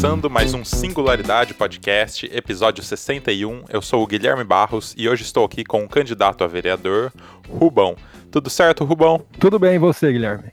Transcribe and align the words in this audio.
começando 0.00 0.30
mais 0.30 0.54
um 0.54 0.64
Singularidade 0.64 1.52
Podcast, 1.52 2.24
episódio 2.32 2.82
61. 2.82 3.64
Eu 3.68 3.82
sou 3.82 4.02
o 4.02 4.06
Guilherme 4.06 4.42
Barros 4.42 4.94
e 4.96 5.06
hoje 5.06 5.24
estou 5.24 5.44
aqui 5.44 5.62
com 5.62 5.84
o 5.84 5.88
candidato 5.90 6.42
a 6.42 6.46
vereador, 6.46 7.12
Rubão. 7.50 7.94
Tudo 8.30 8.48
certo, 8.48 8.82
Rubão? 8.82 9.22
Tudo 9.38 9.58
bem, 9.58 9.74
e 9.74 9.78
você, 9.78 10.10
Guilherme? 10.10 10.44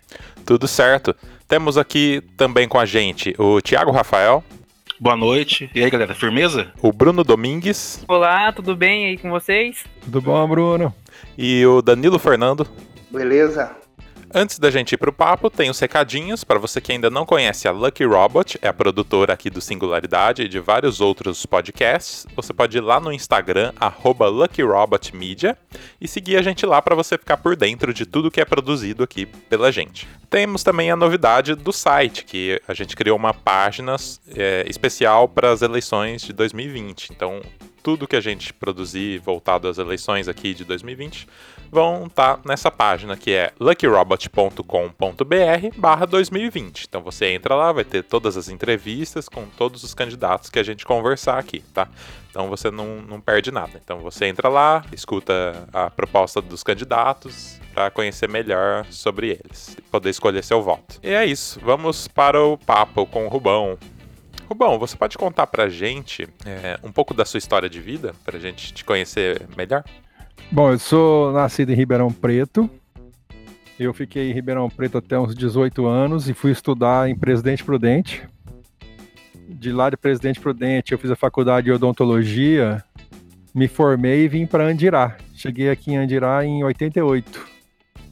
Tudo 0.45 0.67
certo. 0.67 1.15
Temos 1.47 1.77
aqui 1.77 2.21
também 2.35 2.67
com 2.67 2.77
a 2.77 2.85
gente 2.85 3.33
o 3.37 3.61
Tiago 3.61 3.89
Rafael. 3.89 4.43
Boa 4.99 5.15
noite. 5.15 5.71
E 5.73 5.81
aí, 5.81 5.89
galera, 5.89 6.13
firmeza? 6.13 6.67
O 6.81 6.91
Bruno 6.91 7.23
Domingues. 7.23 8.03
Olá, 8.05 8.51
tudo 8.51 8.75
bem 8.75 9.05
aí 9.05 9.17
com 9.17 9.29
vocês? 9.29 9.85
Tudo 10.01 10.21
bom, 10.21 10.45
Bruno? 10.45 10.93
E 11.37 11.65
o 11.65 11.81
Danilo 11.81 12.19
Fernando. 12.19 12.67
Beleza. 13.09 13.86
Antes 14.33 14.59
da 14.59 14.69
gente 14.69 14.91
ir 14.91 14.97
pro 14.97 15.13
papo, 15.13 15.49
tem 15.49 15.69
os 15.69 15.79
recadinhos 15.79 16.43
para 16.43 16.59
você 16.59 16.81
que 16.81 16.91
ainda 16.91 17.09
não 17.09 17.25
conhece 17.25 17.65
a 17.65 17.71
Lucky 17.71 18.03
Robot, 18.03 18.59
é 18.61 18.67
a 18.67 18.73
produtora 18.73 19.31
aqui 19.33 19.49
do 19.49 19.61
Singularidade 19.61 20.41
e 20.41 20.49
de 20.49 20.59
vários 20.59 20.99
outros 20.99 21.45
podcasts. 21.45 22.27
Você 22.35 22.53
pode 22.53 22.77
ir 22.77 22.81
lá 22.81 22.99
no 22.99 23.11
Instagram 23.11 23.71
@luckyrobotmedia 24.03 25.57
e 25.99 26.09
seguir 26.09 26.35
a 26.35 26.41
gente 26.41 26.65
lá 26.65 26.81
para 26.81 26.93
você 26.93 27.17
ficar 27.17 27.37
por 27.37 27.55
dentro 27.55 27.93
de 27.93 28.05
tudo 28.05 28.29
que 28.29 28.41
é 28.41 28.45
produzido 28.45 29.01
aqui 29.01 29.25
pela 29.25 29.71
gente. 29.71 30.07
Temos 30.29 30.61
também 30.61 30.91
a 30.91 30.95
novidade 30.97 31.55
do 31.55 31.71
site, 31.71 32.25
que 32.25 32.61
a 32.67 32.73
gente 32.73 32.97
criou 32.97 33.15
uma 33.15 33.33
página 33.33 33.95
é, 34.35 34.65
especial 34.67 35.29
para 35.29 35.51
as 35.51 35.61
eleições 35.61 36.21
de 36.21 36.33
2020. 36.33 37.13
Então, 37.13 37.41
tudo 37.81 38.05
que 38.05 38.17
a 38.17 38.21
gente 38.21 38.53
produzir 38.53 39.19
voltado 39.19 39.69
às 39.69 39.77
eleições 39.77 40.27
aqui 40.27 40.53
de 40.53 40.65
2020 40.65 41.25
vão 41.71 42.07
estar 42.07 42.37
tá 42.37 42.41
nessa 42.45 42.71
página 42.71 43.15
que 43.17 43.31
é 43.31 43.51
luckyrobot.com.br 43.59 45.77
barra 45.77 46.05
2020. 46.05 46.85
Então 46.87 47.01
você 47.01 47.27
entra 47.27 47.55
lá, 47.55 47.71
vai 47.71 47.83
ter 47.83 48.03
todas 48.03 48.37
as 48.37 48.49
entrevistas 48.49 49.29
com 49.29 49.45
todos 49.45 49.83
os 49.83 49.93
candidatos 49.93 50.49
que 50.49 50.59
a 50.59 50.63
gente 50.63 50.85
conversar 50.85 51.37
aqui, 51.37 51.59
tá? 51.73 51.87
Então 52.29 52.49
você 52.49 52.69
não, 52.69 53.01
não 53.01 53.19
perde 53.19 53.51
nada. 53.51 53.79
Então 53.83 53.99
você 53.99 54.25
entra 54.25 54.49
lá, 54.49 54.83
escuta 54.91 55.67
a 55.73 55.89
proposta 55.89 56.41
dos 56.41 56.63
candidatos 56.63 57.59
para 57.73 57.91
conhecer 57.91 58.27
melhor 58.27 58.85
sobre 58.89 59.29
eles, 59.29 59.77
poder 59.91 60.09
escolher 60.09 60.43
seu 60.43 60.61
voto. 60.61 60.99
E 61.03 61.09
é 61.09 61.25
isso, 61.25 61.59
vamos 61.63 62.07
para 62.07 62.43
o 62.43 62.57
papo 62.57 63.05
com 63.05 63.25
o 63.25 63.29
Rubão. 63.29 63.77
Rubão, 64.47 64.79
você 64.79 64.95
pode 64.95 65.17
contar 65.17 65.45
pra 65.47 65.67
gente 65.67 66.27
é, 66.45 66.79
um 66.81 66.91
pouco 66.91 67.13
da 67.13 67.25
sua 67.25 67.37
história 67.37 67.69
de 67.69 67.81
vida, 67.81 68.15
pra 68.23 68.39
gente 68.39 68.73
te 68.73 68.85
conhecer 68.85 69.45
melhor? 69.57 69.83
Bom, 70.51 70.71
eu 70.71 70.79
sou 70.79 71.31
nascido 71.33 71.71
em 71.71 71.75
Ribeirão 71.75 72.11
Preto. 72.11 72.69
Eu 73.79 73.93
fiquei 73.93 74.31
em 74.31 74.33
Ribeirão 74.33 74.69
Preto 74.69 74.97
até 74.97 75.19
uns 75.19 75.35
18 75.35 75.85
anos 75.85 76.29
e 76.29 76.33
fui 76.33 76.51
estudar 76.51 77.09
em 77.09 77.15
Presidente 77.15 77.63
Prudente. 77.63 78.27
De 79.47 79.71
lá 79.71 79.89
de 79.89 79.97
Presidente 79.97 80.39
Prudente, 80.39 80.91
eu 80.91 80.97
fiz 80.97 81.11
a 81.11 81.15
faculdade 81.15 81.65
de 81.65 81.71
odontologia, 81.71 82.83
me 83.53 83.67
formei 83.67 84.25
e 84.25 84.27
vim 84.27 84.45
para 84.45 84.65
Andirá. 84.65 85.17
Cheguei 85.33 85.69
aqui 85.69 85.91
em 85.91 85.97
Andirá 85.97 86.43
em 86.43 86.63
88. 86.63 87.45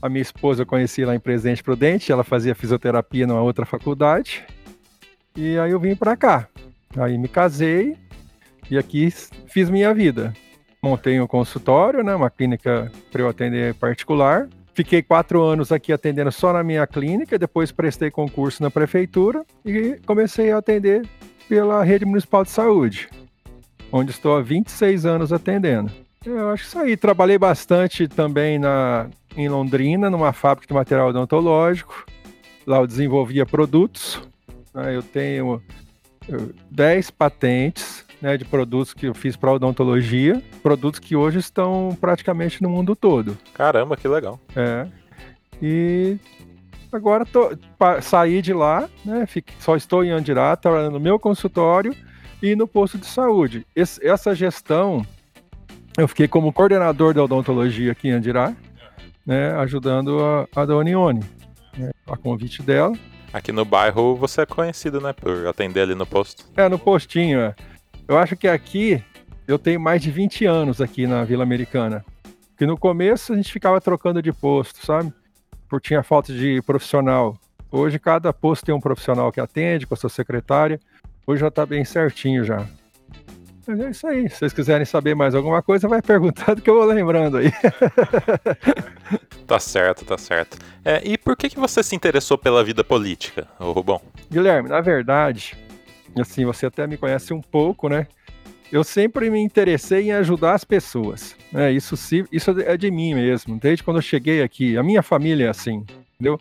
A 0.02 0.10
minha 0.10 0.22
esposa 0.22 0.62
eu 0.62 0.68
conheci 0.68 1.04
lá 1.04 1.16
em 1.16 1.20
Presidente 1.20 1.64
Prudente, 1.64 2.12
ela 2.12 2.24
fazia 2.24 2.54
fisioterapia 2.54 3.26
numa 3.26 3.42
outra 3.42 3.66
faculdade. 3.66 4.44
E 5.36 5.58
aí 5.58 5.72
eu 5.72 5.80
vim 5.80 5.96
para 5.96 6.16
cá. 6.16 6.48
Aí 6.96 7.18
me 7.18 7.28
casei 7.28 7.98
e 8.70 8.78
aqui 8.78 9.10
fiz 9.48 9.70
minha 9.70 9.94
vida. 9.94 10.34
Montei 10.86 11.20
um 11.20 11.26
consultório, 11.26 12.04
né, 12.04 12.14
uma 12.14 12.30
clínica 12.30 12.92
para 13.12 13.24
eu 13.24 13.28
atender 13.28 13.74
particular. 13.74 14.48
Fiquei 14.76 15.02
quatro 15.02 15.42
anos 15.42 15.72
aqui 15.72 15.92
atendendo 15.92 16.32
só 16.32 16.54
na 16.54 16.64
minha 16.64 16.86
clínica, 16.86 17.40
depois 17.40 17.72
prestei 17.72 18.12
concurso 18.12 18.62
na 18.62 18.70
prefeitura 18.70 19.44
e 19.66 20.00
comecei 20.06 20.52
a 20.52 20.60
atender 20.60 21.04
pela 21.50 21.84
rede 21.84 22.06
municipal 22.06 22.44
de 22.44 22.52
saúde, 22.52 23.10
onde 23.92 24.12
estou 24.12 24.38
há 24.38 24.42
26 24.44 25.08
anos 25.08 25.34
atendendo. 25.34 25.92
Eu 26.24 26.50
acho 26.50 26.66
isso 26.66 26.78
aí. 26.78 26.96
Trabalhei 26.96 27.40
bastante 27.40 28.08
também 28.08 28.60
na, 28.60 29.08
em 29.36 29.50
Londrina, 29.50 30.08
numa 30.12 30.34
fábrica 30.34 30.68
de 30.68 30.74
material 30.76 31.10
odontológico. 31.10 32.06
Lá 32.68 32.78
eu 32.78 32.86
desenvolvia 32.86 33.44
produtos 33.44 34.22
né? 34.76 34.94
Eu 34.94 35.02
tenho 35.02 35.62
10 36.70 37.10
patentes 37.12 38.05
né, 38.26 38.38
de 38.38 38.44
produtos 38.44 38.92
que 38.92 39.06
eu 39.06 39.14
fiz 39.14 39.36
para 39.36 39.54
odontologia, 39.54 40.42
produtos 40.64 41.00
que 41.00 41.16
hoje 41.16 41.38
estão 41.38 41.96
praticamente 42.02 42.60
no 42.60 42.68
mundo 42.68 42.96
todo. 42.96 43.38
Caramba, 43.54 43.96
que 43.96 44.08
legal. 44.08 44.40
É. 44.56 44.88
E 45.62 46.18
agora 46.92 47.24
tô, 47.24 47.52
saí 48.02 48.42
de 48.42 48.52
lá, 48.52 48.90
né, 49.06 49.28
só 49.60 49.76
estou 49.76 50.04
em 50.04 50.10
Andirá, 50.10 50.56
trabalhando 50.56 50.94
no 50.94 51.00
meu 51.00 51.20
consultório 51.20 51.96
e 52.42 52.56
no 52.56 52.68
posto 52.68 52.98
de 52.98 53.06
saúde. 53.06 53.64
Esse, 53.76 54.04
essa 54.04 54.34
gestão, 54.34 55.06
eu 55.96 56.08
fiquei 56.08 56.28
como 56.28 56.52
coordenador 56.52 57.14
da 57.14 57.24
odontologia 57.24 57.92
aqui 57.92 58.08
em 58.08 58.14
Andirá, 58.14 58.56
né, 59.24 59.52
ajudando 59.58 60.18
a, 60.20 60.48
a 60.62 60.66
Donione, 60.66 61.24
né, 61.78 61.92
a 62.08 62.18
convite 62.18 62.64
dela. 62.64 62.98
Aqui 63.32 63.52
no 63.52 63.66
bairro 63.66 64.16
você 64.16 64.42
é 64.42 64.46
conhecido, 64.46 65.02
né? 65.02 65.12
Por 65.12 65.46
atender 65.46 65.82
ali 65.82 65.94
no 65.94 66.06
posto. 66.06 66.46
É, 66.56 66.70
no 66.70 66.80
postinho, 66.80 67.38
é. 67.42 67.54
Eu 68.08 68.20
acho 68.20 68.36
que 68.36 68.48
aqui 68.48 69.04
eu 69.48 69.58
tenho 69.58 69.80
mais 69.80 70.02
de 70.02 70.12
20 70.12 70.46
anos 70.46 70.80
aqui 70.80 71.08
na 71.08 71.24
Vila 71.24 71.44
Americana. 71.44 72.06
Porque 72.50 72.66
no 72.66 72.78
começo 72.78 73.34
a 73.34 73.36
gente 73.36 73.52
ficava 73.52 73.82
trocando 73.82 74.22
de 74.22 74.32
posto, 74.32 74.86
sabe? 74.86 75.12
Porque 75.68 75.88
tinha 75.88 76.04
falta 76.04 76.32
de 76.32 76.62
profissional. 76.62 77.36
Hoje 77.72 77.98
cada 77.98 78.32
posto 78.32 78.66
tem 78.66 78.76
um 78.76 78.80
profissional 78.80 79.32
que 79.32 79.42
atende 79.42 79.88
com 79.88 79.96
a 79.96 79.98
sua 79.98 80.10
secretária. 80.10 80.80
Hoje 81.26 81.42
já 81.42 81.50
tá 81.50 81.66
bem 81.66 81.84
certinho 81.84 82.44
já. 82.44 82.66
Mas 83.68 83.80
é 83.80 83.90
isso 83.90 84.06
aí. 84.06 84.30
Se 84.30 84.38
vocês 84.38 84.54
quiserem 84.54 84.86
saber 84.86 85.16
mais 85.16 85.34
alguma 85.34 85.64
coisa, 85.64 85.88
vai 85.88 86.02
perguntando 86.02 86.62
que 86.62 86.70
eu 86.70 86.76
vou 86.76 86.86
lembrando 86.86 87.38
aí. 87.38 87.52
tá 89.48 89.60
certo, 89.60 90.06
tá 90.06 90.18
certo. 90.18 90.58
É, 90.84 91.02
e 91.04 91.18
por 91.18 91.36
que, 91.36 91.50
que 91.50 91.60
você 91.60 91.82
se 91.82 91.96
interessou 91.96 92.38
pela 92.38 92.64
vida 92.64 92.84
política, 92.84 93.48
Rubão? 93.60 94.00
Guilherme, 94.30 94.70
na 94.70 94.82
verdade, 94.82 95.58
assim, 96.22 96.46
você 96.46 96.66
até 96.66 96.88
me 96.88 96.98
conhece 96.98 97.34
um 97.34 97.42
pouco, 97.42 97.90
né? 97.90 98.08
Eu 98.72 98.84
sempre 98.84 99.30
me 99.30 99.40
interessei 99.40 100.08
em 100.08 100.12
ajudar 100.14 100.54
as 100.54 100.64
pessoas. 100.64 101.36
Né? 101.52 101.72
Isso, 101.72 101.96
isso 102.32 102.52
é 102.62 102.76
de 102.76 102.90
mim 102.90 103.14
mesmo. 103.14 103.60
Desde 103.60 103.84
quando 103.84 103.98
eu 103.98 104.02
cheguei 104.02 104.42
aqui, 104.42 104.76
a 104.78 104.84
minha 104.84 105.04
família 105.04 105.46
é 105.46 105.50
assim, 105.50 105.86
entendeu? 106.16 106.40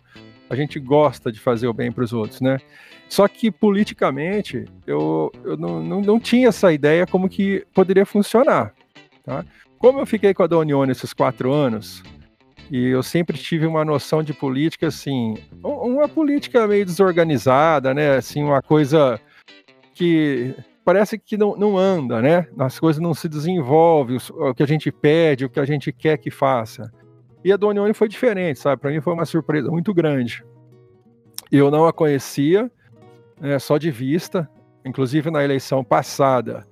A 0.49 0.55
gente 0.55 0.79
gosta 0.79 1.31
de 1.31 1.39
fazer 1.39 1.67
o 1.67 1.73
bem 1.73 1.91
para 1.91 2.03
os 2.03 2.13
outros, 2.13 2.41
né? 2.41 2.59
Só 3.07 3.27
que 3.27 3.51
politicamente 3.51 4.65
eu, 4.85 5.31
eu 5.43 5.55
não, 5.55 5.81
não, 5.81 6.01
não, 6.01 6.19
tinha 6.19 6.49
essa 6.49 6.73
ideia 6.73 7.05
como 7.05 7.29
que 7.29 7.65
poderia 7.73 8.05
funcionar. 8.05 8.73
Tá? 9.23 9.45
Como 9.77 9.99
eu 9.99 10.05
fiquei 10.05 10.33
com 10.33 10.43
a 10.43 10.47
Donione 10.47 10.91
esses 10.91 11.13
quatro 11.13 11.53
anos, 11.53 12.03
e 12.71 12.87
eu 12.87 13.03
sempre 13.03 13.37
tive 13.37 13.67
uma 13.67 13.85
noção 13.85 14.23
de 14.23 14.33
política 14.33 14.87
assim, 14.87 15.35
uma 15.63 16.07
política 16.07 16.67
meio 16.67 16.85
desorganizada, 16.85 17.93
né? 17.93 18.17
Assim, 18.17 18.43
uma 18.43 18.61
coisa 18.61 19.19
que 19.95 20.53
parece 20.83 21.17
que 21.17 21.37
não, 21.37 21.55
não 21.55 21.77
anda, 21.77 22.21
né? 22.21 22.47
As 22.59 22.77
coisas 22.77 23.01
não 23.01 23.13
se 23.13 23.29
desenvolvem, 23.29 24.17
o, 24.17 24.53
que 24.53 24.61
a 24.61 24.67
gente 24.67 24.91
pede, 24.91 25.45
o 25.45 25.49
que 25.49 25.59
a 25.59 25.65
gente 25.65 25.91
quer 25.91 26.17
que 26.17 26.29
faça. 26.29 26.91
E 27.43 27.51
a 27.51 27.57
Donione 27.57 27.93
foi 27.93 28.09
diferente, 28.09 28.59
sabe? 28.59 28.81
Para 28.81 28.91
mim 28.91 28.99
foi 28.99 29.13
uma 29.13 29.25
surpresa 29.25 29.71
muito 29.71 29.93
grande. 29.93 30.43
Eu 31.51 31.71
não 31.71 31.85
a 31.85 31.93
conhecia, 31.93 32.69
é, 33.41 33.57
só 33.57 33.77
de 33.77 33.89
vista. 33.89 34.49
Inclusive 34.83 35.31
na 35.31 35.43
eleição 35.43 35.83
passada, 35.83 36.67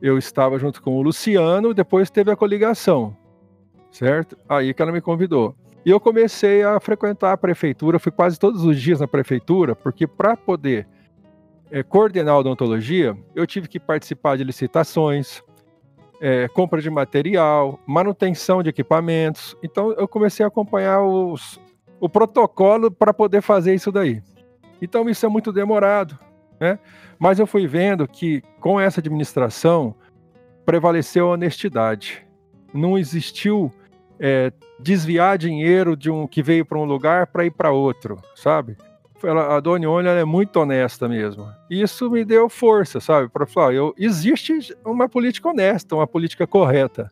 eu 0.00 0.18
estava 0.18 0.58
junto 0.58 0.80
com 0.80 0.96
o 0.96 1.02
Luciano, 1.02 1.74
depois 1.74 2.10
teve 2.10 2.30
a 2.30 2.36
coligação, 2.36 3.16
certo? 3.90 4.36
Aí 4.48 4.72
que 4.72 4.80
ela 4.82 4.92
me 4.92 5.00
convidou. 5.00 5.56
E 5.84 5.90
eu 5.90 5.98
comecei 5.98 6.62
a 6.62 6.78
frequentar 6.78 7.32
a 7.32 7.36
prefeitura, 7.36 7.98
fui 7.98 8.12
quase 8.12 8.38
todos 8.38 8.64
os 8.64 8.80
dias 8.80 9.00
na 9.00 9.08
prefeitura, 9.08 9.74
porque 9.74 10.06
para 10.06 10.36
poder 10.36 10.86
é, 11.70 11.82
coordenar 11.82 12.34
a 12.34 12.38
odontologia, 12.38 13.16
eu 13.34 13.46
tive 13.46 13.68
que 13.68 13.80
participar 13.80 14.36
de 14.36 14.44
licitações, 14.44 15.42
é, 16.20 16.48
compra 16.48 16.80
de 16.80 16.90
material, 16.90 17.78
manutenção 17.86 18.62
de 18.62 18.70
equipamentos. 18.70 19.56
Então 19.62 19.92
eu 19.92 20.08
comecei 20.08 20.44
a 20.44 20.48
acompanhar 20.48 21.02
os, 21.02 21.60
o 22.00 22.08
protocolo 22.08 22.90
para 22.90 23.12
poder 23.12 23.42
fazer 23.42 23.74
isso 23.74 23.92
daí. 23.92 24.22
Então 24.80 25.08
isso 25.08 25.24
é 25.24 25.28
muito 25.28 25.52
demorado, 25.52 26.18
né? 26.60 26.78
Mas 27.18 27.38
eu 27.38 27.46
fui 27.46 27.66
vendo 27.66 28.06
que 28.06 28.42
com 28.60 28.78
essa 28.78 29.00
administração 29.00 29.94
prevaleceu 30.64 31.28
a 31.28 31.32
honestidade. 31.32 32.26
Não 32.74 32.98
existiu 32.98 33.70
é, 34.18 34.52
desviar 34.78 35.38
dinheiro 35.38 35.96
de 35.96 36.10
um 36.10 36.26
que 36.26 36.42
veio 36.42 36.64
para 36.64 36.78
um 36.78 36.84
lugar 36.84 37.28
para 37.28 37.46
ir 37.46 37.52
para 37.52 37.70
outro, 37.70 38.20
sabe? 38.34 38.76
Ela, 39.22 39.56
a 39.56 39.60
Dona 39.60 39.88
Olha 39.88 40.10
é 40.10 40.24
muito 40.24 40.56
honesta 40.58 41.08
mesmo. 41.08 41.48
Isso 41.70 42.10
me 42.10 42.24
deu 42.24 42.48
força, 42.48 43.00
sabe? 43.00 43.28
Para 43.28 43.46
falar, 43.46 43.72
eu, 43.72 43.94
existe 43.98 44.76
uma 44.84 45.08
política 45.08 45.48
honesta, 45.48 45.94
uma 45.94 46.06
política 46.06 46.46
correta. 46.46 47.10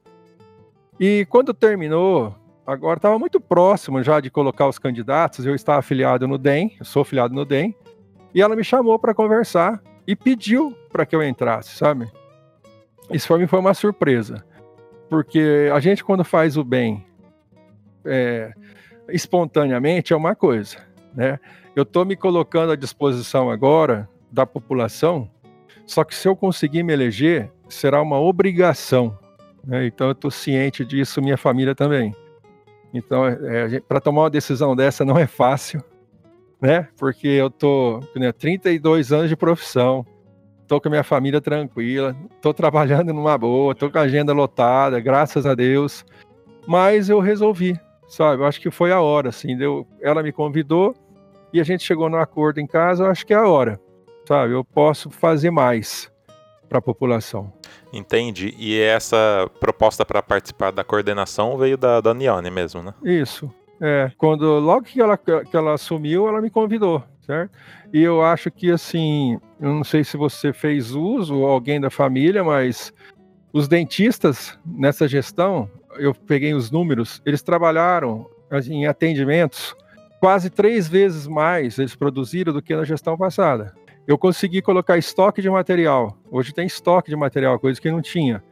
E 1.01 1.27
quando 1.29 1.55
terminou 1.55 2.35
agora 2.67 2.97
estava 2.97 3.19
muito 3.19 3.41
próximo 3.41 4.03
já 4.03 4.21
de 4.21 4.31
colocar 4.31 4.69
os 4.69 4.79
candidatos. 4.79 5.45
Eu 5.45 5.55
estava 5.55 5.79
afiliado 5.79 6.27
no 6.27 6.39
DEM, 6.39 6.77
eu 6.79 6.85
sou 6.85 7.03
afiliado 7.03 7.35
no 7.35 7.45
DEM, 7.45 7.75
e 8.35 8.41
ela 8.41 8.57
me 8.57 8.65
chamou 8.65 8.99
para 8.99 9.15
conversar 9.15 9.83
e 10.07 10.17
pediu 10.17 10.77
para 10.91 11.07
que 11.07 11.15
eu 11.15 11.23
entrasse, 11.23 11.77
sabe? 11.77 12.11
Isso 13.11 13.29
para 13.29 13.39
mim 13.39 13.47
foi 13.47 13.59
uma 13.59 13.75
surpresa, 13.75 14.45
porque 15.09 15.71
a 15.73 15.79
gente 15.79 16.03
quando 16.03 16.25
faz 16.25 16.57
o 16.57 16.65
bem 16.65 17.05
é, 18.05 18.53
espontaneamente 19.09 20.13
é 20.13 20.17
uma 20.17 20.35
coisa, 20.35 20.79
né? 21.15 21.39
Eu 21.75 21.83
estou 21.83 22.05
me 22.05 22.15
colocando 22.15 22.71
à 22.73 22.77
disposição 22.77 23.51
agora 23.51 24.09
da 24.31 24.47
população, 24.47 25.29
só 25.85 26.05
que 26.05 26.15
se 26.15 26.29
eu 26.29 26.37
conseguir 26.37 26.83
me 26.83 26.93
eleger, 26.93 27.51
será 27.69 28.01
uma 28.01 28.19
obrigação. 28.19 29.19
Né? 29.65 29.87
Então 29.87 30.07
eu 30.07 30.13
estou 30.13 30.31
ciente 30.31 30.85
disso, 30.85 31.21
minha 31.21 31.37
família 31.37 31.75
também. 31.75 32.15
Então, 32.93 33.27
é, 33.27 33.81
para 33.81 34.01
tomar 34.01 34.23
uma 34.23 34.31
decisão 34.31 34.77
dessa 34.77 35.05
não 35.05 35.19
é 35.19 35.27
fácil, 35.27 35.83
né? 36.61 36.87
Porque 36.97 37.27
eu 37.27 37.51
tô 37.51 37.99
né, 38.15 38.31
32 38.31 39.13
anos 39.13 39.29
de 39.29 39.37
profissão, 39.37 40.07
tô 40.69 40.81
com 40.81 40.87
a 40.87 40.91
minha 40.91 41.03
família 41.03 41.41
tranquila, 41.41 42.17
tô 42.41 42.55
trabalhando 42.55 43.13
numa 43.13 43.37
boa, 43.37 43.75
tô 43.75 43.91
com 43.91 43.99
a 43.99 44.03
agenda 44.03 44.33
lotada, 44.33 45.01
graças 45.01 45.45
a 45.45 45.57
Deus. 45.57 46.05
Mas 46.69 47.09
eu 47.11 47.19
resolvi, 47.19 47.77
sabe? 48.07 48.43
Eu 48.43 48.47
acho 48.47 48.61
que 48.61 48.71
foi 48.71 48.93
a 48.93 49.01
hora, 49.01 49.31
assim. 49.31 49.57
Deu, 49.57 49.85
ela 50.01 50.23
me 50.23 50.31
convidou 50.31 50.95
e 51.55 51.61
a 51.61 51.65
gente 51.65 51.85
chegou 51.85 52.11
no 52.11 52.17
acordo 52.17 52.59
em 52.59 52.67
casa, 52.67 53.05
eu 53.05 53.11
acho 53.11 53.25
que 53.25 53.33
é 53.33 53.37
a 53.37 53.47
hora, 53.47 53.81
sabe? 54.27 54.53
Eu 54.53 54.65
posso 54.65 55.09
fazer 55.09 55.53
mais 55.53 56.11
para 56.69 56.79
a 56.79 56.83
população. 56.83 57.53
Entende? 57.93 58.53
E 58.59 58.77
essa 58.81 59.49
proposta 59.61 60.05
para 60.05 60.21
participar 60.21 60.73
da 60.73 60.83
coordenação 60.83 61.57
veio 61.57 61.79
da 61.79 62.01
Daniane 62.01 62.51
mesmo, 62.51 62.83
né? 62.83 62.93
Isso. 63.05 63.49
É, 63.81 64.11
quando 64.19 64.59
logo 64.59 64.83
que 64.83 65.01
ela, 65.01 65.17
que 65.17 65.57
ela 65.57 65.75
assumiu, 65.75 66.27
ela 66.27 66.43
me 66.43 66.51
convidou, 66.51 67.05
certo? 67.21 67.57
E 67.93 68.03
eu 68.03 68.21
acho 68.21 68.51
que 68.51 68.73
assim, 68.73 69.39
eu 69.61 69.69
não 69.69 69.85
sei 69.85 70.03
se 70.03 70.17
você 70.17 70.53
fez 70.53 70.93
uso 70.93 71.37
ou 71.37 71.47
alguém 71.47 71.81
da 71.81 71.89
família, 71.89 72.43
mas 72.43 72.93
os 73.53 73.69
dentistas 73.69 74.59
nessa 74.67 75.07
gestão, 75.07 75.71
eu 75.99 76.13
peguei 76.13 76.53
os 76.53 76.73
números, 76.73 77.23
eles 77.25 77.43
trabalharam 77.43 78.29
assim, 78.51 78.75
em 78.75 78.87
atendimentos 78.87 79.77
quase 80.25 80.49
três 80.49 80.89
vezes 80.89 81.27
mais 81.27 81.79
eles 81.79 81.95
produziram 81.95 82.51
do 82.51 82.63
que 82.63 82.75
na 82.75 82.83
gestão 82.83 83.15
passada 83.15 83.75
eu 84.07 84.17
consegui 84.17 84.63
colocar 84.63 84.97
estoque 84.97 85.43
de 85.43 85.51
material. 85.51 86.17
Hoje 86.31 86.55
tem 86.55 86.67
estoque 86.67 87.11
de 87.11 87.17
material, 87.17 87.59
coisa 87.59 87.79
que 87.79 87.91
não 87.91 88.01
tinha. 88.01 88.43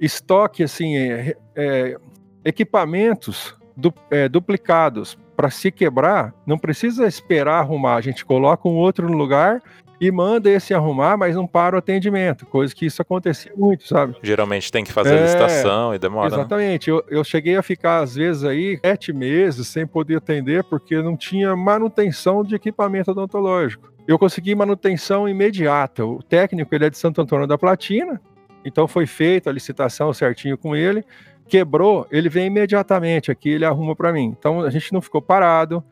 Estoque, 0.00 0.64
assim, 0.64 0.96
é, 0.96 1.36
é, 1.54 1.96
equipamentos 2.44 3.54
du, 3.76 3.94
é, 4.10 4.28
duplicados 4.28 5.16
para 5.36 5.48
se 5.48 5.70
quebrar, 5.70 6.34
não 6.44 6.58
precisa 6.58 7.06
esperar 7.06 7.60
arrumar. 7.60 7.94
A 7.94 8.00
gente 8.00 8.24
coloca 8.24 8.68
um 8.68 8.74
outro 8.74 9.08
no 9.08 9.16
lugar 9.16 9.62
e 10.00 10.10
manda 10.10 10.50
esse 10.50 10.74
arrumar, 10.74 11.16
mas 11.16 11.34
não 11.34 11.46
para 11.46 11.76
o 11.76 11.78
atendimento, 11.78 12.46
coisa 12.46 12.74
que 12.74 12.86
isso 12.86 13.00
acontecia 13.00 13.52
muito, 13.56 13.86
sabe? 13.86 14.16
Geralmente 14.22 14.70
tem 14.70 14.84
que 14.84 14.92
fazer 14.92 15.14
é, 15.14 15.22
licitação 15.22 15.94
e 15.94 15.98
demora. 15.98 16.30
Né? 16.30 16.36
Exatamente. 16.36 16.90
Né? 16.90 16.96
Eu, 16.96 17.04
eu 17.08 17.24
cheguei 17.24 17.56
a 17.56 17.62
ficar, 17.62 18.00
às 18.00 18.14
vezes, 18.14 18.44
aí 18.44 18.78
sete 18.84 19.12
meses 19.12 19.68
sem 19.68 19.86
poder 19.86 20.16
atender, 20.16 20.64
porque 20.64 21.00
não 21.02 21.16
tinha 21.16 21.56
manutenção 21.56 22.44
de 22.44 22.54
equipamento 22.54 23.10
odontológico 23.10 23.96
eu 24.06 24.18
consegui 24.18 24.54
manutenção 24.54 25.28
imediata. 25.28 26.04
O 26.04 26.22
técnico 26.22 26.74
ele 26.74 26.86
é 26.86 26.90
de 26.90 26.98
Santo 26.98 27.20
Antônio 27.20 27.46
da 27.46 27.58
Platina, 27.58 28.20
então 28.64 28.86
foi 28.86 29.06
feita 29.06 29.50
a 29.50 29.52
licitação 29.52 30.12
certinho 30.12 30.56
com 30.56 30.76
ele. 30.76 31.04
Quebrou, 31.48 32.06
ele 32.10 32.28
vem 32.28 32.46
imediatamente 32.46 33.30
aqui, 33.30 33.50
ele 33.50 33.64
arruma 33.64 33.96
para 33.96 34.12
mim. 34.12 34.34
Então 34.38 34.62
a 34.62 34.70
gente 34.70 34.92
não 34.92 35.00
ficou 35.00 35.20
parado, 35.20 35.82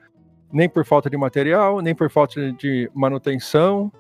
nem 0.53 0.69
por 0.69 0.85
falta 0.85 1.11
de 1.11 1.17
material, 1.17 1.81
nem 1.81 1.95
por 1.95 2.11
falta 2.11 2.53
de 2.53 2.91
manutenção. 2.95 3.93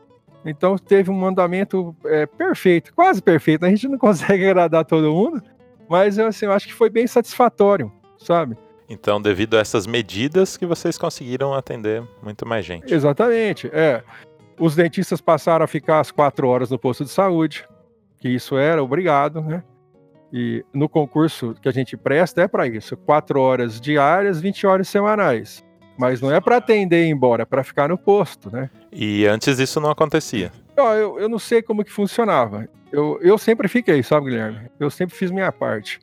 Então 0.44 0.76
teve 0.76 1.10
um 1.10 1.14
mandamento 1.14 1.96
é, 2.04 2.26
perfeito, 2.26 2.92
quase 2.94 3.22
perfeito. 3.22 3.64
A 3.64 3.70
gente 3.70 3.88
não 3.88 3.98
consegue 3.98 4.44
agradar 4.44 4.84
todo 4.84 5.12
mundo, 5.12 5.42
mas 5.88 6.18
eu, 6.18 6.26
assim, 6.26 6.46
eu 6.46 6.52
acho 6.52 6.66
que 6.66 6.74
foi 6.74 6.90
bem 6.90 7.06
satisfatório, 7.06 7.92
sabe? 8.18 8.56
Então, 8.88 9.20
devido 9.20 9.56
a 9.56 9.60
essas 9.60 9.86
medidas 9.86 10.56
que 10.56 10.66
vocês 10.66 10.98
conseguiram 10.98 11.54
atender 11.54 12.02
muito 12.22 12.46
mais 12.46 12.64
gente. 12.66 12.92
Exatamente, 12.92 13.68
é. 13.72 14.02
Os 14.58 14.76
dentistas 14.76 15.20
passaram 15.20 15.64
a 15.64 15.68
ficar 15.68 16.00
às 16.00 16.10
quatro 16.10 16.46
horas 16.48 16.70
no 16.70 16.78
posto 16.78 17.04
de 17.04 17.10
saúde, 17.10 17.66
que 18.18 18.28
isso 18.28 18.56
era 18.56 18.82
obrigado, 18.82 19.40
né? 19.40 19.64
E 20.32 20.64
no 20.72 20.88
concurso 20.88 21.54
que 21.60 21.68
a 21.68 21.72
gente 21.72 21.96
presta 21.96 22.42
é 22.42 22.48
para 22.48 22.66
isso, 22.66 22.96
quatro 22.96 23.40
horas 23.40 23.80
diárias, 23.80 24.40
20 24.40 24.66
horas 24.66 24.88
semanais. 24.88 25.64
Mas 25.96 26.20
não 26.20 26.30
é 26.32 26.40
para 26.40 26.56
atender 26.56 27.04
e 27.04 27.08
ir 27.08 27.10
embora, 27.10 27.42
é 27.42 27.46
para 27.46 27.62
ficar 27.62 27.88
no 27.88 27.96
posto, 27.96 28.50
né? 28.50 28.68
E 28.92 29.26
antes 29.26 29.58
isso 29.58 29.80
não 29.80 29.90
acontecia? 29.90 30.50
Eu, 30.76 31.18
eu 31.20 31.28
não 31.28 31.38
sei 31.38 31.62
como 31.62 31.84
que 31.84 31.90
funcionava. 31.90 32.68
Eu, 32.90 33.18
eu 33.22 33.38
sempre 33.38 33.68
fiquei, 33.68 34.02
sabe, 34.02 34.26
Guilherme? 34.30 34.68
Eu 34.78 34.90
sempre 34.90 35.16
fiz 35.16 35.30
minha 35.30 35.52
parte. 35.52 36.00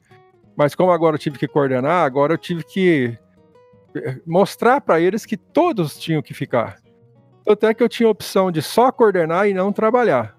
Mas 0.55 0.75
como 0.75 0.91
agora 0.91 1.15
eu 1.15 1.19
tive 1.19 1.37
que 1.37 1.47
coordenar, 1.47 2.05
agora 2.05 2.33
eu 2.33 2.37
tive 2.37 2.63
que 2.63 3.17
eh, 3.95 4.17
mostrar 4.25 4.81
para 4.81 4.99
eles 4.99 5.25
que 5.25 5.37
todos 5.37 5.97
tinham 5.97 6.21
que 6.21 6.33
ficar. 6.33 6.77
Até 7.47 7.73
que 7.73 7.81
eu 7.81 7.89
tinha 7.89 8.07
a 8.07 8.11
opção 8.11 8.51
de 8.51 8.61
só 8.61 8.91
coordenar 8.91 9.47
e 9.47 9.53
não 9.53 9.71
trabalhar. 9.71 10.37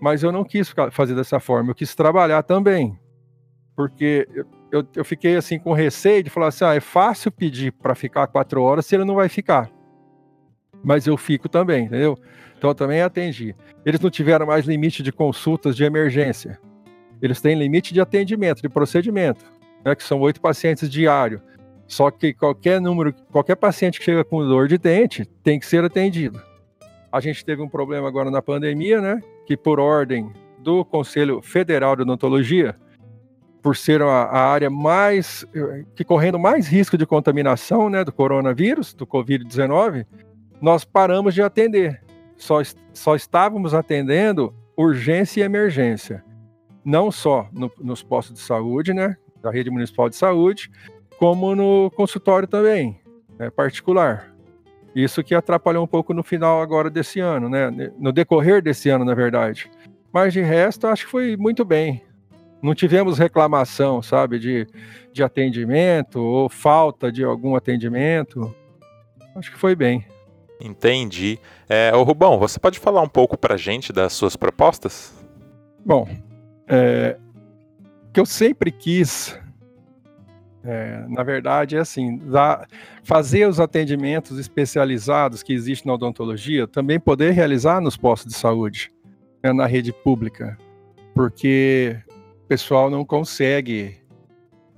Mas 0.00 0.22
eu 0.22 0.32
não 0.32 0.44
quis 0.44 0.72
fazer 0.90 1.14
dessa 1.14 1.40
forma, 1.40 1.70
eu 1.70 1.74
quis 1.74 1.94
trabalhar 1.94 2.42
também. 2.42 2.98
Porque 3.76 4.26
eu, 4.76 4.86
eu 4.96 5.04
fiquei 5.04 5.36
assim 5.36 5.58
com 5.58 5.72
receio 5.72 6.22
de 6.22 6.30
falar 6.30 6.48
assim: 6.48 6.64
ah, 6.64 6.74
é 6.74 6.80
fácil 6.80 7.30
pedir 7.30 7.72
para 7.72 7.94
ficar 7.94 8.26
quatro 8.26 8.62
horas 8.62 8.86
se 8.86 8.94
ele 8.94 9.04
não 9.04 9.14
vai 9.14 9.28
ficar. 9.28 9.70
Mas 10.82 11.06
eu 11.06 11.16
fico 11.16 11.48
também, 11.48 11.86
entendeu? 11.86 12.18
Então 12.58 12.70
eu 12.70 12.74
também 12.74 13.00
atendi. 13.00 13.54
Eles 13.86 14.00
não 14.00 14.10
tiveram 14.10 14.46
mais 14.46 14.66
limite 14.66 15.02
de 15.02 15.12
consultas 15.12 15.74
de 15.76 15.84
emergência 15.84 16.58
eles 17.24 17.40
têm 17.40 17.58
limite 17.58 17.94
de 17.94 18.02
atendimento, 18.02 18.60
de 18.60 18.68
procedimento, 18.68 19.44
né, 19.82 19.94
que 19.94 20.02
são 20.02 20.20
oito 20.20 20.42
pacientes 20.42 20.90
diário. 20.90 21.40
Só 21.86 22.10
que 22.10 22.34
qualquer 22.34 22.80
número, 22.80 23.14
qualquer 23.32 23.56
paciente 23.56 23.98
que 23.98 24.04
chega 24.04 24.22
com 24.22 24.46
dor 24.46 24.68
de 24.68 24.76
dente 24.76 25.24
tem 25.42 25.58
que 25.58 25.66
ser 25.66 25.82
atendido. 25.84 26.40
A 27.10 27.20
gente 27.20 27.42
teve 27.42 27.62
um 27.62 27.68
problema 27.68 28.06
agora 28.06 28.30
na 28.30 28.42
pandemia, 28.42 29.00
né? 29.00 29.20
Que 29.46 29.56
por 29.56 29.80
ordem 29.80 30.30
do 30.58 30.84
Conselho 30.84 31.40
Federal 31.40 31.96
de 31.96 32.02
Odontologia, 32.02 32.76
por 33.64 33.74
ser 33.74 34.02
a, 34.02 34.06
a 34.06 34.50
área 34.50 34.68
mais 34.68 35.46
que 35.96 36.04
correndo 36.04 36.38
mais 36.38 36.68
risco 36.68 36.98
de 36.98 37.06
contaminação, 37.06 37.88
né, 37.88 38.04
do 38.04 38.12
coronavírus, 38.12 38.92
do 38.92 39.06
COVID-19, 39.06 40.04
nós 40.60 40.84
paramos 40.84 41.32
de 41.32 41.40
atender. 41.40 42.02
Só, 42.36 42.60
só 42.92 43.16
estávamos 43.16 43.72
atendendo 43.72 44.54
urgência 44.76 45.40
e 45.40 45.44
emergência 45.44 46.22
não 46.84 47.10
só 47.10 47.48
no, 47.50 47.72
nos 47.80 48.02
postos 48.02 48.34
de 48.34 48.42
saúde, 48.42 48.92
né, 48.92 49.16
da 49.40 49.50
rede 49.50 49.70
municipal 49.70 50.10
de 50.10 50.16
saúde, 50.16 50.70
como 51.16 51.56
no 51.56 51.90
consultório 51.92 52.46
também, 52.46 53.00
né, 53.38 53.48
particular. 53.48 54.30
Isso 54.94 55.24
que 55.24 55.34
atrapalhou 55.34 55.82
um 55.82 55.88
pouco 55.88 56.12
no 56.12 56.22
final 56.22 56.60
agora 56.60 56.90
desse 56.90 57.18
ano, 57.18 57.48
né, 57.48 57.70
no 57.98 58.12
decorrer 58.12 58.60
desse 58.60 58.90
ano, 58.90 59.06
na 59.06 59.14
verdade. 59.14 59.70
Mas 60.12 60.34
de 60.34 60.42
resto, 60.42 60.86
acho 60.86 61.06
que 61.06 61.10
foi 61.10 61.34
muito 61.34 61.64
bem. 61.64 62.03
Não 62.64 62.74
tivemos 62.74 63.18
reclamação, 63.18 64.00
sabe, 64.00 64.38
de, 64.38 64.66
de 65.12 65.22
atendimento 65.22 66.18
ou 66.18 66.48
falta 66.48 67.12
de 67.12 67.22
algum 67.22 67.54
atendimento. 67.54 68.54
Acho 69.36 69.52
que 69.52 69.58
foi 69.58 69.76
bem. 69.76 70.06
Entendi. 70.58 71.38
É, 71.68 71.94
ô 71.94 72.02
Rubão, 72.02 72.38
você 72.38 72.58
pode 72.58 72.78
falar 72.78 73.02
um 73.02 73.08
pouco 73.08 73.36
para 73.36 73.58
gente 73.58 73.92
das 73.92 74.14
suas 74.14 74.34
propostas? 74.34 75.12
Bom, 75.84 76.08
é, 76.66 77.18
que 78.14 78.18
eu 78.18 78.24
sempre 78.24 78.72
quis, 78.72 79.38
é, 80.64 81.04
na 81.06 81.22
verdade, 81.22 81.76
é 81.76 81.80
assim, 81.80 82.16
dar, 82.16 82.66
fazer 83.02 83.46
os 83.46 83.60
atendimentos 83.60 84.38
especializados 84.38 85.42
que 85.42 85.52
existem 85.52 85.90
na 85.90 85.94
odontologia, 85.96 86.66
também 86.66 86.98
poder 86.98 87.32
realizar 87.32 87.78
nos 87.82 87.94
postos 87.94 88.32
de 88.32 88.38
saúde, 88.38 88.90
né, 89.42 89.52
na 89.52 89.66
rede 89.66 89.92
pública, 89.92 90.56
porque 91.14 91.98
o 92.08 92.13
pessoal 92.54 92.88
não 92.88 93.04
consegue, 93.04 93.96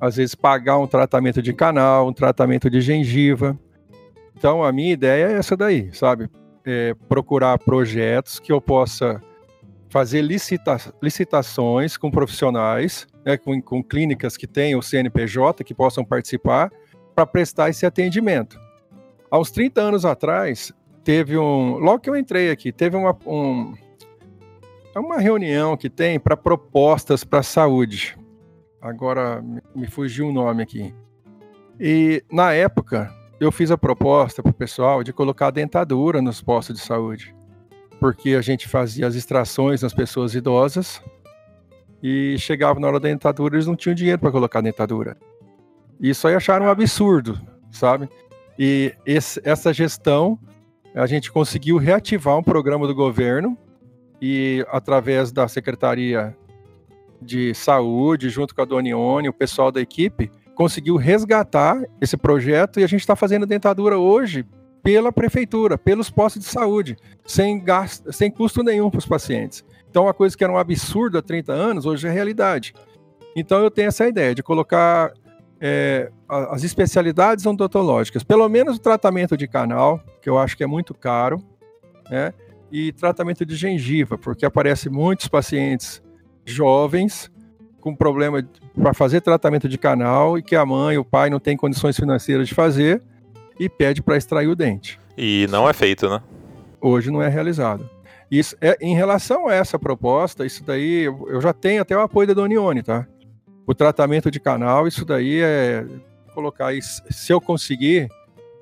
às 0.01 0.17
vezes, 0.17 0.35
pagar 0.35 0.79
um 0.79 0.87
tratamento 0.87 1.43
de 1.43 1.53
canal, 1.53 2.09
um 2.09 2.13
tratamento 2.13 2.71
de 2.71 2.81
gengiva. 2.81 3.59
Então, 4.35 4.65
a 4.65 4.73
minha 4.73 4.95
ideia 4.95 5.27
é 5.27 5.33
essa 5.35 5.55
daí, 5.55 5.91
sabe? 5.93 6.31
É, 6.65 6.95
procurar 7.07 7.59
projetos 7.59 8.41
que 8.41 8.51
eu 8.51 8.63
possa 8.63 9.21
fazer 9.91 10.23
licita 10.23 10.79
licitações 11.03 11.99
com 11.99 12.11
profissionais, 12.11 13.07
né, 13.27 13.37
com, 13.37 13.61
com 13.61 13.85
clínicas 13.85 14.39
que 14.39 14.47
tenham 14.47 14.81
o 14.81 14.83
CNPJ, 14.83 15.63
que 15.63 15.75
possam 15.75 16.03
participar, 16.03 16.73
para 17.15 17.27
prestar 17.27 17.69
esse 17.69 17.85
atendimento. 17.85 18.59
Há 19.31 19.39
uns 19.39 19.51
30 19.51 19.83
anos 19.83 20.07
atrás, 20.07 20.73
teve 21.05 21.37
um. 21.37 21.77
Logo 21.77 21.99
que 21.99 22.09
eu 22.09 22.17
entrei 22.17 22.51
aqui, 22.51 22.73
teve 22.73 22.97
uma, 22.97 23.15
um, 23.27 23.75
é 24.97 24.99
uma 24.99 25.19
reunião 25.19 25.77
que 25.77 25.91
tem 25.91 26.19
para 26.19 26.35
propostas 26.35 27.23
para 27.23 27.41
a 27.41 27.43
saúde. 27.43 28.17
Agora 28.81 29.45
me 29.75 29.87
fugiu 29.87 30.29
o 30.29 30.33
nome 30.33 30.63
aqui. 30.63 30.95
E 31.79 32.25
na 32.33 32.55
época, 32.55 33.15
eu 33.39 33.53
fiz 33.53 33.71
a 33.71 33.77
proposta 33.77 34.43
para 34.43 34.49
o 34.49 34.55
pessoal 34.55 35.05
de 35.05 35.13
colocar 35.13 35.51
dentadura 35.51 36.23
nos 36.23 36.41
postos 36.41 36.77
de 36.77 36.83
saúde. 36.83 37.35
porque 37.99 38.35
a 38.35 38.43
gente 38.43 38.69
fazia 38.69 39.07
as 39.07 39.15
extrações 39.15 39.81
nas 39.81 39.95
pessoas 39.95 40.35
idosas 40.35 41.03
e 42.03 42.37
chegava 42.39 42.79
na 42.79 42.87
hora 42.87 43.01
da 43.01 43.09
dentadura, 43.09 43.57
eles 43.57 43.67
não 43.67 43.75
tinham 43.75 43.95
dinheiro 43.95 44.19
para 44.19 44.31
colocar 44.31 44.61
dentadura. 44.61 45.17
Isso 45.99 46.29
aí 46.29 46.35
acharam 46.35 46.67
um 46.67 46.69
absurdo, 46.69 47.41
sabe? 47.71 48.07
E 48.59 48.95
esse, 49.07 49.41
essa 49.45 49.73
gestão, 49.73 50.39
a 50.95 51.07
gente 51.07 51.33
conseguiu 51.33 51.79
reativar 51.79 52.37
um 52.37 52.43
programa 52.43 52.87
do 52.87 52.95
governo 52.95 53.57
e 54.21 54.65
através 54.71 55.31
da 55.33 55.47
Secretaria 55.49 56.37
de 57.21 57.55
Saúde, 57.55 58.29
junto 58.29 58.55
com 58.55 58.63
a 58.63 58.65
Donione, 58.65 59.29
o 59.29 59.33
pessoal 59.33 59.73
da 59.73 59.81
equipe, 59.81 60.31
conseguiu 60.55 60.97
resgatar 60.97 61.83
esse 62.01 62.17
projeto 62.17 62.81
e 62.81 62.85
a 62.85 62.87
gente 62.87 63.01
está 63.01 63.15
fazendo 63.15 63.47
dentadura 63.47 63.99
hoje 63.99 64.45
pela 64.83 65.13
prefeitura, 65.13 65.77
pelos 65.77 66.11
postos 66.11 66.43
de 66.43 66.49
saúde, 66.49 66.97
sem, 67.25 67.63
gasto, 67.63 68.13
sem 68.13 68.31
custo 68.31 68.63
nenhum 68.63 68.89
para 68.89 68.99
os 68.99 69.07
pacientes. 69.07 69.65
Então, 69.91 70.05
uma 70.05 70.15
coisa 70.15 70.37
que 70.37 70.45
era 70.45 70.53
um 70.53 70.59
absurdo 70.59 71.19
há 71.19 71.23
30 71.23 71.53
anos, 71.53 71.87
hoje 71.87 72.07
é 72.07 72.11
realidade. 72.11 72.73
Então, 73.35 73.63
eu 73.63 73.71
tenho 73.71 73.89
essa 73.89 74.07
ideia 74.07 74.35
de 74.35 74.43
colocar 74.43 75.13
é, 75.61 76.11
as 76.29 76.63
especialidades 76.63 77.45
odontológicas, 77.47 78.23
pelo 78.23 78.49
menos 78.49 78.77
o 78.77 78.81
tratamento 78.81 79.37
de 79.37 79.49
canal, 79.49 80.01
que 80.23 80.29
eu 80.29 80.39
acho 80.39 80.57
que 80.57 80.63
é 80.63 80.67
muito 80.67 80.95
caro, 80.95 81.43
né? 82.11 82.33
E 82.71 82.93
tratamento 82.93 83.47
de 83.47 83.55
gengiva, 83.55 84.19
porque 84.19 84.45
aparece 84.45 84.89
muitos 84.89 85.29
pacientes 85.29 86.03
jovens 86.45 87.31
com 87.81 87.95
problema 87.95 88.45
para 88.75 88.93
fazer 88.93 89.21
tratamento 89.21 89.69
de 89.69 89.79
canal 89.79 90.37
e 90.37 90.43
que 90.43 90.57
a 90.57 90.67
mãe, 90.67 90.99
o 90.99 91.05
pai 91.05 91.31
não 91.31 91.39
tem 91.39 91.57
condições 91.57 91.97
financeiras 91.97 92.49
de 92.49 92.55
fazer 92.55 93.01
e 93.61 93.69
pede 93.69 94.03
para 94.03 94.17
extrair 94.17 94.49
o 94.49 94.57
dente. 94.57 94.99
E 95.17 95.47
não 95.51 95.69
é 95.69 95.73
feito, 95.73 96.09
né? 96.09 96.21
Hoje 96.81 97.11
não 97.11 97.23
é 97.23 97.29
realizado. 97.29 97.89
Isso 98.31 98.57
é 98.61 98.77
em 98.81 98.95
relação 98.95 99.47
a 99.47 99.55
essa 99.55 99.79
proposta, 99.79 100.45
isso 100.45 100.65
daí 100.65 101.05
eu 101.05 101.41
já 101.41 101.53
tenho 101.53 101.81
até 101.81 101.97
o 101.97 102.01
apoio 102.01 102.27
da 102.27 102.35
Donione, 102.35 102.83
tá? 102.83 103.07
O 103.65 103.73
tratamento 103.73 104.31
de 104.31 104.41
canal, 104.41 104.89
isso 104.89 105.05
daí 105.05 105.41
é 105.41 105.87
colocar 106.35 106.75
isso, 106.75 107.03
se 107.09 107.33
eu 107.33 107.41
conseguir, 107.41 108.09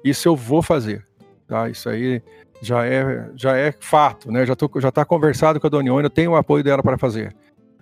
isso 0.05 0.29
eu 0.29 0.37
vou 0.37 0.63
fazer, 0.63 1.05
tá? 1.47 1.69
Isso 1.69 1.89
aí 1.89 2.23
já 2.65 2.87
é 2.87 3.31
já 3.37 3.57
é 3.57 3.73
fato, 3.79 4.31
né? 4.31 4.45
Já 4.45 4.57
tô, 4.57 4.71
já 4.81 4.91
tá 4.91 5.05
conversado 5.05 5.61
com 5.61 5.67
a 5.67 5.71
Donione, 5.71 6.05
eu 6.05 6.11
tenho 6.11 6.33
o 6.33 6.37
apoio 6.37 6.65
dela 6.65 6.83
para 6.83 6.99
fazer. 6.99 7.35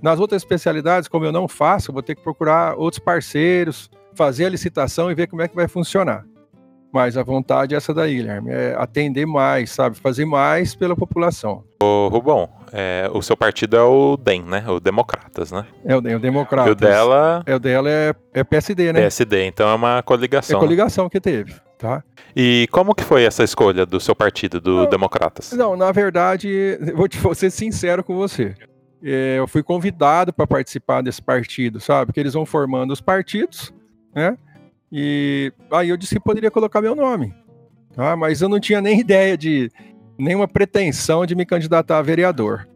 Nas 0.03 0.19
outras 0.19 0.43
especialidades, 0.43 1.09
como 1.09 1.25
eu 1.25 1.33
não 1.33 1.47
faço, 1.47 1.91
eu 1.91 1.93
vou 1.93 2.03
ter 2.03 2.17
que 2.17 2.23
procurar 2.23 2.75
outros 2.77 2.99
parceiros, 2.99 3.89
fazer 4.15 4.47
a 4.47 4.49
licitação 4.49 5.11
e 5.11 5.15
ver 5.15 5.29
como 5.29 5.43
é 5.43 5.49
que 5.49 5.55
vai 5.55 5.69
funcionar. 5.69 6.25
Mas 6.93 7.17
a 7.17 7.23
vontade 7.23 7.73
é 7.73 7.79
essa 7.79 7.95
daí, 7.95 8.17
Guilherme, 8.17 8.51
é 8.51 8.75
atender 8.77 9.25
mais, 9.25 9.71
sabe? 9.71 9.97
Fazer 9.97 10.27
mais 10.27 10.75
pela 10.75 10.95
população. 10.95 11.65
Ô, 11.83 12.09
Rubão, 12.09 12.51
é, 12.71 13.09
o 13.15 13.23
seu 13.23 13.35
partido 13.35 13.77
é 13.77 13.83
o 13.83 14.19
DEM, 14.19 14.43
né? 14.43 14.62
O 14.69 14.79
Democratas, 14.79 15.51
né? 15.51 15.65
É 15.87 15.97
o 15.97 16.03
DEM, 16.03 16.17
o 16.17 16.21
Democratas. 16.21 16.69
E 16.69 16.73
o 16.73 16.75
dela... 16.75 17.43
É, 17.47 17.55
o 17.55 17.59
dela 17.59 17.89
é, 17.89 18.15
é 18.35 18.45
PSD, 18.45 18.93
né? 18.93 19.01
PSD, 19.01 19.47
então 19.47 19.71
é 19.71 19.75
uma 19.75 20.03
coligação. 20.03 20.59
É 20.59 20.61
coligação 20.61 21.05
né? 21.05 21.11
que 21.11 21.21
teve, 21.21 21.55
tá? 21.79 22.05
E 22.35 22.67
como 22.71 22.95
que 22.95 23.05
foi 23.05 23.25
essa 23.25 23.45
escolha 23.45 23.85
do 23.85 24.01
seu 24.01 24.15
partido, 24.15 24.61
do 24.61 24.83
não, 24.83 24.89
Democratas? 24.89 25.53
Não, 25.53 25.77
na 25.77 25.93
verdade, 25.93 26.79
vou, 26.95 27.07
te, 27.07 27.19
vou 27.19 27.35
ser 27.35 27.51
sincero 27.51 28.03
com 28.03 28.17
você. 28.17 28.55
É, 29.03 29.39
eu 29.39 29.47
fui 29.47 29.62
convidado 29.62 30.33
para 30.33 30.47
participar 30.47 31.03
desse 31.03 31.21
partido, 31.21 31.81
sabe? 31.81 32.12
Que 32.12 32.21
eles 32.21 32.35
vão 32.35 32.47
formando 32.47 32.93
os 32.93 33.01
partidos, 33.01 33.73
né? 34.15 34.39
E 34.91 35.53
aí 35.71 35.89
eu 35.89 35.97
disse 35.97 36.15
que 36.15 36.21
poderia 36.21 36.51
colocar 36.51 36.81
meu 36.81 36.95
nome. 36.95 37.35
Tá? 37.95 38.15
Mas 38.17 38.41
eu 38.41 38.49
não 38.49 38.61
tinha 38.61 38.81
nem 38.81 38.99
ideia 39.01 39.37
de 39.37 39.71
nenhuma 40.19 40.47
pretensão 40.47 41.27
de 41.27 41.35
me 41.35 41.45
candidatar 41.45 41.99
a 41.99 42.03
vereador. 42.03 42.69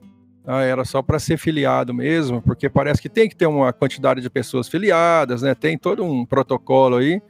Tá? 0.44 0.62
Era 0.62 0.84
só 0.84 1.02
para 1.02 1.18
ser 1.18 1.36
filiado 1.36 1.92
mesmo, 1.94 2.40
porque 2.42 2.68
parece 2.68 3.00
que 3.00 3.08
tem 3.08 3.28
que 3.28 3.36
ter 3.36 3.46
uma 3.46 3.72
quantidade 3.72 4.20
de 4.20 4.30
pessoas 4.30 4.68
filiadas, 4.68 5.42
né? 5.42 5.54
Tem 5.54 5.76
todo 5.76 6.04
um 6.04 6.25
protocolo 6.25 6.96
aí. 6.96 7.20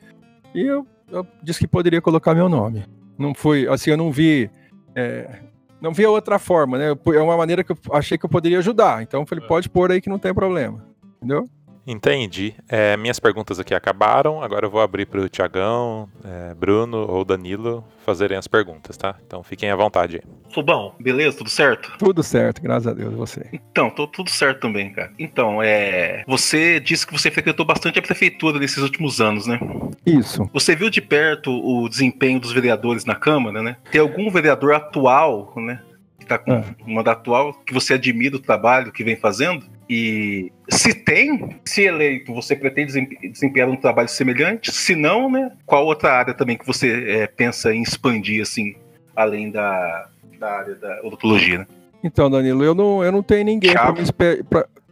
E 0.54 0.62
eu, 0.62 0.86
eu 1.10 1.26
disse 1.42 1.60
que 1.60 1.66
poderia 1.66 2.00
colocar 2.00 2.34
meu 2.34 2.48
nome. 2.48 2.84
Não 3.18 3.34
foi, 3.34 3.66
assim, 3.68 3.90
eu 3.90 3.96
não 3.96 4.10
vi. 4.10 4.50
É, 4.94 5.40
não 5.80 5.92
vi 5.92 6.06
outra 6.06 6.38
forma, 6.38 6.78
né? 6.78 6.86
É 6.90 7.20
uma 7.20 7.36
maneira 7.36 7.62
que 7.62 7.72
eu 7.72 7.78
achei 7.92 8.18
que 8.18 8.24
eu 8.24 8.30
poderia 8.30 8.58
ajudar. 8.58 9.02
Então 9.02 9.20
eu 9.20 9.26
falei, 9.26 9.44
é. 9.44 9.48
pode 9.48 9.68
pôr 9.68 9.92
aí 9.92 10.00
que 10.00 10.08
não 10.08 10.18
tem 10.18 10.34
problema. 10.34 10.84
Entendeu? 11.16 11.48
Entendi. 11.86 12.54
É, 12.68 12.96
minhas 12.96 13.20
perguntas 13.20 13.60
aqui 13.60 13.74
acabaram. 13.74 14.42
Agora 14.42 14.66
eu 14.66 14.70
vou 14.70 14.80
abrir 14.80 15.06
para 15.06 15.20
o 15.20 15.28
Tiagão, 15.28 16.08
é, 16.24 16.52
Bruno 16.54 17.06
ou 17.08 17.24
Danilo 17.24 17.84
fazerem 18.04 18.36
as 18.36 18.48
perguntas, 18.48 18.96
tá? 18.96 19.14
Então 19.24 19.42
fiquem 19.42 19.70
à 19.70 19.76
vontade. 19.76 20.20
Fubão, 20.52 20.94
beleza? 20.98 21.38
Tudo 21.38 21.50
certo? 21.50 21.92
Tudo 21.98 22.22
certo, 22.22 22.60
graças 22.62 22.86
a 22.88 22.92
Deus. 22.92 23.14
Você? 23.14 23.46
Então, 23.52 23.90
tô 23.90 24.06
tudo 24.06 24.30
certo 24.30 24.60
também, 24.60 24.92
cara. 24.92 25.12
Então, 25.18 25.62
é. 25.62 26.24
Você 26.26 26.80
disse 26.80 27.06
que 27.06 27.12
você 27.12 27.30
frequentou 27.30 27.64
bastante 27.64 27.98
a 27.98 28.02
prefeitura 28.02 28.58
nesses 28.58 28.78
últimos 28.78 29.20
anos, 29.20 29.46
né? 29.46 29.60
Isso. 30.04 30.48
Você 30.52 30.74
viu 30.74 30.90
de 30.90 31.00
perto 31.00 31.50
o 31.52 31.88
desempenho 31.88 32.40
dos 32.40 32.52
vereadores 32.52 33.04
na 33.04 33.14
Câmara, 33.14 33.62
né? 33.62 33.76
Tem 33.90 34.00
algum 34.00 34.30
vereador 34.30 34.74
atual, 34.74 35.52
né? 35.56 35.80
Que 36.18 36.26
tá 36.26 36.38
com 36.38 36.52
ah. 36.52 36.64
mandato 36.86 37.20
atual, 37.20 37.54
que 37.54 37.74
você 37.74 37.94
admira 37.94 38.36
o 38.36 38.40
trabalho 38.40 38.92
que 38.92 39.04
vem 39.04 39.16
fazendo? 39.16 39.64
E 39.88 40.52
se 40.68 40.92
tem, 40.92 41.56
se 41.64 41.82
eleito, 41.82 42.34
você 42.34 42.56
pretende 42.56 43.06
desempenhar 43.30 43.68
um 43.68 43.76
trabalho 43.76 44.08
semelhante? 44.08 44.72
Se 44.72 44.96
não, 44.96 45.30
né? 45.30 45.52
Qual 45.64 45.86
outra 45.86 46.12
área 46.12 46.34
também 46.34 46.58
que 46.58 46.66
você 46.66 47.20
é, 47.20 47.26
pensa 47.26 47.72
em 47.72 47.82
expandir, 47.82 48.42
assim, 48.42 48.74
além 49.14 49.50
da, 49.50 50.08
da 50.38 50.52
área 50.58 50.74
da 50.74 51.00
odontologia, 51.04 51.58
né? 51.58 51.66
Então, 52.02 52.30
Danilo, 52.30 52.64
eu 52.64 52.74
não, 52.74 53.02
eu 53.02 53.10
não 53.10 53.22
tenho 53.22 53.44
ninguém 53.44 53.72
para 53.72 53.92
me, 53.92 54.02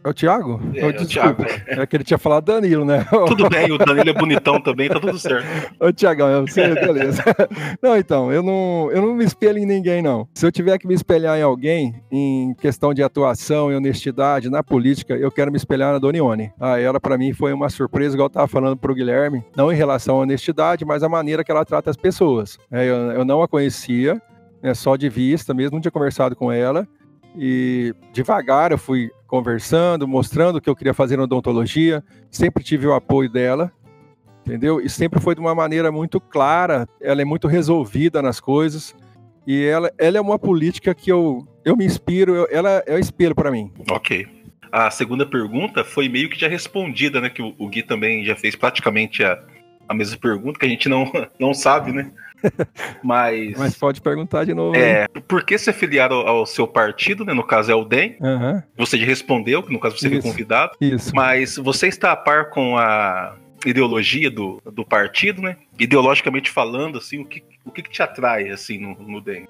é 0.05 0.09
o 0.09 0.13
Thiago? 0.13 0.61
É, 0.75 0.85
oh, 0.85 0.91
desculpa. 0.91 1.47
É, 1.65 1.79
é 1.79 1.85
que 1.87 1.97
ele 1.97 2.03
tinha 2.03 2.19
falado 2.19 2.45
Danilo, 2.45 2.85
né? 2.85 3.03
Tudo 3.25 3.49
bem, 3.49 3.71
o 3.71 3.77
Danilo 3.79 4.11
é 4.11 4.13
bonitão 4.13 4.61
também, 4.61 4.87
tá 4.87 4.99
tudo 4.99 5.17
certo. 5.17 5.47
Ô, 5.79 5.91
Thiagão, 5.91 6.45
você, 6.45 6.75
beleza. 6.75 7.23
Não, 7.81 7.97
então, 7.97 8.31
eu 8.31 8.43
não, 8.43 8.91
eu 8.91 9.01
não 9.01 9.15
me 9.15 9.25
espelho 9.25 9.57
em 9.57 9.65
ninguém, 9.65 10.03
não. 10.03 10.27
Se 10.35 10.45
eu 10.45 10.51
tiver 10.51 10.77
que 10.77 10.87
me 10.87 10.93
espelhar 10.93 11.39
em 11.39 11.41
alguém, 11.41 12.03
em 12.11 12.53
questão 12.53 12.93
de 12.93 13.01
atuação 13.01 13.71
e 13.71 13.75
honestidade 13.75 14.47
na 14.47 14.61
política, 14.61 15.15
eu 15.15 15.31
quero 15.31 15.51
me 15.51 15.57
espelhar 15.57 15.91
na 15.91 15.97
Donione. 15.97 16.51
Ah, 16.59 16.79
ela, 16.79 16.99
para 16.99 17.17
mim, 17.17 17.33
foi 17.33 17.51
uma 17.51 17.69
surpresa, 17.69 18.15
igual 18.15 18.27
eu 18.27 18.31
tava 18.31 18.47
falando 18.47 18.77
pro 18.77 18.93
Guilherme, 18.93 19.43
não 19.55 19.71
em 19.71 19.75
relação 19.75 20.17
à 20.17 20.19
honestidade, 20.19 20.85
mas 20.85 21.01
a 21.01 21.09
maneira 21.09 21.43
que 21.43 21.51
ela 21.51 21.65
trata 21.65 21.89
as 21.89 21.97
pessoas. 21.97 22.59
É, 22.71 22.85
eu, 22.85 22.95
eu 23.11 23.25
não 23.25 23.41
a 23.41 23.47
conhecia, 23.47 24.21
é, 24.61 24.73
só 24.73 24.95
de 24.95 25.09
vista 25.09 25.53
mesmo, 25.53 25.75
não 25.75 25.81
tinha 25.81 25.91
conversado 25.91 26.35
com 26.35 26.51
ela. 26.51 26.87
E 27.37 27.93
devagar 28.13 28.71
eu 28.71 28.77
fui 28.77 29.11
conversando, 29.27 30.07
mostrando 30.07 30.57
o 30.57 30.61
que 30.61 30.69
eu 30.69 30.75
queria 30.75 30.93
fazer 30.93 31.17
na 31.17 31.23
odontologia, 31.23 32.03
sempre 32.31 32.63
tive 32.63 32.87
o 32.87 32.93
apoio 32.93 33.29
dela, 33.29 33.71
entendeu? 34.45 34.79
E 34.79 34.89
sempre 34.89 35.19
foi 35.19 35.35
de 35.35 35.41
uma 35.41 35.53
maneira 35.53 35.91
muito 35.91 36.21
clara, 36.21 36.87
ela 37.01 37.21
é 37.21 37.25
muito 37.25 37.47
resolvida 37.47 38.21
nas 38.21 38.39
coisas, 38.39 38.95
e 39.45 39.63
ela, 39.63 39.91
ela 39.97 40.17
é 40.17 40.21
uma 40.21 40.39
política 40.39 40.93
que 40.95 41.11
eu, 41.11 41.45
eu 41.63 41.75
me 41.75 41.85
inspiro, 41.85 42.35
eu, 42.35 42.47
ela 42.49 42.83
é 42.85 42.95
o 42.95 42.99
espelho 42.99 43.35
para 43.35 43.51
mim. 43.51 43.71
Ok. 43.91 44.27
A 44.71 44.89
segunda 44.89 45.25
pergunta 45.25 45.83
foi 45.83 46.09
meio 46.09 46.29
que 46.29 46.39
já 46.39 46.47
respondida, 46.47 47.21
né? 47.21 47.29
Que 47.29 47.41
o, 47.41 47.53
o 47.57 47.67
Gui 47.69 47.83
também 47.83 48.25
já 48.25 48.35
fez 48.35 48.55
praticamente 48.55 49.23
a, 49.23 49.41
a 49.87 49.93
mesma 49.93 50.17
pergunta, 50.17 50.59
que 50.59 50.65
a 50.65 50.69
gente 50.69 50.89
não, 50.89 51.11
não 51.39 51.53
sabe, 51.53 51.91
né? 51.91 52.11
Mas. 53.03 53.57
Mas 53.57 53.77
pode 53.77 54.01
perguntar 54.01 54.45
de 54.45 54.53
novo. 54.53 54.75
É, 54.75 55.07
por 55.27 55.43
que 55.43 55.57
ser 55.57 55.73
filiado 55.73 56.13
ao, 56.13 56.27
ao 56.27 56.45
seu 56.45 56.67
partido, 56.67 57.25
né? 57.25 57.33
No 57.33 57.43
caso 57.43 57.71
é 57.71 57.75
o 57.75 57.83
DEM. 57.83 58.17
Uhum. 58.19 58.61
Você 58.77 58.97
já 58.97 59.05
respondeu, 59.05 59.63
que 59.63 59.73
no 59.73 59.79
caso 59.79 59.97
você 59.97 60.07
Isso. 60.07 60.21
foi 60.21 60.31
convidado. 60.31 60.73
Isso. 60.79 61.11
Mas 61.15 61.55
você 61.57 61.87
está 61.87 62.11
a 62.11 62.15
par 62.15 62.49
com 62.49 62.77
a 62.77 63.35
ideologia 63.65 64.29
do, 64.29 64.61
do 64.71 64.85
partido, 64.85 65.41
né? 65.41 65.57
Ideologicamente 65.79 66.51
falando, 66.51 66.99
assim, 66.99 67.19
o 67.19 67.25
que, 67.25 67.43
o 67.65 67.71
que, 67.71 67.81
que 67.81 67.89
te 67.89 68.01
atrai, 68.03 68.49
assim, 68.49 68.77
no, 68.77 68.95
no 68.95 69.21
DEM? 69.21 69.47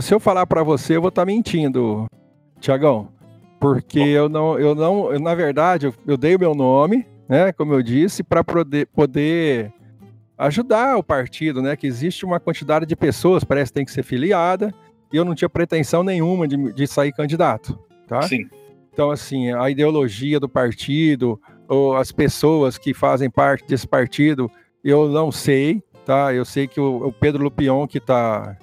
Se 0.00 0.14
eu 0.14 0.20
falar 0.20 0.46
para 0.46 0.62
você, 0.62 0.96
eu 0.96 1.00
vou 1.00 1.08
estar 1.08 1.22
tá 1.22 1.26
mentindo, 1.26 2.06
Tiagão. 2.60 3.08
Porque 3.58 3.98
Bom. 3.98 4.06
eu 4.06 4.28
não, 4.28 4.58
eu 4.58 4.74
não, 4.74 5.12
eu, 5.12 5.18
na 5.18 5.34
verdade, 5.34 5.86
eu, 5.86 5.94
eu 6.06 6.16
dei 6.16 6.36
o 6.36 6.38
meu 6.38 6.54
nome, 6.54 7.06
né? 7.28 7.52
Como 7.52 7.74
eu 7.74 7.82
disse, 7.82 8.22
para 8.22 8.44
poder, 8.44 8.86
poder 8.86 9.72
ajudar 10.38 10.96
o 10.96 11.02
partido, 11.02 11.62
né? 11.62 11.76
Que 11.76 11.86
existe 11.86 12.24
uma 12.24 12.38
quantidade 12.38 12.86
de 12.86 12.96
pessoas, 12.96 13.44
parece 13.44 13.70
que 13.70 13.76
tem 13.76 13.84
que 13.84 13.92
ser 13.92 14.02
filiada, 14.02 14.72
e 15.12 15.16
eu 15.16 15.24
não 15.24 15.34
tinha 15.34 15.48
pretensão 15.48 16.02
nenhuma 16.02 16.46
de, 16.46 16.72
de 16.72 16.86
sair 16.86 17.12
candidato, 17.12 17.78
tá? 18.06 18.22
Sim. 18.22 18.48
Então, 18.92 19.10
assim, 19.10 19.52
a 19.52 19.68
ideologia 19.68 20.40
do 20.40 20.48
partido, 20.48 21.40
ou 21.68 21.96
as 21.96 22.10
pessoas 22.12 22.78
que 22.78 22.94
fazem 22.94 23.30
parte 23.30 23.66
desse 23.66 23.86
partido, 23.86 24.50
eu 24.82 25.08
não 25.08 25.30
sei, 25.30 25.82
tá? 26.04 26.32
Eu 26.32 26.44
sei 26.44 26.66
que 26.66 26.80
o, 26.80 27.08
o 27.08 27.12
Pedro 27.12 27.44
Lupion, 27.44 27.86
que 27.86 28.00
tá, 28.00 28.56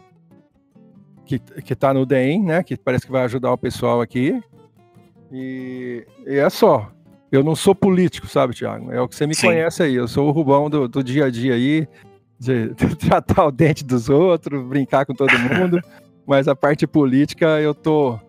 que, 1.25 1.39
que 1.39 1.75
tá 1.75 1.93
no 1.93 2.05
DEM, 2.05 2.43
né? 2.43 2.63
Que 2.63 2.77
parece 2.77 3.05
que 3.05 3.11
vai 3.11 3.23
ajudar 3.23 3.51
o 3.51 3.57
pessoal 3.57 4.01
aqui. 4.01 4.41
E, 5.31 6.05
e 6.25 6.35
é 6.35 6.49
só. 6.49 6.91
Eu 7.33 7.43
não 7.43 7.55
sou 7.55 7.73
político, 7.73 8.27
sabe, 8.27 8.53
Tiago? 8.53 8.91
É 8.91 9.01
o 9.01 9.07
que 9.07 9.15
você 9.15 9.25
me 9.25 9.33
Sim. 9.33 9.47
conhece 9.47 9.81
aí. 9.81 9.95
Eu 9.95 10.07
sou 10.07 10.27
o 10.27 10.31
Rubão 10.31 10.69
do, 10.69 10.87
do 10.87 11.03
dia 11.03 11.25
a 11.25 11.31
dia 11.31 11.55
aí, 11.55 11.87
de, 12.37 12.75
de 12.75 12.93
tratar 13.09 13.45
o 13.47 13.51
dente 13.51 13.83
dos 13.83 14.07
outros, 14.07 14.63
brincar 14.63 15.03
com 15.03 15.15
todo 15.15 15.31
mundo. 15.39 15.81
mas 16.27 16.47
a 16.47 16.55
parte 16.55 16.85
política 16.85 17.59
eu 17.59 17.73
tô, 17.73 18.19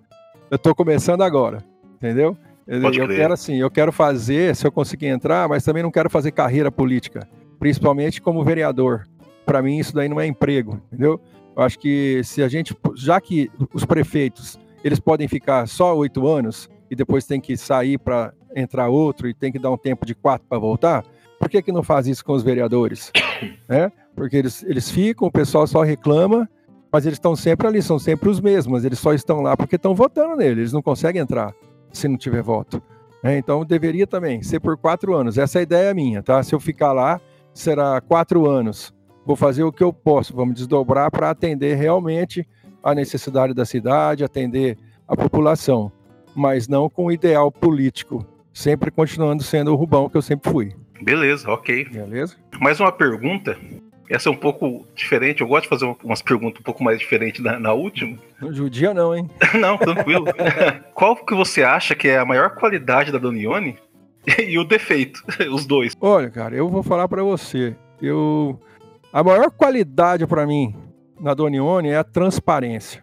eu 0.51 0.59
tô 0.59 0.75
começando 0.75 1.21
agora, 1.21 1.63
entendeu? 1.97 2.35
Eu, 2.67 2.81
Pode 2.81 2.99
eu 2.99 3.05
crer. 3.05 3.19
quero 3.19 3.35
assim, 3.35 3.57
eu 3.57 3.71
quero 3.71 3.93
fazer, 3.93 4.57
se 4.57 4.67
eu 4.67 4.73
conseguir 4.73 5.09
entrar, 5.09 5.51
mas 5.51 5.63
também 5.63 5.83
não 5.83 5.91
quero 5.91 6.09
fazer 6.09 6.31
carreira 6.31 6.73
política, 6.73 7.29
principalmente 7.59 8.23
como 8.23 8.43
vereador. 8.43 9.07
Para 9.45 9.61
mim 9.61 9.79
isso 9.79 9.95
daí 9.95 10.09
não 10.09 10.19
é 10.19 10.27
emprego, 10.27 10.81
entendeu? 10.91 11.21
Eu 11.55 11.63
acho 11.63 11.79
que 11.79 12.23
se 12.25 12.43
a 12.43 12.49
gente, 12.49 12.75
já 12.97 13.21
que 13.21 13.51
os 13.75 13.85
prefeitos 13.85 14.59
eles 14.83 14.99
podem 14.99 15.29
ficar 15.29 15.69
só 15.69 15.95
oito 15.95 16.27
anos 16.27 16.71
e 16.91 16.97
depois 16.97 17.27
tem 17.27 17.39
que 17.39 17.55
sair 17.55 17.99
para 17.99 18.33
entrar 18.55 18.89
outro 18.89 19.29
e 19.29 19.35
tem 19.35 19.51
que 19.51 19.59
dar 19.59 19.71
um 19.71 19.77
tempo 19.77 20.07
de 20.07 20.15
quatro 20.15 20.47
para 20.49 20.59
voltar, 20.59 21.05
por 21.39 21.49
que 21.49 21.61
que 21.61 21.73
não 21.73 21.83
faz 21.83 22.07
isso 22.07 22.25
com 22.25 22.33
os 22.33 22.43
vereadores? 22.43 23.11
né? 23.69 23.91
Porque 24.15 24.37
eles, 24.37 24.63
eles 24.63 24.91
ficam, 24.91 25.29
o 25.29 25.33
pessoal 25.33 25.67
só 25.67 25.83
reclama, 25.83 26.49
mas 26.91 27.05
eles 27.05 27.17
estão 27.17 27.35
sempre 27.35 27.67
ali, 27.67 27.83
são 27.83 27.99
sempre 27.99 28.29
os 28.29 28.41
mesmos, 28.41 28.85
eles 28.85 28.99
só 28.99 29.13
estão 29.13 29.41
lá 29.41 29.57
porque 29.57 29.77
estão 29.77 29.95
votando 29.95 30.37
nele, 30.37 30.61
eles 30.61 30.73
não 30.73 30.81
conseguem 30.81 31.21
entrar 31.21 31.53
se 31.93 32.09
não 32.09 32.17
tiver 32.17 32.43
voto. 32.43 32.83
né? 33.23 33.37
Então 33.37 33.65
deveria 33.65 34.07
também 34.07 34.43
ser 34.43 34.61
por 34.61 34.77
quatro 34.77 35.15
anos. 35.15 35.37
Essa 35.37 35.59
é 35.59 35.61
a 35.61 35.63
ideia 35.63 35.95
minha, 35.95 36.23
tá? 36.23 36.43
Se 36.43 36.55
eu 36.55 36.61
ficar 36.61 36.93
lá, 36.93 37.21
será 37.53 38.01
quatro 38.01 38.49
anos. 38.49 38.95
Vou 39.27 39.37
fazer 39.37 39.65
o 39.65 39.73
que 39.73 39.83
eu 39.83 39.93
posso, 39.93 40.35
vamos 40.35 40.55
desdobrar 40.55 41.11
para 41.11 41.31
atender 41.31 41.77
realmente 41.77 42.47
a 42.83 42.95
necessidade 42.95 43.55
da 43.55 43.65
cidade, 43.65 44.23
atender 44.23 44.77
a 45.09 45.17
população, 45.17 45.91
mas 46.35 46.69
não 46.69 46.91
com 46.91 47.07
o 47.07 47.13
ideal 47.13 47.51
político, 47.51 48.25
sempre 48.55 48.91
continuando 48.91 49.43
sendo 49.43 49.73
o 49.73 49.75
Rubão 49.75 50.09
que 50.09 50.17
eu 50.17 50.23
sempre 50.23 50.51
fui. 50.51 50.73
Beleza, 51.03 51.51
ok. 51.51 51.87
Beleza? 51.87 52.37
Mais 52.61 52.79
uma 52.79 52.93
pergunta. 52.93 53.59
Essa 54.09 54.29
é 54.29 54.33
um 54.33 54.37
pouco 54.37 54.87
diferente. 54.95 55.41
Eu 55.41 55.49
gosto 55.49 55.65
de 55.65 55.69
fazer 55.69 55.97
umas 56.05 56.23
perguntas 56.23 56.61
um 56.61 56.63
pouco 56.63 56.85
mais 56.85 56.99
diferentes 56.99 57.43
na, 57.43 57.59
na 57.59 57.73
última. 57.73 58.17
Judia 58.51 58.95
não, 58.95 59.15
hein? 59.15 59.29
Não, 59.59 59.77
tranquilo. 59.77 60.27
Qual 60.95 61.17
que 61.17 61.35
você 61.35 61.63
acha 61.63 61.95
que 61.95 62.09
é 62.09 62.19
a 62.19 62.25
maior 62.25 62.55
qualidade 62.55 63.11
da 63.11 63.19
Donione 63.19 63.77
e 64.39 64.59
o 64.59 64.65
defeito? 64.65 65.21
Os 65.51 65.67
dois. 65.67 65.95
Olha, 66.01 66.31
cara, 66.31 66.55
eu 66.55 66.69
vou 66.69 66.83
falar 66.83 67.09
para 67.09 67.23
você. 67.23 67.75
Eu 68.01 68.61
a 69.13 69.23
maior 69.23 69.51
qualidade 69.51 70.27
para 70.27 70.47
mim 70.47 70.75
na 71.21 71.35
Donione 71.35 71.89
é 71.89 71.97
a 71.97 72.05
transparência. 72.05 73.03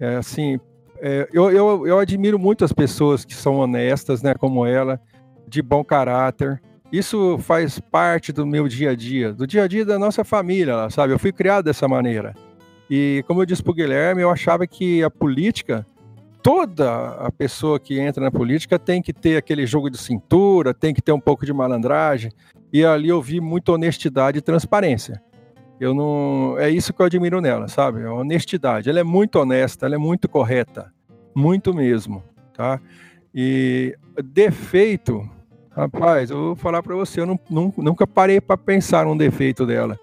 É 0.00 0.16
assim, 0.16 0.58
é, 1.00 1.28
eu, 1.32 1.50
eu, 1.50 1.86
eu 1.86 1.98
admiro 1.98 2.38
muito 2.38 2.64
as 2.64 2.72
pessoas 2.72 3.24
que 3.24 3.34
são 3.34 3.56
honestas, 3.56 4.22
né, 4.22 4.34
como 4.34 4.66
ela, 4.66 5.00
de 5.46 5.62
bom 5.62 5.84
caráter. 5.84 6.60
Isso 6.92 7.38
faz 7.38 7.78
parte 7.78 8.32
do 8.32 8.46
meu 8.46 8.68
dia 8.68 8.90
a 8.90 8.94
dia, 8.94 9.32
do 9.32 9.46
dia 9.46 9.64
a 9.64 9.68
dia 9.68 9.84
da 9.84 9.98
nossa 9.98 10.22
família, 10.24 10.88
sabe? 10.90 11.12
Eu 11.12 11.18
fui 11.18 11.32
criado 11.32 11.64
dessa 11.64 11.88
maneira. 11.88 12.34
E 12.88 13.24
como 13.26 13.40
eu 13.40 13.46
disse 13.46 13.62
pro 13.62 13.74
Guilherme, 13.74 14.22
eu 14.22 14.30
achava 14.30 14.66
que 14.66 15.02
a 15.02 15.10
política, 15.10 15.86
toda 16.42 17.08
a 17.16 17.32
pessoa 17.32 17.80
que 17.80 17.98
entra 17.98 18.22
na 18.22 18.30
política 18.30 18.78
tem 18.78 19.02
que 19.02 19.12
ter 19.12 19.36
aquele 19.36 19.66
jogo 19.66 19.90
de 19.90 19.98
cintura, 19.98 20.72
tem 20.72 20.94
que 20.94 21.02
ter 21.02 21.12
um 21.12 21.20
pouco 21.20 21.44
de 21.44 21.52
malandragem. 21.52 22.30
E 22.72 22.84
ali 22.84 23.08
eu 23.08 23.20
vi 23.20 23.40
muita 23.40 23.72
honestidade 23.72 24.38
e 24.38 24.42
transparência. 24.42 25.20
Eu 25.80 25.92
não, 25.92 26.56
é 26.58 26.70
isso 26.70 26.92
que 26.92 27.02
eu 27.02 27.06
admiro 27.06 27.40
nela, 27.40 27.66
sabe? 27.68 28.04
A 28.04 28.12
honestidade. 28.12 28.88
Ela 28.88 29.00
é 29.00 29.04
muito 29.04 29.36
honesta, 29.40 29.86
ela 29.86 29.96
é 29.96 29.98
muito 29.98 30.28
correta, 30.28 30.92
muito 31.34 31.74
mesmo, 31.74 32.22
tá? 32.56 32.80
E 33.34 33.96
defeito, 34.22 35.28
rapaz, 35.70 36.30
eu 36.30 36.36
vou 36.36 36.56
falar 36.56 36.82
para 36.82 36.94
você, 36.94 37.20
eu 37.20 37.26
não, 37.26 37.38
não- 37.50 37.74
nunca 37.76 38.06
parei 38.06 38.40
para 38.40 38.56
pensar 38.56 39.04
num 39.04 39.16
defeito 39.16 39.66
dela. 39.66 39.98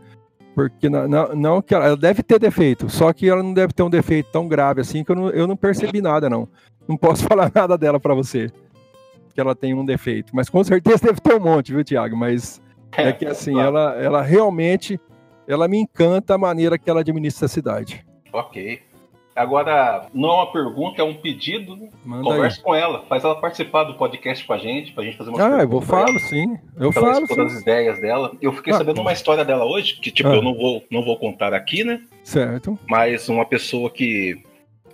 Porque 0.53 0.89
na- 0.89 1.07
na- 1.07 1.33
não, 1.33 1.61
que 1.61 1.73
ela, 1.73 1.85
ela 1.85 1.95
deve 1.97 2.21
ter 2.21 2.37
defeito, 2.37 2.89
só 2.89 3.13
que 3.13 3.29
ela 3.29 3.41
não 3.41 3.53
deve 3.53 3.71
ter 3.71 3.83
um 3.83 3.89
defeito 3.89 4.29
tão 4.31 4.49
grave 4.49 4.81
assim 4.81 5.01
que 5.03 5.11
eu 5.11 5.15
não, 5.15 5.29
eu 5.29 5.47
não 5.47 5.55
percebi 5.55 6.01
nada, 6.01 6.29
não. 6.29 6.47
Não 6.85 6.97
posso 6.97 7.23
falar 7.33 7.49
nada 7.55 7.77
dela 7.77 7.97
para 8.01 8.13
você, 8.13 8.51
que 9.33 9.39
ela 9.39 9.55
tem 9.55 9.73
um 9.73 9.85
defeito. 9.85 10.35
Mas 10.35 10.49
com 10.49 10.61
certeza 10.65 11.05
deve 11.05 11.21
ter 11.21 11.33
um 11.35 11.39
monte, 11.39 11.71
viu, 11.71 11.81
Tiago? 11.85 12.17
Mas 12.17 12.61
é 12.97 13.13
que 13.13 13.25
assim, 13.25 13.57
ela, 13.57 13.95
ela 13.95 14.21
realmente, 14.21 14.99
ela 15.47 15.67
me 15.67 15.77
encanta 15.79 16.35
a 16.35 16.37
maneira 16.37 16.77
que 16.77 16.89
ela 16.89 17.01
administra 17.01 17.45
a 17.45 17.49
cidade. 17.49 18.05
Ok. 18.33 18.81
Agora, 19.33 20.07
não 20.13 20.29
é 20.29 20.33
uma 20.33 20.51
pergunta, 20.51 21.01
é 21.01 21.05
um 21.05 21.13
pedido. 21.13 21.75
né? 21.77 21.87
Manda 22.03 22.23
Converse 22.23 22.61
com 22.61 22.75
ela, 22.75 23.05
faz 23.07 23.23
ela 23.23 23.35
participar 23.39 23.85
do 23.85 23.93
podcast 23.95 24.45
com 24.45 24.51
a 24.53 24.57
gente, 24.57 24.91
pra 24.91 25.03
gente 25.05 25.17
fazer 25.17 25.29
uma 25.29 25.41
aí. 25.47 25.53
Ah, 25.53 25.63
eu 25.63 25.69
vou 25.69 25.81
falar, 25.81 26.19
sim. 26.19 26.57
Eu 26.77 26.91
Pra 26.91 27.01
falo, 27.01 27.23
expor 27.23 27.45
as 27.45 27.61
ideias 27.61 27.99
dela. 28.01 28.31
Eu 28.41 28.51
fiquei 28.51 28.73
Ah. 28.73 28.77
sabendo 28.77 28.99
uma 28.99 29.13
história 29.13 29.45
dela 29.45 29.63
hoje, 29.65 29.95
que 30.01 30.11
tipo, 30.11 30.27
Ah. 30.29 30.35
eu 30.35 30.41
não 30.41 30.53
vou, 30.53 30.83
não 30.91 31.01
vou 31.03 31.17
contar 31.17 31.53
aqui, 31.53 31.83
né? 31.83 32.01
Certo. 32.23 32.77
Mas 32.89 33.29
uma 33.29 33.45
pessoa 33.45 33.89
que, 33.89 34.37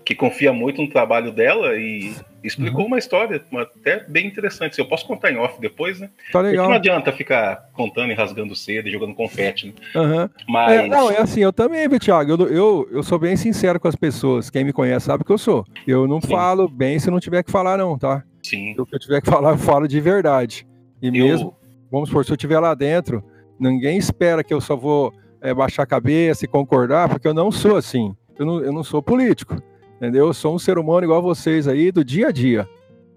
que 0.05 0.13
confia 0.13 0.53
muito 0.53 0.81
no 0.83 0.87
trabalho 0.89 1.31
dela 1.31 1.75
e 1.75 2.13
explicou 2.47 2.81
Uhum. 2.81 2.87
uma 2.87 2.97
história 2.97 3.43
uma- 3.51 3.61
até 3.63 4.03
bem 4.07 4.25
interessante. 4.25 4.79
Eu 4.79 4.87
posso 4.87 5.05
contar 5.05 5.31
em 5.31 5.37
off 5.37 5.59
depois, 5.61 5.99
né? 5.99 6.07
Tá 6.07 6.39
Porque 6.39 6.47
legal. 6.51 6.67
não 6.69 6.75
adianta 6.75 7.11
ficar 7.11 7.69
contando 7.73 8.11
e 8.11 8.15
rasgando 8.15 8.55
cedo 8.55 8.87
e 8.87 8.91
jogando 8.91 9.13
confete, 9.13 9.67
né? 9.67 9.73
Aham. 9.95 10.29
Mas. 10.47 10.71
É, 10.71 10.87
não, 10.87 11.11
é 11.11 11.19
assim, 11.19 11.41
eu 11.41 11.53
também, 11.53 11.87
Thiago? 11.99 12.31
Eu, 12.31 12.47
eu, 12.49 12.87
eu 12.91 13.03
sou 13.03 13.19
bem 13.19 13.35
sincero 13.35 13.79
com 13.79 13.87
as 13.87 13.95
pessoas. 13.95 14.49
Quem 14.49 14.63
me 14.63 14.73
conhece 14.73 15.05
sabe 15.07 15.23
que 15.23 15.31
eu 15.31 15.37
sou. 15.37 15.65
Eu 15.85 16.07
não 16.07 16.19
Sim. 16.21 16.29
falo 16.29 16.67
bem 16.67 16.97
se 16.99 17.11
não 17.11 17.19
tiver 17.19 17.43
que 17.43 17.51
falar, 17.51 17.77
não, 17.77 17.97
tá? 17.97 18.23
Sim. 18.43 18.73
O 18.79 18.85
que 18.85 18.95
eu 18.95 18.99
tiver 18.99 19.21
que 19.21 19.29
falar, 19.29 19.51
eu 19.51 19.57
falo 19.57 19.87
de 19.87 19.99
verdade. 19.99 20.65
E 21.01 21.07
Eu- 21.07 21.11
mesmo, 21.13 21.55
vamos 21.91 22.09
supor, 22.09 22.23
se 22.25 22.31
eu 22.31 22.35
estiver 22.35 22.59
lá 22.59 22.73
dentro, 22.73 23.23
ninguém 23.59 23.97
espera 23.97 24.43
que 24.43 24.53
eu 24.53 24.61
só 24.61 24.75
vou 24.75 25.13
é, 25.41 25.53
baixar 25.53 25.83
a 25.83 25.87
cabeça 25.87 26.45
e 26.45 26.47
concordar, 26.47 27.07
porque 27.09 27.27
eu 27.27 27.33
não 27.33 27.51
sou 27.51 27.75
assim. 27.77 28.15
Eu 28.39 28.45
não, 28.45 28.59
eu 28.63 28.71
não 28.73 28.83
sou 28.83 29.01
político, 29.03 29.55
entendeu? 29.97 30.27
Eu 30.27 30.33
sou 30.33 30.55
um 30.55 30.59
ser 30.59 30.77
humano 30.77 31.05
igual 31.05 31.21
vocês 31.21 31.67
aí, 31.67 31.91
do 31.91 32.03
dia 32.03 32.27
a 32.27 32.31
dia. 32.31 32.67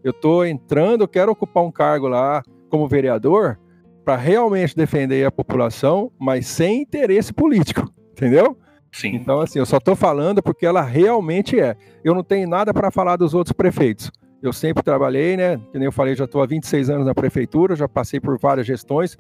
Eu 0.03 0.12
tô 0.12 0.45
entrando, 0.45 1.03
eu 1.03 1.09
quero 1.09 1.31
ocupar 1.31 1.62
um 1.62 1.71
cargo 1.71 2.09
lá 2.09 2.43
como 2.69 2.88
vereador 2.88 3.59
para 4.05 4.16
realmente 4.16 4.75
defender 4.75 5.25
a 5.27 5.31
população, 5.31 6.11
mas 6.19 6.47
sem 6.47 6.83
interesse 6.83 7.33
político, 7.33 7.88
entendeu? 8.12 8.57
Sim. 8.90 9.14
Então, 9.14 9.40
assim, 9.40 9.59
eu 9.59 9.66
só 9.66 9.79
tô 9.79 9.95
falando 9.95 10.43
porque 10.43 10.66
ela 10.66 10.81
realmente 10.81 11.61
é. 11.61 11.77
Eu 12.03 12.14
não 12.14 12.25
tenho 12.25 12.49
nada 12.49 12.75
para 12.75 12.90
falar 12.90 13.16
dos 13.16 13.35
outros 13.35 13.53
prefeitos. 13.53 14.11
Eu 14.43 14.53
sempre 14.53 14.83
trabalhei, 14.83 15.37
né? 15.37 15.59
Que 15.71 15.79
nem 15.79 15.85
eu 15.85 15.93
falei, 15.93 16.16
já 16.16 16.25
estou 16.25 16.43
há 16.43 16.47
26 16.47 16.90
anos 16.90 17.07
na 17.07 17.14
prefeitura, 17.14 17.77
já 17.77 17.87
passei 17.87 18.19
por 18.19 18.38
várias 18.38 18.66
gestões. 18.66 19.16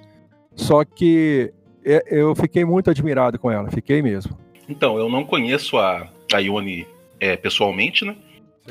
Só 0.56 0.84
que 0.84 1.52
é, 1.84 2.02
eu 2.10 2.34
fiquei 2.34 2.64
muito 2.64 2.90
admirado 2.90 3.38
com 3.38 3.50
ela, 3.50 3.70
fiquei 3.70 4.02
mesmo. 4.02 4.36
Então, 4.68 4.98
eu 4.98 5.08
não 5.08 5.24
conheço 5.24 5.76
a, 5.76 6.08
a 6.32 6.38
Ione 6.38 6.86
é, 7.20 7.36
pessoalmente, 7.36 8.04
né? 8.04 8.16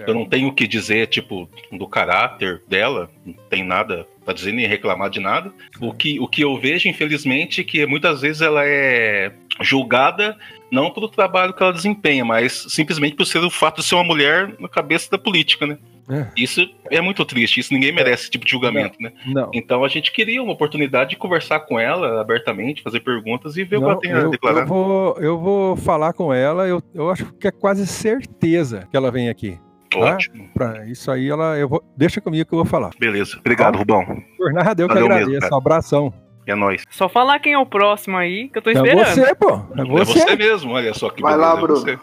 Eu 0.07 0.13
não 0.13 0.25
tenho 0.25 0.47
o 0.47 0.53
que 0.53 0.67
dizer, 0.67 1.07
tipo, 1.07 1.49
do 1.71 1.87
caráter 1.87 2.61
dela, 2.67 3.09
não 3.25 3.33
tem 3.49 3.63
nada 3.63 4.07
pra 4.23 4.33
dizer 4.33 4.53
nem 4.53 4.67
reclamar 4.67 5.09
de 5.09 5.19
nada. 5.19 5.51
O 5.79 5.93
que, 5.93 6.19
o 6.19 6.27
que 6.27 6.41
eu 6.41 6.57
vejo, 6.57 6.87
infelizmente, 6.87 7.61
é 7.61 7.63
que 7.63 7.85
muitas 7.85 8.21
vezes 8.21 8.41
ela 8.41 8.65
é 8.65 9.33
julgada 9.61 10.37
não 10.71 10.91
pelo 10.91 11.07
trabalho 11.09 11.53
que 11.53 11.61
ela 11.61 11.73
desempenha, 11.73 12.23
mas 12.25 12.65
simplesmente 12.69 13.15
por 13.15 13.25
ser 13.25 13.39
o 13.39 13.49
fato 13.49 13.81
de 13.81 13.87
ser 13.87 13.95
uma 13.95 14.03
mulher 14.03 14.53
na 14.59 14.67
cabeça 14.69 15.09
da 15.11 15.17
política, 15.17 15.65
né? 15.65 15.77
É. 16.11 16.25
Isso 16.35 16.67
é 16.89 16.99
muito 16.99 17.23
triste, 17.23 17.59
isso 17.59 17.71
ninguém 17.71 17.93
merece 17.93 18.23
esse 18.23 18.31
tipo 18.31 18.43
de 18.43 18.49
julgamento, 18.51 18.95
né? 18.99 19.11
Não. 19.27 19.51
Então 19.53 19.83
a 19.83 19.87
gente 19.87 20.11
queria 20.11 20.41
uma 20.41 20.53
oportunidade 20.53 21.11
de 21.11 21.15
conversar 21.15 21.59
com 21.61 21.79
ela 21.79 22.19
abertamente, 22.19 22.81
fazer 22.81 23.01
perguntas 23.01 23.57
e 23.57 23.63
ver 23.63 23.77
o 23.77 23.79
que 23.79 23.85
Não, 23.85 23.91
ela 23.91 23.99
tem 23.99 24.13
a 24.13 24.17
eu, 24.21 24.29
declarar. 24.31 24.61
eu 24.61 24.65
vou, 24.65 25.17
eu 25.19 25.37
vou 25.37 25.75
falar 25.75 26.13
com 26.13 26.33
ela, 26.33 26.67
eu, 26.67 26.81
eu 26.95 27.11
acho 27.11 27.31
que 27.33 27.47
é 27.47 27.51
quase 27.51 27.85
certeza 27.85 28.87
que 28.89 28.97
ela 28.97 29.11
vem 29.11 29.29
aqui. 29.29 29.59
Ótimo. 29.95 30.49
Pra 30.53 30.85
isso 30.87 31.11
aí, 31.11 31.29
ela, 31.29 31.57
eu 31.57 31.67
vou, 31.69 31.83
deixa 31.95 32.19
comigo 32.21 32.47
que 32.47 32.53
eu 32.53 32.59
vou 32.59 32.65
falar. 32.65 32.91
Beleza. 32.99 33.37
Obrigado, 33.39 33.77
Rubão. 33.77 34.05
Por 34.37 34.51
nada, 34.53 34.81
eu 34.81 34.87
que 34.87 34.93
Valeu 34.93 35.09
mesmo, 35.09 35.21
agradeço. 35.23 35.41
cara. 35.41 35.53
um 35.55 35.57
abração. 35.57 36.13
É 36.49 36.55
nóis. 36.55 36.83
Só 36.89 37.07
falar 37.07 37.39
quem 37.39 37.53
é 37.53 37.57
o 37.59 37.65
próximo 37.65 38.17
aí, 38.17 38.49
que 38.49 38.57
eu 38.57 38.61
tô 38.61 38.69
É 38.69 38.73
esperando. 38.73 39.05
você, 39.05 39.35
pô. 39.35 39.61
É 39.77 39.81
É 39.81 39.85
você. 39.85 40.13
você 40.19 40.35
mesmo, 40.35 40.71
olha 40.73 40.93
só 40.93 41.09
que 41.09 41.21
Vai 41.21 41.37
lá, 41.37 41.53
é 41.57 41.61
Bruno. 41.61 41.79
você. 41.79 41.97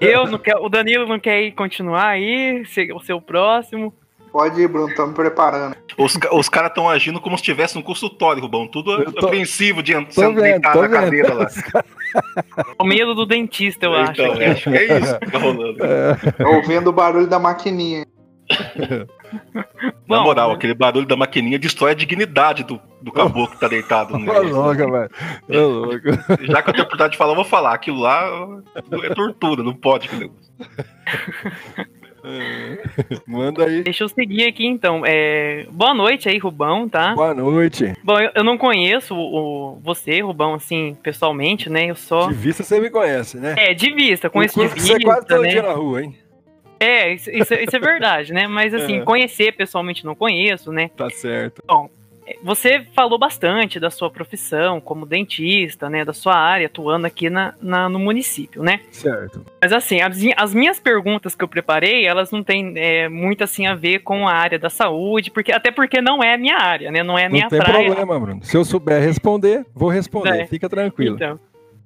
Eu 0.00 0.26
não 0.26 0.38
quero, 0.38 0.64
o 0.64 0.68
Danilo 0.68 1.06
não 1.06 1.18
quer 1.18 1.42
ir 1.42 1.52
continuar 1.52 2.06
aí, 2.08 2.64
ser 2.66 2.90
o 2.92 3.00
seu 3.00 3.20
próximo. 3.20 3.92
Pode 4.32 4.60
ir, 4.60 4.66
Bruno, 4.66 4.92
tô 4.96 5.06
me 5.06 5.14
preparando. 5.14 5.76
Os, 5.96 6.18
os 6.32 6.48
caras 6.48 6.70
estão 6.70 6.88
agindo 6.88 7.20
como 7.20 7.36
se 7.36 7.42
estivesse 7.42 7.76
no 7.76 7.82
consultório, 7.84 8.42
Rubão. 8.42 8.66
Tudo 8.66 9.04
tô- 9.12 9.26
apreensivo 9.26 9.80
de 9.80 9.92
sendo 9.92 10.10
vendo, 10.34 10.40
deitado 10.40 10.80
na 10.82 10.88
cadeira 10.88 11.34
lá. 11.34 11.46
O 12.78 12.84
medo 12.84 13.14
do 13.14 13.24
dentista, 13.24 13.86
eu 13.86 13.94
acho. 13.94 14.20
Então, 14.20 14.32
acho 14.32 14.70
que 14.70 14.76
é 14.76 14.98
isso 14.98 15.18
que 15.20 15.30
tá 15.30 15.38
rolando. 15.38 15.76
É, 15.84 16.46
Ouvindo 16.56 16.88
o 16.90 16.92
barulho 16.92 17.28
da 17.28 17.38
maquininha. 17.38 18.04
Na 20.08 20.18
Bom, 20.18 20.22
moral, 20.24 20.52
aquele 20.52 20.74
barulho 20.74 21.06
da 21.06 21.16
maquininha 21.16 21.58
destrói 21.58 21.92
a 21.92 21.94
dignidade 21.94 22.62
do, 22.64 22.80
do 23.02 23.10
caboclo 23.10 23.50
que 23.54 23.60
tá 23.60 23.68
deitado 23.68 24.16
no 24.18 24.30
Ô, 24.30 24.42
louco, 24.42 24.90
velho. 24.90 25.10
Ô, 25.48 25.68
louco. 25.68 26.08
Já 26.46 26.62
que 26.62 26.70
eu 26.70 26.74
tenho 26.74 26.84
a 26.84 26.86
oportunidade 26.86 27.12
de 27.12 27.18
falar, 27.18 27.32
eu 27.32 27.36
vou 27.36 27.44
falar. 27.44 27.74
Aquilo 27.74 28.00
lá 28.00 28.62
é 29.02 29.14
tortura, 29.14 29.62
não 29.62 29.74
pode. 29.74 30.08
É. 32.26 32.78
Manda 33.26 33.66
aí. 33.66 33.82
Deixa 33.82 34.04
eu 34.04 34.08
seguir 34.08 34.46
aqui 34.46 34.66
então. 34.66 35.02
É, 35.04 35.66
Boa 35.70 35.92
noite 35.92 36.26
aí, 36.26 36.38
Rubão, 36.38 36.88
tá? 36.88 37.14
Boa 37.14 37.34
noite. 37.34 37.92
Bom, 38.02 38.18
eu, 38.18 38.30
eu 38.34 38.44
não 38.44 38.56
conheço 38.56 39.14
o, 39.14 39.78
você, 39.82 40.20
Rubão, 40.22 40.54
assim, 40.54 40.96
pessoalmente, 41.02 41.68
né? 41.68 41.90
Eu 41.90 41.94
só. 41.94 42.28
De 42.28 42.34
vista 42.34 42.62
você 42.62 42.80
me 42.80 42.88
conhece, 42.88 43.36
né? 43.36 43.54
É, 43.58 43.74
de 43.74 43.92
vista, 43.92 44.30
conheço 44.30 44.58
de 44.58 44.64
Inclusive, 44.64 44.86
Você 44.86 44.94
vista, 44.94 45.10
quase 45.10 45.26
todo 45.26 45.42
né? 45.42 45.50
dia 45.50 45.62
na 45.62 45.72
rua, 45.72 46.02
hein? 46.02 46.16
É, 46.80 47.12
isso, 47.14 47.30
isso- 47.30 47.54
isso 47.54 47.76
é 47.76 47.78
verdade, 47.78 48.32
né? 48.32 48.46
Mas 48.46 48.74
assim, 48.74 48.98
É. 49.00 49.04
conhecer 49.04 49.52
pessoalmente 49.52 50.04
não 50.04 50.14
conheço, 50.14 50.72
né? 50.72 50.90
Tá 50.96 51.08
certo. 51.10 51.62
Você 52.42 52.80
falou 52.94 53.18
bastante 53.18 53.78
da 53.78 53.90
sua 53.90 54.08
profissão 54.10 54.80
como 54.80 55.04
dentista, 55.04 55.90
né? 55.90 56.06
Da 56.06 56.14
sua 56.14 56.34
área, 56.34 56.66
atuando 56.68 57.06
aqui 57.06 57.28
na, 57.28 57.52
na- 57.60 57.86
no 57.86 57.98
município, 57.98 58.62
né? 58.62 58.80
Certo. 58.90 59.44
Mas 59.60 59.74
assim, 59.74 60.00
as, 60.00 60.16
as 60.34 60.54
minhas 60.54 60.80
perguntas 60.80 61.34
que 61.34 61.44
eu 61.44 61.48
preparei, 61.48 62.06
elas 62.06 62.30
não 62.30 62.42
têm 62.42 62.72
é, 62.76 63.10
muito 63.10 63.44
assim 63.44 63.66
a 63.66 63.74
ver 63.74 63.98
com 63.98 64.26
a 64.26 64.32
área 64.32 64.58
da 64.58 64.70
saúde, 64.70 65.30
porque 65.30 65.52
até 65.52 65.70
porque 65.70 66.00
não 66.00 66.22
é 66.24 66.32
a 66.32 66.38
minha 66.38 66.56
área, 66.56 66.90
né? 66.90 67.02
Não 67.02 67.18
é 67.18 67.26
a 67.26 67.28
minha 67.28 67.42
Não 67.42 67.50
tem 67.50 67.58
praia. 67.58 67.84
problema, 67.94 68.18
Bruno. 68.18 68.42
Se 68.42 68.56
eu 68.56 68.64
souber 68.64 69.02
responder, 69.02 69.66
vou 69.74 69.90
responder. 69.90 70.40
É. 70.40 70.46
Fica 70.46 70.66
tranquilo. 70.66 71.16
Então, 71.16 71.38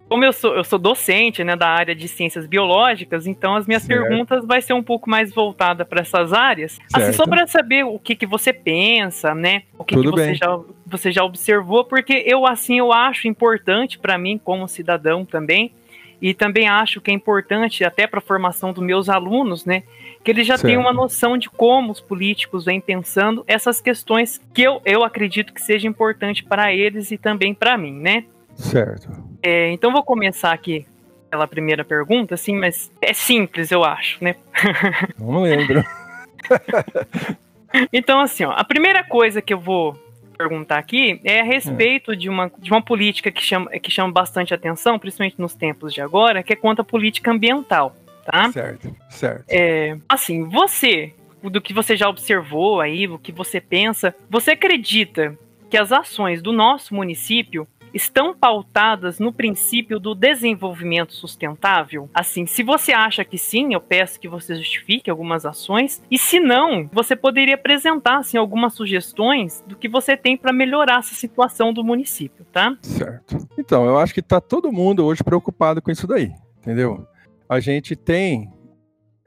como 0.08 0.24
eu 0.24 0.32
sou, 0.32 0.54
eu 0.54 0.64
sou 0.64 0.78
docente, 0.78 1.44
né, 1.44 1.54
da 1.54 1.68
área 1.68 1.94
de 1.94 2.08
ciências 2.08 2.46
biológicas, 2.46 3.26
então 3.26 3.54
as 3.54 3.66
minhas 3.66 3.82
Certo. 3.82 4.00
perguntas 4.00 4.46
vai 4.46 4.62
ser 4.62 4.72
um 4.72 4.82
pouco 4.82 5.08
mais 5.08 5.32
voltada 5.32 5.84
para 5.84 6.00
essas 6.00 6.32
áreas. 6.32 6.78
Assim, 6.92 7.06
Certo. 7.06 7.16
só 7.16 7.26
para 7.26 7.46
saber 7.46 7.84
o 7.84 7.98
que, 7.98 8.16
que 8.16 8.26
você 8.26 8.52
pensa, 8.52 9.34
né? 9.34 9.62
O 9.78 9.84
que, 9.84 9.94
que 10.00 10.08
você 10.08 10.34
já, 10.34 10.58
você 10.86 11.12
já 11.12 11.22
observou, 11.24 11.84
porque 11.84 12.24
eu 12.26 12.46
assim 12.46 12.78
eu 12.78 12.92
acho 12.92 13.28
importante 13.28 13.98
para 13.98 14.16
mim 14.16 14.40
como 14.42 14.66
cidadão 14.66 15.24
também. 15.24 15.72
E 16.20 16.34
também 16.34 16.66
acho 16.66 17.00
que 17.00 17.12
é 17.12 17.14
importante 17.14 17.84
até 17.84 18.04
para 18.04 18.18
a 18.18 18.20
formação 18.20 18.72
dos 18.72 18.82
meus 18.82 19.08
alunos, 19.08 19.64
né? 19.64 19.84
Que 20.24 20.32
eles 20.32 20.46
já 20.48 20.58
tenham 20.58 20.82
Certo. 20.82 20.92
uma 20.96 21.02
noção 21.02 21.38
de 21.38 21.48
como 21.48 21.92
os 21.92 22.00
políticos 22.00 22.64
vêm 22.64 22.80
pensando 22.80 23.44
essas 23.46 23.80
questões 23.80 24.40
que 24.52 24.62
eu, 24.62 24.82
eu 24.84 25.04
acredito 25.04 25.52
que 25.52 25.62
seja 25.62 25.86
importante 25.86 26.42
para 26.42 26.74
eles 26.74 27.12
e 27.12 27.18
também 27.18 27.54
para 27.54 27.78
mim, 27.78 27.92
né? 27.92 28.24
Certo. 28.56 29.27
É, 29.42 29.70
então 29.70 29.92
vou 29.92 30.02
começar 30.02 30.52
aqui 30.52 30.86
pela 31.30 31.46
primeira 31.46 31.84
pergunta, 31.84 32.34
assim, 32.34 32.56
mas 32.56 32.90
é 33.00 33.12
simples, 33.12 33.70
eu 33.70 33.84
acho, 33.84 34.22
né? 34.22 34.36
Não 35.18 35.42
lembro. 35.42 35.84
Então, 37.92 38.20
assim, 38.20 38.44
ó, 38.44 38.52
a 38.52 38.64
primeira 38.64 39.04
coisa 39.04 39.42
que 39.42 39.52
eu 39.52 39.60
vou 39.60 39.94
perguntar 40.36 40.78
aqui 40.78 41.20
é 41.24 41.40
a 41.40 41.44
respeito 41.44 42.14
de, 42.16 42.28
uma, 42.28 42.50
de 42.58 42.70
uma 42.70 42.80
política 42.80 43.30
que 43.30 43.42
chama, 43.42 43.70
que 43.72 43.90
chama 43.90 44.12
bastante 44.12 44.54
atenção, 44.54 44.98
principalmente 44.98 45.38
nos 45.38 45.52
tempos 45.52 45.92
de 45.92 46.00
agora, 46.00 46.42
que 46.42 46.52
é 46.52 46.56
quanto 46.56 46.80
à 46.80 46.84
política 46.84 47.32
ambiental, 47.32 47.94
tá? 48.24 48.50
Certo. 48.52 48.94
Certo. 49.10 49.44
É, 49.48 49.98
assim, 50.08 50.44
você, 50.44 51.12
do 51.42 51.60
que 51.60 51.74
você 51.74 51.96
já 51.96 52.08
observou 52.08 52.80
aí, 52.80 53.08
o 53.08 53.18
que 53.18 53.32
você 53.32 53.60
pensa, 53.60 54.14
você 54.30 54.52
acredita 54.52 55.36
que 55.68 55.76
as 55.76 55.92
ações 55.92 56.40
do 56.40 56.52
nosso 56.52 56.94
município 56.94 57.66
estão 57.98 58.32
pautadas 58.32 59.18
no 59.18 59.32
princípio 59.32 59.98
do 59.98 60.14
desenvolvimento 60.14 61.12
sustentável? 61.12 62.08
Assim, 62.14 62.46
se 62.46 62.62
você 62.62 62.92
acha 62.92 63.24
que 63.24 63.36
sim, 63.36 63.74
eu 63.74 63.80
peço 63.80 64.20
que 64.20 64.28
você 64.28 64.54
justifique 64.54 65.10
algumas 65.10 65.44
ações, 65.44 66.00
e 66.08 66.16
se 66.16 66.38
não, 66.38 66.88
você 66.92 67.16
poderia 67.16 67.56
apresentar 67.56 68.18
assim 68.18 68.38
algumas 68.38 68.74
sugestões 68.74 69.62
do 69.66 69.76
que 69.76 69.88
você 69.88 70.16
tem 70.16 70.36
para 70.36 70.52
melhorar 70.52 71.00
essa 71.00 71.14
situação 71.14 71.72
do 71.72 71.82
município, 71.82 72.46
tá? 72.52 72.76
Certo. 72.80 73.36
Então, 73.58 73.84
eu 73.84 73.98
acho 73.98 74.14
que 74.14 74.22
tá 74.22 74.40
todo 74.40 74.72
mundo 74.72 75.04
hoje 75.04 75.24
preocupado 75.24 75.82
com 75.82 75.90
isso 75.90 76.06
daí, 76.06 76.32
entendeu? 76.58 77.04
A 77.48 77.58
gente 77.58 77.96
tem 77.96 78.52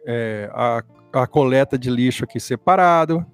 é, 0.06 0.50
a, 0.54 0.84
a 1.14 1.28
coleta 1.28 1.78
de 1.78 1.90
lixo 1.90 2.24
aqui 2.24 2.40
separado, 2.40 3.26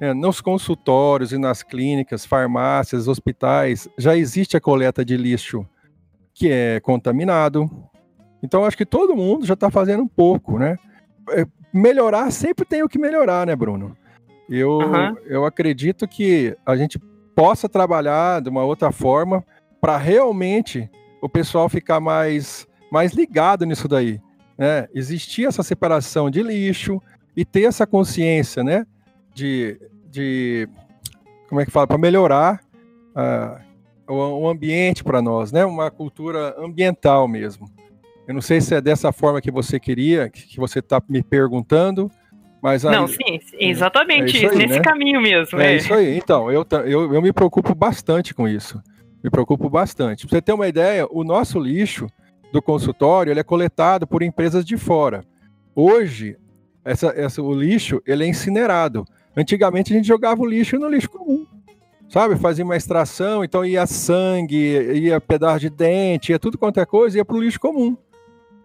né, 0.00 0.14
nos 0.14 0.40
consultórios 0.40 1.32
e 1.32 1.38
nas 1.38 1.62
clínicas, 1.62 2.24
farmácias, 2.24 3.06
hospitais, 3.06 3.88
já 3.98 4.16
existe 4.16 4.56
a 4.56 4.60
coleta 4.60 5.04
de 5.04 5.16
lixo 5.16 5.66
que 6.32 6.50
é 6.50 6.80
contaminado. 6.80 7.70
Então, 8.42 8.64
acho 8.64 8.76
que 8.76 8.86
todo 8.86 9.14
mundo 9.14 9.44
já 9.44 9.54
está 9.54 9.70
fazendo 9.70 10.02
um 10.02 10.08
pouco, 10.08 10.58
né? 10.58 10.76
É, 11.30 11.44
melhorar 11.72 12.30
sempre 12.30 12.64
tem 12.64 12.82
o 12.82 12.88
que 12.88 12.98
melhorar, 12.98 13.46
né, 13.46 13.54
Bruno? 13.54 13.94
Eu, 14.48 14.80
eu 15.26 15.44
acredito 15.44 16.08
que 16.08 16.56
a 16.64 16.74
gente 16.76 16.98
possa 17.36 17.68
trabalhar 17.68 18.40
de 18.40 18.48
uma 18.48 18.64
outra 18.64 18.90
forma 18.90 19.44
para 19.80 19.96
realmente 19.96 20.90
o 21.22 21.28
pessoal 21.28 21.68
ficar 21.68 22.00
mais, 22.00 22.66
mais 22.90 23.12
ligado 23.12 23.64
nisso 23.64 23.86
daí. 23.86 24.20
Né? 24.58 24.88
Existir 24.94 25.46
essa 25.46 25.62
separação 25.62 26.30
de 26.30 26.42
lixo 26.42 27.00
e 27.36 27.44
ter 27.44 27.62
essa 27.62 27.86
consciência, 27.86 28.64
né? 28.64 28.84
De, 29.34 29.80
de 30.10 30.68
como 31.48 31.60
é 31.60 31.64
que 31.64 31.70
fala? 31.70 31.86
Para 31.86 31.98
melhorar 31.98 32.60
ah, 33.14 33.60
o, 34.08 34.14
o 34.14 34.48
ambiente 34.48 35.02
para 35.04 35.22
nós, 35.22 35.52
né? 35.52 35.64
Uma 35.64 35.90
cultura 35.90 36.54
ambiental 36.58 37.26
mesmo. 37.28 37.68
Eu 38.26 38.34
não 38.34 38.40
sei 38.40 38.60
se 38.60 38.74
é 38.74 38.80
dessa 38.80 39.12
forma 39.12 39.40
que 39.40 39.50
você 39.50 39.80
queria, 39.80 40.28
que 40.28 40.46
que 40.46 40.56
você 40.58 40.78
está 40.78 41.02
me 41.08 41.22
perguntando, 41.22 42.10
mas 42.62 42.84
aí- 42.84 42.94
Não, 42.94 43.06
sim, 43.08 43.40
exatamente 43.58 44.36
É 44.36 44.40
isso 44.44 44.52
aí, 44.52 44.58
nesse 44.58 44.78
né? 44.78 44.84
caminho 44.84 45.20
mesmo. 45.20 45.58
é 45.60 45.72
é. 45.72 45.76
isso 45.76 45.92
aí. 45.94 46.16
Então, 46.16 46.50
eu, 46.50 46.64
eu, 46.86 47.14
eu 47.14 47.22
me 47.22 47.32
preocupo 47.32 47.74
bastante 47.74 48.34
com 48.34 48.46
isso. 48.48 48.80
Me 49.22 49.30
preocupo 49.30 49.68
bastante. 49.68 50.26
Pra 50.26 50.36
você 50.36 50.42
ter 50.42 50.52
uma 50.52 50.68
ideia, 50.68 51.06
o 51.10 51.24
nosso 51.24 51.58
lixo 51.58 52.06
do 52.52 52.60
consultório 52.62 53.30
ele 53.32 53.40
é 53.40 53.44
coletado 53.44 54.06
por 54.06 54.22
empresas 54.22 54.64
de 54.64 54.76
fora. 54.76 55.22
Hoje, 55.74 56.36
essa, 56.84 57.08
essa, 57.16 57.42
o 57.42 57.52
lixo 57.54 58.00
ele 58.06 58.24
é 58.24 58.28
incinerado. 58.28 59.04
Antigamente 59.36 59.92
a 59.92 59.96
gente 59.96 60.06
jogava 60.06 60.40
o 60.42 60.46
lixo 60.46 60.78
no 60.78 60.88
lixo 60.88 61.10
comum. 61.10 61.46
Sabe? 62.08 62.36
Fazia 62.36 62.64
uma 62.64 62.76
extração, 62.76 63.44
então 63.44 63.64
ia 63.64 63.86
sangue, 63.86 64.56
ia 64.94 65.20
pedaço 65.20 65.60
de 65.60 65.70
dente, 65.70 66.32
ia 66.32 66.38
tudo 66.38 66.58
quanto 66.58 66.80
é 66.80 66.86
coisa, 66.86 67.18
ia 67.18 67.24
para 67.24 67.36
o 67.36 67.40
lixo 67.40 67.60
comum. 67.60 67.96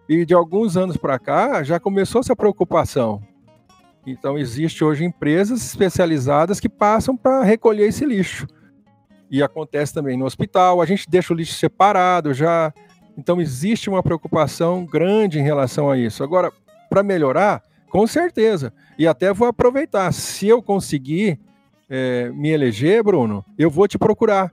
E 0.08 0.24
de 0.24 0.34
alguns 0.34 0.76
anos 0.76 0.96
para 0.96 1.18
cá 1.18 1.62
já 1.62 1.78
começou 1.78 2.20
essa 2.20 2.34
preocupação. 2.34 3.22
Então, 4.06 4.38
existe 4.38 4.84
hoje 4.84 5.04
empresas 5.04 5.64
especializadas 5.64 6.60
que 6.60 6.68
passam 6.68 7.16
para 7.16 7.42
recolher 7.42 7.88
esse 7.88 8.04
lixo. 8.04 8.46
E 9.28 9.42
acontece 9.42 9.92
também 9.92 10.16
no 10.16 10.24
hospital, 10.24 10.80
a 10.80 10.86
gente 10.86 11.10
deixa 11.10 11.34
o 11.34 11.36
lixo 11.36 11.54
separado 11.54 12.32
já. 12.32 12.72
Então, 13.18 13.40
existe 13.40 13.90
uma 13.90 14.04
preocupação 14.04 14.86
grande 14.86 15.40
em 15.40 15.42
relação 15.42 15.90
a 15.90 15.98
isso. 15.98 16.22
Agora, 16.22 16.52
para 16.88 17.02
melhorar, 17.02 17.60
com 17.96 18.06
certeza. 18.06 18.74
E 18.98 19.06
até 19.06 19.32
vou 19.32 19.48
aproveitar. 19.48 20.12
Se 20.12 20.46
eu 20.46 20.62
conseguir 20.62 21.40
eh, 21.88 22.30
me 22.34 22.50
eleger, 22.50 23.02
Bruno, 23.02 23.42
eu 23.56 23.70
vou 23.70 23.88
te 23.88 23.96
procurar. 23.96 24.52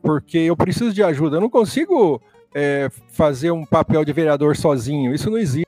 Porque 0.00 0.38
eu 0.38 0.56
preciso 0.56 0.92
de 0.92 1.02
ajuda. 1.02 1.38
Eu 1.38 1.40
não 1.40 1.50
consigo 1.50 2.22
eh, 2.54 2.88
fazer 3.08 3.50
um 3.50 3.64
papel 3.64 4.04
de 4.04 4.12
vereador 4.12 4.56
sozinho. 4.56 5.12
Isso 5.12 5.28
não 5.28 5.38
existe. 5.38 5.66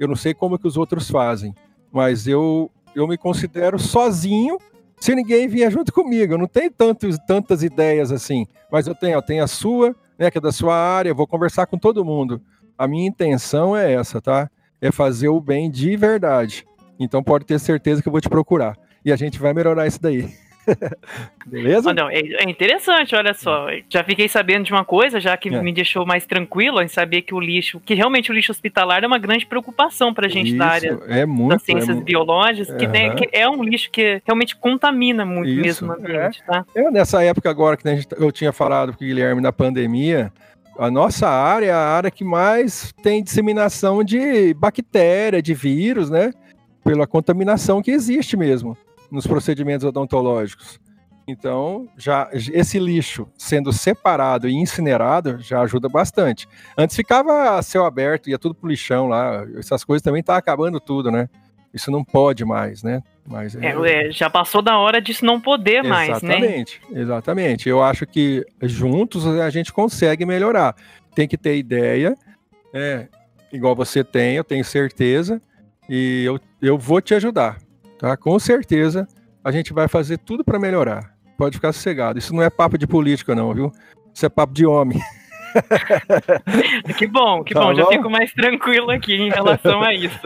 Eu 0.00 0.08
não 0.08 0.16
sei 0.16 0.32
como 0.32 0.58
que 0.58 0.66
os 0.66 0.76
outros 0.76 1.10
fazem 1.10 1.54
mas 1.92 2.26
eu, 2.26 2.70
eu 2.94 3.06
me 3.06 3.18
considero 3.18 3.78
sozinho 3.78 4.56
se 4.98 5.14
ninguém 5.14 5.46
vier 5.46 5.70
junto 5.70 5.92
comigo. 5.92 6.32
Eu 6.32 6.38
não 6.38 6.46
tenho 6.46 6.70
tantos, 6.70 7.18
tantas 7.26 7.62
ideias 7.62 8.10
assim, 8.10 8.46
mas 8.70 8.86
eu 8.86 8.94
tenho, 8.94 9.14
eu 9.14 9.22
tenho 9.22 9.44
a 9.44 9.46
sua, 9.46 9.94
né, 10.18 10.30
que 10.30 10.38
é 10.38 10.40
da 10.40 10.50
sua 10.50 10.74
área, 10.74 11.10
eu 11.10 11.14
vou 11.14 11.26
conversar 11.26 11.66
com 11.66 11.76
todo 11.76 12.04
mundo. 12.04 12.40
A 12.78 12.88
minha 12.88 13.06
intenção 13.06 13.76
é 13.76 13.92
essa, 13.92 14.22
tá? 14.22 14.50
É 14.82 14.90
fazer 14.92 15.28
o 15.28 15.40
bem 15.40 15.70
de 15.70 15.96
verdade. 15.96 16.66
Então 17.00 17.22
pode 17.22 17.46
ter 17.46 17.58
certeza 17.58 18.02
que 18.02 18.08
eu 18.08 18.12
vou 18.12 18.20
te 18.20 18.28
procurar. 18.28 18.76
E 19.04 19.10
a 19.12 19.16
gente 19.16 19.38
vai 19.38 19.54
melhorar 19.54 19.86
isso 19.86 20.02
daí. 20.02 20.28
Beleza? 21.46 21.90
Ah, 21.90 21.94
não, 21.94 22.08
é, 22.08 22.20
é 22.20 22.48
interessante, 22.48 23.14
olha 23.16 23.34
só. 23.34 23.66
Já 23.88 24.04
fiquei 24.04 24.28
sabendo 24.28 24.64
de 24.64 24.72
uma 24.72 24.84
coisa, 24.84 25.18
já 25.18 25.36
que 25.36 25.48
É. 25.48 25.60
me 25.62 25.72
deixou 25.72 26.06
mais 26.06 26.24
tranquilo 26.24 26.80
em 26.80 26.86
saber 26.88 27.22
que 27.22 27.34
o 27.34 27.40
lixo, 27.40 27.80
que 27.80 27.94
realmente 27.94 28.30
o 28.30 28.34
lixo 28.34 28.52
hospitalar 28.52 29.02
é 29.02 29.06
uma 29.06 29.18
grande 29.18 29.44
preocupação 29.44 30.14
pra 30.14 30.28
gente 30.28 30.54
da 30.56 30.66
área 30.66 30.92
Isso, 30.92 31.04
é 31.08 31.26
muito. 31.26 31.50
das 31.50 31.62
ciências 31.62 31.96
é 31.96 32.00
biológicas, 32.00 32.74
que, 32.76 32.86
né, 32.86 33.14
que 33.14 33.28
é 33.32 33.48
um 33.48 33.62
lixo 33.62 33.90
que 33.90 34.22
realmente 34.24 34.54
contamina 34.56 35.24
muito 35.24 35.50
Isso, 35.50 35.84
mesmo 35.84 35.88
o 35.88 35.92
ambiente, 35.94 36.42
tá? 36.46 36.64
Eu, 36.74 36.90
nessa 36.92 37.22
época 37.24 37.50
agora 37.50 37.76
que 37.76 37.88
gente- 37.96 38.06
eu 38.16 38.30
tinha 38.30 38.52
falado 38.52 38.92
com 38.96 39.04
o 39.04 39.06
Guilherme 39.06 39.40
na 39.42 39.52
pandemia, 39.52 40.32
a 40.78 40.90
nossa 40.90 41.28
área 41.28 41.66
é 41.66 41.72
a 41.72 41.78
área 41.78 42.10
que 42.10 42.24
mais 42.24 42.92
tem 43.02 43.22
disseminação 43.22 44.02
de 44.02 44.54
bactéria, 44.54 45.42
de 45.42 45.54
vírus, 45.54 46.10
né? 46.10 46.32
Pela 46.84 47.06
contaminação 47.06 47.82
que 47.82 47.90
existe 47.90 48.36
mesmo 48.36 48.76
nos 49.10 49.26
procedimentos 49.26 49.86
odontológicos. 49.86 50.80
Então, 51.28 51.88
já 51.96 52.28
esse 52.32 52.78
lixo 52.78 53.28
sendo 53.38 53.72
separado 53.72 54.48
e 54.48 54.54
incinerado 54.54 55.38
já 55.38 55.60
ajuda 55.60 55.88
bastante. 55.88 56.48
Antes 56.76 56.96
ficava 56.96 57.62
céu 57.62 57.84
aberto, 57.84 58.28
ia 58.28 58.38
tudo 58.38 58.54
pro 58.54 58.68
lixão 58.68 59.06
lá. 59.06 59.46
Essas 59.56 59.84
coisas 59.84 60.02
também 60.02 60.22
tá 60.22 60.36
acabando 60.36 60.80
tudo, 60.80 61.10
né? 61.10 61.28
Isso 61.72 61.90
não 61.90 62.04
pode 62.04 62.44
mais, 62.44 62.82
né? 62.82 63.02
Mas 63.26 63.54
É, 63.56 63.68
é, 63.70 64.10
já 64.10 64.28
passou 64.28 64.60
da 64.60 64.78
hora 64.78 65.00
disso 65.00 65.24
não 65.24 65.40
poder 65.40 65.82
mais, 65.82 66.20
né? 66.22 66.36
Exatamente, 66.36 66.80
exatamente. 66.92 67.68
Eu 67.68 67.82
acho 67.82 68.06
que 68.06 68.44
juntos 68.62 69.26
a 69.26 69.48
gente 69.48 69.72
consegue 69.72 70.26
melhorar. 70.26 70.74
Tem 71.14 71.28
que 71.28 71.38
ter 71.38 71.56
ideia, 71.56 72.16
é, 72.74 73.06
igual 73.52 73.76
você 73.76 74.02
tem, 74.02 74.36
eu 74.36 74.44
tenho 74.44 74.64
certeza, 74.64 75.40
E 75.88 76.24
eu, 76.24 76.40
eu 76.60 76.78
vou 76.78 77.00
te 77.00 77.14
ajudar, 77.14 77.58
tá? 77.98 78.16
Com 78.16 78.38
certeza 78.38 79.06
a 79.44 79.50
gente 79.50 79.72
vai 79.72 79.88
fazer 79.88 80.18
tudo 80.18 80.44
para 80.44 80.58
melhorar. 80.58 81.12
Pode 81.36 81.56
ficar 81.56 81.72
sossegado. 81.72 82.18
Isso 82.18 82.34
não 82.34 82.42
é 82.42 82.48
papo 82.48 82.78
de 82.78 82.86
política, 82.86 83.34
não, 83.34 83.52
viu? 83.52 83.72
Isso 84.14 84.24
é 84.24 84.28
papo 84.28 84.54
de 84.54 84.64
homem. 84.64 84.98
que 86.98 87.06
bom, 87.06 87.42
que 87.42 87.54
Tá 87.54 87.60
bom. 87.60 87.74
Já 87.74 87.84
bom? 87.84 87.90
fico 87.90 88.10
mais 88.10 88.32
tranquilo 88.32 88.90
aqui 88.90 89.14
em 89.14 89.30
relação 89.30 89.82
a 89.82 89.94
isso. 89.94 90.20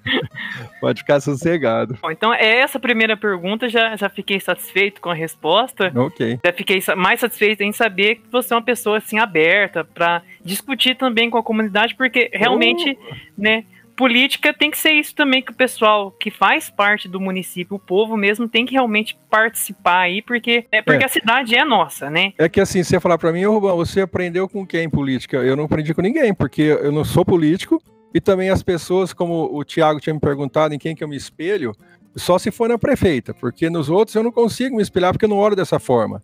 Pode 0.80 1.00
ficar 1.00 1.20
sossegado. 1.20 1.98
Bom, 2.00 2.10
então, 2.10 2.32
essa 2.32 2.78
primeira 2.78 3.16
pergunta 3.16 3.68
já, 3.68 3.96
já 3.96 4.08
fiquei 4.08 4.40
satisfeito 4.40 5.00
com 5.00 5.10
a 5.10 5.14
resposta. 5.14 5.92
Ok. 5.94 6.38
Já 6.44 6.52
fiquei 6.52 6.82
mais 6.96 7.20
satisfeito 7.20 7.62
em 7.62 7.72
saber 7.72 8.16
que 8.16 8.22
você 8.30 8.52
é 8.52 8.56
uma 8.56 8.62
pessoa 8.62 8.98
assim 8.98 9.18
aberta 9.18 9.84
para 9.84 10.22
discutir 10.44 10.96
também 10.96 11.30
com 11.30 11.38
a 11.38 11.42
comunidade, 11.42 11.94
porque 11.94 12.30
realmente, 12.32 12.98
né, 13.36 13.64
política 13.96 14.52
tem 14.52 14.70
que 14.70 14.78
ser 14.78 14.92
isso 14.92 15.14
também 15.14 15.42
que 15.42 15.52
o 15.52 15.54
pessoal 15.54 16.10
que 16.10 16.30
faz 16.30 16.70
parte 16.70 17.08
do 17.08 17.20
município, 17.20 17.76
o 17.76 17.78
povo 17.78 18.16
mesmo, 18.16 18.48
tem 18.48 18.64
que 18.66 18.72
realmente 18.72 19.18
participar 19.30 20.00
aí, 20.00 20.22
porque 20.22 20.66
é 20.72 20.82
porque 20.82 21.02
É. 21.02 21.06
a 21.06 21.08
cidade 21.08 21.54
é 21.54 21.64
nossa, 21.64 22.10
né? 22.10 22.32
É 22.38 22.48
que 22.48 22.60
assim, 22.60 22.82
você 22.82 22.98
falar 23.00 23.18
pra 23.18 23.32
mim, 23.32 23.44
ô 23.44 23.52
Rubão, 23.52 23.76
você 23.76 24.00
aprendeu 24.00 24.48
com 24.48 24.66
quem 24.66 24.84
em 24.84 24.90
política? 24.90 25.38
Eu 25.38 25.56
não 25.56 25.64
aprendi 25.64 25.94
com 25.94 26.02
ninguém, 26.02 26.34
porque 26.34 26.62
eu 26.62 26.92
não 26.92 27.04
sou 27.04 27.24
político 27.24 27.82
e 28.14 28.20
também 28.20 28.50
as 28.50 28.62
pessoas, 28.62 29.12
como 29.12 29.48
o 29.56 29.64
Tiago 29.64 30.00
tinha 30.00 30.14
me 30.14 30.20
perguntado 30.20 30.74
em 30.74 30.78
quem 30.78 30.94
que 30.94 31.02
eu 31.02 31.08
me 31.08 31.16
espelho, 31.16 31.72
só 32.14 32.38
se 32.38 32.50
for 32.50 32.68
na 32.68 32.78
prefeita, 32.78 33.32
porque 33.32 33.70
nos 33.70 33.88
outros 33.88 34.14
eu 34.14 34.22
não 34.22 34.30
consigo 34.32 34.76
me 34.76 34.82
espelhar 34.82 35.12
porque 35.12 35.24
eu 35.24 35.30
não 35.30 35.38
olho 35.38 35.56
dessa 35.56 35.78
forma. 35.78 36.22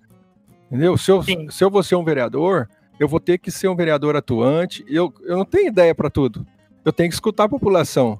Entendeu? 0.66 0.96
Se 0.98 1.11
eu, 1.11 1.22
Sim. 1.22 1.48
se 1.50 1.64
eu 1.64 1.70
vou 1.70 1.83
ser 1.83 1.96
um 1.96 2.04
vereador, 2.04 2.68
eu 3.00 3.09
vou 3.09 3.18
ter 3.20 3.38
que 3.38 3.50
ser 3.50 3.68
um 3.68 3.76
vereador 3.76 4.14
atuante. 4.16 4.85
Eu, 4.87 5.12
eu 5.24 5.37
não 5.38 5.44
tenho 5.46 5.68
ideia 5.68 5.94
para 5.94 6.11
tudo. 6.11 6.46
Eu 6.88 6.92
tenho 6.92 7.11
que 7.11 7.14
escutar 7.14 7.44
a 7.44 7.48
população. 7.51 8.18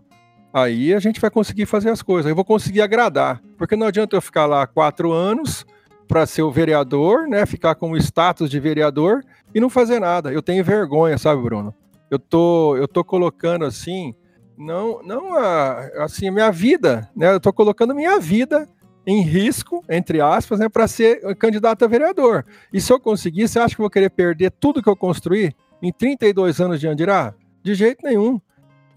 Aí 0.53 0.93
a 0.93 1.01
gente 1.01 1.19
vai 1.19 1.31
conseguir 1.31 1.65
fazer 1.65 1.89
as 1.89 2.03
coisas. 2.03 2.29
Eu 2.29 2.37
vou 2.37 2.45
conseguir 2.45 2.83
agradar. 2.83 3.41
Porque 3.57 3.75
não 3.75 3.87
adianta 3.87 4.15
eu 4.15 4.21
ficar 4.21 4.45
lá 4.45 4.67
quatro 4.67 5.11
anos 5.11 5.65
para 6.07 6.27
ser 6.27 6.43
o 6.43 6.51
vereador, 6.51 7.27
né? 7.27 7.47
Ficar 7.47 7.75
com 7.77 7.93
o 7.93 7.97
status 7.97 8.51
de 8.51 8.61
vereador 8.61 9.25
e 9.55 9.61
não 9.61 9.71
fazer 9.71 9.99
nada. 9.99 10.31
Eu 10.31 10.43
tenho 10.43 10.63
vergonha, 10.63 11.17
sabe, 11.17 11.41
Bruno? 11.41 11.75
Eu 12.11 12.19
tô, 12.19 12.77
eu 12.77 12.87
tô 12.87 13.03
colocando 13.03 13.65
assim, 13.65 14.15
não, 14.59 15.03
não 15.03 15.35
a, 15.35 16.05
assim, 16.05 16.31
minha 16.31 16.53
vida, 16.53 17.09
né? 17.17 17.33
Eu 17.33 17.41
tô 17.41 17.55
colocando 17.55 17.95
minha 17.95 18.21
vida 18.21 18.69
em 19.07 19.23
risco, 19.23 19.83
entre 19.89 20.21
aspas, 20.21 20.59
né, 20.59 20.69
para 20.69 20.87
ser 20.87 21.35
candidato 21.37 21.87
a 21.87 21.89
vereador. 21.89 22.45
E 22.71 22.83
se 22.83 22.93
eu 22.93 23.01
conseguir, 23.01 23.49
você 23.49 23.59
acha 23.59 23.75
que 23.75 23.81
eu 23.81 23.85
vou 23.85 23.91
querer 23.91 24.11
perder 24.11 24.51
tudo 24.51 24.83
que 24.83 24.91
eu 24.91 24.97
construí 24.97 25.55
em 25.81 25.91
32 25.91 26.61
anos 26.61 26.79
de 26.79 26.87
Andirá? 26.87 27.33
De 27.63 27.75
jeito 27.75 28.05
nenhum. 28.05 28.39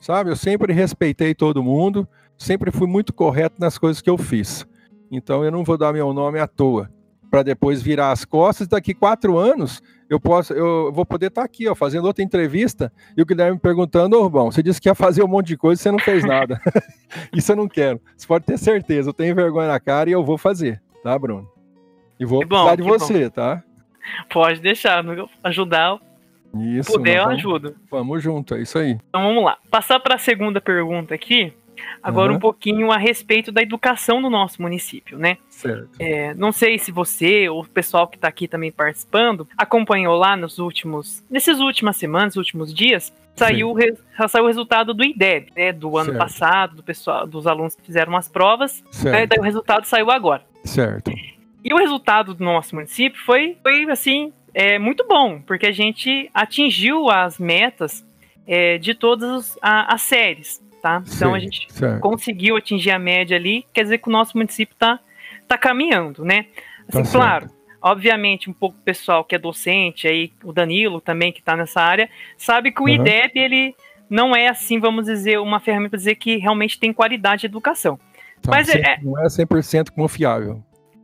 Sabe? 0.01 0.31
Eu 0.31 0.35
sempre 0.35 0.73
respeitei 0.73 1.35
todo 1.35 1.63
mundo, 1.63 2.07
sempre 2.35 2.71
fui 2.71 2.87
muito 2.87 3.13
correto 3.13 3.57
nas 3.59 3.77
coisas 3.77 4.01
que 4.01 4.09
eu 4.09 4.17
fiz. 4.17 4.67
Então 5.11 5.45
eu 5.45 5.51
não 5.51 5.63
vou 5.63 5.77
dar 5.77 5.93
meu 5.93 6.11
nome 6.11 6.39
à 6.39 6.47
toa 6.47 6.89
para 7.29 7.43
depois 7.43 7.81
virar 7.81 8.11
as 8.11 8.25
costas. 8.25 8.67
Daqui 8.67 8.95
quatro 8.95 9.37
anos 9.37 9.81
eu 10.09 10.19
posso, 10.19 10.53
eu 10.53 10.91
vou 10.91 11.05
poder 11.05 11.27
estar 11.27 11.43
aqui, 11.43 11.69
ó, 11.69 11.75
fazendo 11.75 12.05
outra 12.05 12.23
entrevista 12.23 12.91
e 13.15 13.21
o 13.21 13.25
Guilherme 13.25 13.53
me 13.53 13.59
perguntando, 13.59 14.17
ô 14.17 14.23
Rubão, 14.23 14.51
você 14.51 14.63
disse 14.63 14.81
que 14.81 14.89
ia 14.89 14.95
fazer 14.95 15.23
um 15.23 15.27
monte 15.27 15.47
de 15.47 15.57
coisa 15.57 15.79
e 15.79 15.83
você 15.83 15.91
não 15.91 15.99
fez 15.99 16.25
nada. 16.25 16.59
Isso 17.31 17.51
eu 17.51 17.55
não 17.55 17.67
quero. 17.67 18.01
Você 18.17 18.27
pode 18.27 18.43
ter 18.43 18.57
certeza, 18.57 19.09
eu 19.09 19.13
tenho 19.13 19.35
vergonha 19.35 19.67
na 19.67 19.79
cara 19.79 20.09
e 20.09 20.13
eu 20.13 20.25
vou 20.25 20.37
fazer, 20.37 20.81
tá, 21.03 21.17
Bruno? 21.17 21.47
E 22.19 22.25
vou 22.25 22.39
Que 22.39 22.45
bom, 22.47 22.65
precisar 22.65 22.75
de 22.75 22.83
você, 22.83 23.29
tá? 23.29 23.63
Pode 24.29 24.59
deixar, 24.59 25.03
ajudar, 25.43 25.99
Isso. 26.53 26.91
puder 26.93 27.17
eu 27.17 27.23
vamos, 27.23 27.37
ajudo. 27.39 27.75
vamos 27.89 28.23
junto, 28.23 28.55
é 28.55 28.61
isso 28.61 28.77
aí. 28.77 28.97
Então 29.09 29.21
vamos 29.23 29.43
lá. 29.43 29.57
Passar 29.69 29.99
para 29.99 30.15
a 30.15 30.19
segunda 30.19 30.59
pergunta 30.61 31.13
aqui. 31.15 31.53
Agora 32.03 32.31
Uhum. 32.31 32.37
um 32.37 32.39
pouquinho 32.39 32.91
a 32.91 32.97
respeito 32.97 33.51
da 33.51 33.61
educação 33.61 34.21
no 34.21 34.29
nosso 34.29 34.61
município, 34.61 35.17
né? 35.17 35.37
Certo. 35.49 35.89
É, 35.99 36.33
não 36.35 36.51
sei 36.51 36.77
se 36.77 36.91
você 36.91 37.49
ou 37.49 37.61
o 37.61 37.67
pessoal 37.67 38.07
que 38.07 38.17
está 38.17 38.27
aqui 38.27 38.47
também 38.47 38.71
participando 38.71 39.47
acompanhou 39.57 40.15
lá 40.15 40.35
nos 40.37 40.59
últimos, 40.59 41.23
nesses 41.29 41.59
últimas 41.59 41.95
semanas, 41.97 42.35
últimos 42.35 42.71
dias, 42.73 43.11
saiu, 43.35 43.69
o 43.69 43.73
re- 43.73 43.95
saiu 44.27 44.43
o 44.43 44.47
resultado 44.47 44.93
do 44.93 45.03
IDEB, 45.03 45.51
né? 45.55 45.71
Do 45.71 45.97
ano 45.97 46.07
Certo. 46.11 46.17
passado, 46.19 46.75
do 46.75 46.83
pessoal, 46.83 47.25
dos 47.25 47.47
alunos 47.47 47.73
que 47.73 47.81
fizeram 47.81 48.15
as 48.15 48.27
provas. 48.27 48.81
Né, 48.83 48.91
Certo. 48.91 49.29
daí 49.29 49.39
o 49.39 49.43
resultado 49.43 49.85
saiu 49.85 50.11
agora. 50.11 50.43
Certo. 50.63 51.09
E 51.63 51.73
o 51.73 51.77
resultado 51.77 52.33
do 52.35 52.43
nosso 52.43 52.75
município 52.75 53.19
foi, 53.23 53.57
foi 53.63 53.89
assim, 53.89 54.33
é, 54.53 54.77
muito 54.79 55.05
bom, 55.07 55.41
porque 55.41 55.65
a 55.67 55.71
gente 55.71 56.29
atingiu 56.33 57.09
as 57.09 57.37
metas 57.39 58.05
é, 58.47 58.77
de 58.77 58.93
todas 58.95 59.57
a- 59.61 59.93
as 59.93 60.01
séries, 60.01 60.61
tá? 60.81 61.03
Então 61.15 61.33
a 61.33 61.39
Sim, 61.39 61.45
gente 61.45 61.71
Certo. 61.73 61.99
conseguiu 62.01 62.57
atingir 62.57 62.91
a 62.91 62.99
média 62.99 63.37
ali, 63.37 63.65
quer 63.71 63.83
dizer 63.83 63.99
que 63.99 64.09
o 64.09 64.11
nosso 64.11 64.35
município 64.35 64.75
tá, 64.77 64.99
tá 65.47 65.57
caminhando, 65.57 66.25
né? 66.25 66.47
Assim, 66.89 67.03
Tá 67.03 67.11
claro, 67.11 67.49
obviamente, 67.81 68.49
um 68.49 68.53
pouco 68.53 68.75
o 68.77 68.83
pessoal 68.83 69.23
que 69.23 69.35
é 69.35 69.39
docente, 69.39 70.07
aí 70.07 70.31
o 70.43 70.51
Danilo 70.51 70.99
também, 70.99 71.31
que 71.31 71.39
está 71.39 71.55
nessa 71.55 71.81
área, 71.81 72.09
sabe 72.37 72.71
que 72.71 72.81
o 72.81 72.85
Uhum. 72.85 72.89
IDEB, 72.95 73.31
ele 73.39 73.75
não 74.09 74.35
é 74.35 74.47
assim, 74.49 74.79
vamos 74.79 75.05
dizer, 75.05 75.39
uma 75.39 75.59
ferramenta 75.59 75.91
para 75.91 75.97
dizer 75.97 76.15
que 76.15 76.35
realmente 76.37 76.77
tem 76.79 76.91
qualidade 76.91 77.41
de 77.41 77.45
educação. 77.47 77.97
Tá, 78.41 78.51
mas 78.51 78.67
é- 78.67 78.73
sempre- 78.73 78.99
Não 79.05 79.23
é 79.23 79.29
100% 79.29 79.91
confiável. 79.93 80.61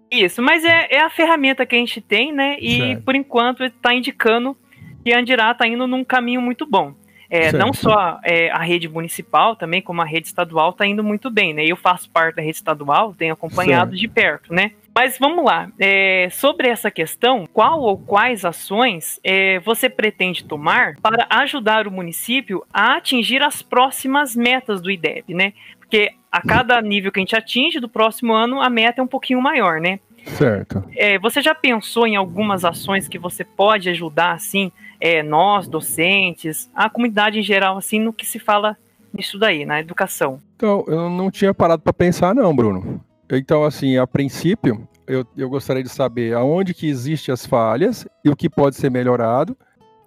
Isso, 0.10 0.42
mas 0.42 0.64
é, 0.64 0.88
é 0.92 1.02
a 1.02 1.10
ferramenta 1.10 1.66
que 1.66 1.76
a 1.76 1.80
gente 1.80 2.02
tem, 2.02 2.32
né? 2.32 2.58
E 2.60 2.78
Certo. 2.78 3.04
por 3.04 3.16
enquanto 3.16 3.64
está 3.64 3.94
indicando 3.94 4.56
que 5.04 5.14
a 5.14 5.20
Andirá 5.20 5.52
está 5.52 5.68
indo 5.68 5.88
num 5.88 6.04
caminho 6.04 6.42
muito 6.42 6.66
bom. 6.66 6.94
É, 7.30 7.52
não 7.52 7.74
só 7.74 8.20
é, 8.24 8.50
a 8.52 8.60
rede 8.60 8.88
municipal, 8.88 9.56
também 9.56 9.82
como 9.82 10.02
a 10.02 10.06
rede 10.06 10.28
estadual 10.28 10.70
está 10.70 10.86
indo 10.86 11.04
muito 11.04 11.30
bem, 11.30 11.54
né? 11.54 11.66
Eu 11.66 11.76
faço 11.76 12.10
parte 12.10 12.38
da 12.38 12.42
rede 12.42 12.56
estadual, 12.56 13.14
tenho 13.14 13.34
acompanhado 13.34 13.92
Certo. 13.92 14.00
de 14.00 14.08
perto, 14.08 14.54
né? 14.54 14.72
Mas 14.96 15.20
vamos 15.20 15.46
lá, 15.46 15.70
é, 15.78 16.28
sobre 16.32 16.70
essa 16.70 16.90
questão, 16.90 17.46
qual 17.54 17.82
ou 17.82 17.98
quais 18.00 18.44
ações 18.44 19.20
é, 19.24 19.60
você 19.60 19.90
pretende 19.90 20.44
tomar 20.44 20.96
para 21.02 21.28
ajudar 21.30 21.86
o 21.86 21.92
município 21.92 22.66
a 22.74 22.96
atingir 22.96 23.44
as 23.44 23.62
próximas 23.62 24.36
metas 24.36 24.82
do 24.82 24.90
IDEB, 24.90 25.34
né? 25.36 25.54
Porque 25.90 26.12
a 26.30 26.42
cada 26.42 26.82
nível 26.82 27.12
que 27.12 27.20
a 27.20 27.22
gente 27.22 27.36
atinge 27.36 27.80
do 27.80 27.88
próximo 27.88 28.34
ano, 28.34 28.62
a 28.62 28.70
meta 28.70 29.00
é 29.00 29.04
um 29.04 29.08
pouquinho 29.08 29.42
maior, 29.42 29.80
né? 29.80 30.00
Certo. 30.26 30.84
É, 30.96 31.18
você 31.18 31.42
já 31.42 31.56
pensou 31.56 32.06
em 32.06 32.18
algumas 32.18 32.66
ações 32.66 33.08
que 33.08 33.18
você 33.18 33.46
pode 33.46 33.90
ajudar, 33.90 34.34
assim, 34.34 34.70
é, 35.00 35.24
nós, 35.24 35.68
docentes, 35.70 36.70
a 36.76 36.90
comunidade 36.90 37.40
em 37.40 37.44
geral, 37.44 37.78
assim, 37.78 38.00
no 38.00 38.12
que 38.12 38.26
se 38.26 38.38
fala 38.38 38.76
nisso 39.14 39.40
daí, 39.40 39.66
na 39.66 39.80
educação? 39.80 40.42
Então, 40.58 40.84
eu 40.88 41.10
não 41.10 41.32
tinha 41.32 41.54
parado 41.54 41.82
para 41.82 41.94
pensar, 41.94 42.36
não, 42.36 42.54
Bruno. 42.54 43.02
Então, 43.32 43.64
assim, 43.64 43.98
a 43.98 44.06
princípio, 44.06 44.86
eu, 45.08 45.26
eu 45.38 45.50
gostaria 45.50 45.84
de 45.84 45.90
saber 45.90 46.36
aonde 46.36 46.74
que 46.74 46.90
existem 46.90 47.32
as 47.32 47.46
falhas 47.46 48.06
e 48.26 48.30
o 48.30 48.36
que 48.36 48.50
pode 48.50 48.76
ser 48.76 48.92
melhorado, 48.92 49.56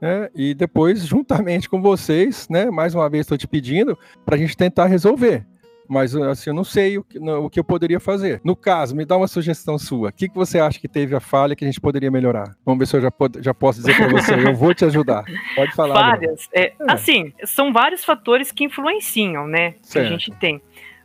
né? 0.00 0.28
E 0.34 0.54
depois, 0.54 1.00
juntamente 1.06 1.68
com 1.68 1.80
vocês, 1.80 2.48
né? 2.48 2.70
Mais 2.70 2.94
uma 2.94 3.08
vez, 3.08 3.22
estou 3.22 3.38
te 3.38 3.46
pedindo 3.46 3.98
para 4.24 4.34
a 4.36 4.38
gente 4.38 4.56
tentar 4.56 4.86
resolver. 4.86 5.46
Mas, 5.90 6.14
assim, 6.14 6.50
eu 6.50 6.54
não 6.54 6.62
sei 6.62 6.98
o 6.98 7.02
que, 7.02 7.18
no- 7.18 7.46
o 7.46 7.50
que 7.50 7.58
eu 7.58 7.64
poderia 7.64 7.98
fazer. 7.98 8.40
No 8.44 8.54
caso, 8.54 8.94
me 8.94 9.04
dá 9.04 9.16
uma 9.16 9.26
sugestão 9.26 9.76
sua. 9.76 10.10
O 10.10 10.12
que, 10.12 10.28
que 10.28 10.34
você 10.36 10.60
acha 10.60 10.78
que 10.78 10.86
teve 10.86 11.16
a 11.16 11.20
falha 11.20 11.56
que 11.56 11.64
a 11.64 11.66
gente 11.68 11.80
poderia 11.80 12.10
melhorar? 12.12 12.54
Vamos 12.64 12.78
ver 12.78 12.86
se 12.86 12.96
eu 12.96 13.00
já, 13.00 13.10
pod- 13.10 13.42
já 13.42 13.52
posso 13.52 13.80
dizer 13.80 13.96
para 13.96 14.06
você. 14.08 14.34
Eu 14.34 14.54
vou 14.54 14.72
te 14.72 14.84
ajudar. 14.84 15.24
Pode 15.56 15.72
falar. 15.74 15.94
Falhas, 15.94 16.48
é, 16.54 16.72
assim, 16.88 17.32
são 17.44 17.72
vários 17.72 18.04
fatores 18.04 18.52
que 18.52 18.62
influenciam, 18.64 19.48
né, 19.48 19.72
que 19.72 19.88
Certo. 19.88 20.06
a 20.06 20.10
gente 20.10 20.30
tem. 20.38 20.62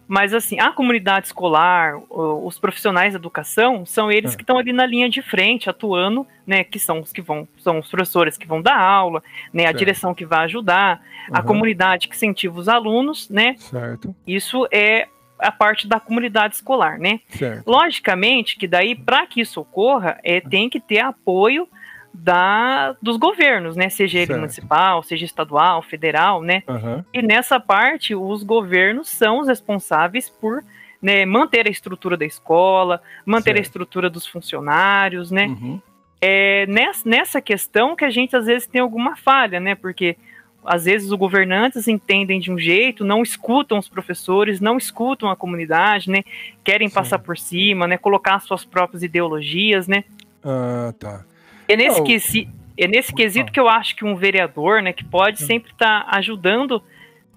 Mas, 0.07 0.33
assim, 0.33 0.59
a 0.59 0.71
comunidade 0.71 1.27
escolar, 1.27 1.95
os 2.09 2.59
profissionais 2.59 3.13
da 3.13 3.19
educação, 3.19 3.85
são 3.85 4.11
eles 4.11 4.33
É. 4.33 4.37
que 4.37 4.43
estão 4.43 4.57
ali 4.57 4.71
na 4.71 4.85
linha 4.85 5.09
de 5.09 5.21
frente, 5.21 5.69
atuando, 5.69 6.27
né, 6.45 6.63
que 6.63 6.77
são 6.77 6.99
os 7.01 7.11
que 7.11 7.21
vão, 7.21 7.47
são 7.57 7.79
os 7.79 7.89
professores 7.89 8.37
que 8.37 8.47
vão 8.47 8.61
dar 8.61 8.77
aula, 8.79 9.23
né, 9.51 9.63
a 9.63 9.67
Certo. 9.67 9.77
direção 9.79 10.13
que 10.13 10.25
vai 10.25 10.45
ajudar, 10.45 11.01
a 11.31 11.39
Aham, 11.39 11.47
comunidade 11.47 12.07
que 12.07 12.15
incentiva 12.15 12.59
os 12.59 12.69
alunos, 12.69 13.29
né, 13.29 13.55
Certo, 13.57 14.15
Isso 14.27 14.67
é 14.71 15.07
a 15.39 15.51
parte 15.51 15.87
da 15.87 15.99
comunidade 15.99 16.55
escolar, 16.55 16.97
né? 16.97 17.19
certo. 17.29 17.67
Logicamente 17.69 18.55
que 18.57 18.67
daí, 18.67 18.95
para 18.95 19.25
que 19.27 19.41
isso 19.41 19.59
ocorra, 19.59 20.17
é, 20.23 20.39
tem 20.39 20.69
que 20.69 20.79
ter 20.79 20.99
apoio 20.99 21.67
da, 22.17 22.95
dos 23.01 23.17
governos, 23.17 23.75
né? 23.75 23.89
Seja 23.89 24.17
ele 24.19 24.27
Certo. 24.27 24.39
municipal, 24.39 25.03
seja 25.03 25.25
estadual, 25.25 25.81
federal, 25.81 26.41
né? 26.41 26.63
Aham, 26.67 27.05
E 27.13 27.21
nessa 27.21 27.59
parte, 27.59 28.15
os 28.15 28.43
governos 28.43 29.09
são 29.09 29.39
os 29.39 29.47
responsáveis 29.47 30.29
por 30.29 30.63
né, 31.01 31.25
manter 31.25 31.67
a 31.67 31.69
estrutura 31.69 32.17
da 32.17 32.25
escola, 32.25 33.01
manter 33.25 33.51
a 33.51 33.53
Certo. 33.55 33.65
estrutura 33.65 34.09
dos 34.09 34.25
funcionários, 34.25 35.29
né? 35.29 35.47
uhum, 35.47 35.79
é 36.21 36.65
nessa, 36.67 37.07
nessa 37.07 37.41
questão 37.41 37.95
que 37.95 38.03
a 38.05 38.09
gente 38.09 38.35
às 38.35 38.45
vezes 38.45 38.67
tem 38.67 38.81
alguma 38.81 39.15
falha, 39.15 39.59
né? 39.59 39.75
Porque 39.75 40.17
às 40.65 40.85
vezes 40.85 41.11
os 41.11 41.17
governantes 41.17 41.87
entendem 41.87 42.39
de 42.39 42.51
um 42.51 42.57
jeito, 42.57 43.05
não 43.05 43.21
escutam 43.21 43.77
os 43.77 43.87
professores, 43.87 44.59
não 44.59 44.77
escutam 44.77 45.29
a 45.29 45.35
comunidade, 45.35 46.09
né? 46.09 46.23
Querem 46.63 46.87
Sim. 46.89 46.95
passar 46.95 47.19
por 47.19 47.37
cima, 47.37 47.85
né? 47.85 47.97
Colocar 47.97 48.39
suas 48.39 48.65
próprias 48.65 49.03
ideologias, 49.03 49.87
né? 49.87 50.03
Ah, 50.43 50.93
tá. 50.97 51.23
É 51.67 51.75
nesse, 51.75 51.97
Não, 51.99 52.05
quesi- 52.05 52.49
é 52.77 52.87
nesse 52.87 53.13
quesito 53.13 53.51
que 53.51 53.59
eu 53.59 53.67
acho 53.69 53.95
que 53.95 54.05
um 54.05 54.15
vereador, 54.15 54.81
né, 54.81 54.93
que 54.93 55.03
pode 55.03 55.41
sempre 55.41 55.71
estar 55.71 56.05
ajudando, 56.11 56.81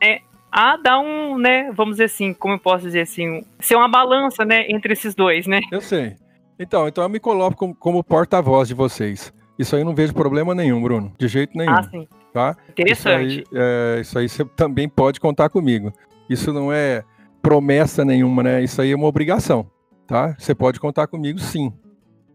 né, 0.00 0.18
a 0.50 0.76
dar 0.76 0.98
um, 1.00 1.38
né, 1.38 1.70
vamos 1.72 1.94
dizer 1.94 2.04
assim, 2.04 2.32
como 2.32 2.54
eu 2.54 2.58
posso 2.58 2.84
dizer 2.84 3.00
assim, 3.02 3.44
ser 3.60 3.76
uma 3.76 3.88
balança, 3.88 4.44
né, 4.44 4.64
entre 4.70 4.92
esses 4.92 5.14
dois, 5.14 5.46
né? 5.46 5.60
Eu 5.70 5.80
sei. 5.80 6.16
Então, 6.58 6.88
então 6.88 7.04
eu 7.04 7.08
me 7.08 7.20
coloco 7.20 7.56
como, 7.56 7.74
como 7.74 8.02
porta-voz 8.04 8.66
de 8.68 8.74
vocês. 8.74 9.32
Isso 9.58 9.74
aí 9.76 9.82
eu 9.82 9.86
não 9.86 9.94
vejo 9.94 10.12
problema 10.14 10.54
nenhum, 10.54 10.80
Bruno. 10.80 11.12
De 11.18 11.28
jeito 11.28 11.56
nenhum. 11.56 11.72
Ah, 11.72 11.82
sim. 11.82 12.08
Tá? 12.32 12.56
Interessante. 12.68 13.40
Isso 13.40 13.48
aí, 13.52 13.60
é, 13.96 14.00
isso 14.00 14.18
aí 14.18 14.28
você 14.28 14.44
também 14.44 14.88
pode 14.88 15.18
contar 15.20 15.48
comigo. 15.48 15.92
Isso 16.28 16.52
não 16.52 16.72
é 16.72 17.02
promessa 17.42 18.04
nenhuma, 18.04 18.42
né? 18.42 18.62
Isso 18.62 18.80
aí 18.82 18.92
é 18.92 18.96
uma 18.96 19.06
obrigação, 19.06 19.70
tá? 20.06 20.34
Você 20.38 20.54
pode 20.54 20.78
contar 20.78 21.06
comigo, 21.06 21.38
sim. 21.38 21.72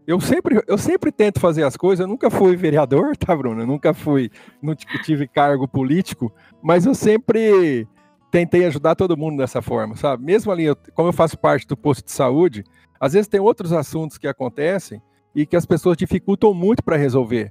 Eu 0.06 0.20
sempre, 0.20 0.62
eu 0.66 0.76
sempre 0.76 1.10
tento 1.10 1.40
fazer 1.40 1.62
as 1.62 1.76
coisas. 1.76 2.04
Eu 2.04 2.08
nunca 2.08 2.30
fui 2.30 2.56
vereador, 2.56 3.16
tá, 3.18 3.34
Bruno? 3.34 3.62
Eu 3.62 3.66
nunca 3.66 3.94
fui, 3.94 4.30
não 4.62 4.74
tive 4.74 5.26
cargo 5.26 5.66
político, 5.66 6.32
mas 6.62 6.84
eu 6.84 6.94
sempre 6.94 7.86
tentei 8.30 8.64
ajudar 8.66 8.96
todo 8.96 9.16
mundo 9.16 9.38
dessa 9.38 9.62
forma, 9.62 9.96
sabe? 9.96 10.24
Mesmo 10.24 10.50
ali, 10.50 10.64
eu, 10.64 10.76
como 10.92 11.08
eu 11.08 11.12
faço 11.12 11.38
parte 11.38 11.66
do 11.66 11.76
posto 11.76 12.04
de 12.04 12.10
saúde, 12.10 12.64
às 12.98 13.12
vezes 13.12 13.28
tem 13.28 13.40
outros 13.40 13.72
assuntos 13.72 14.18
que 14.18 14.26
acontecem 14.26 15.00
e 15.34 15.46
que 15.46 15.56
as 15.56 15.64
pessoas 15.64 15.96
dificultam 15.96 16.52
muito 16.52 16.82
para 16.82 16.96
resolver. 16.96 17.48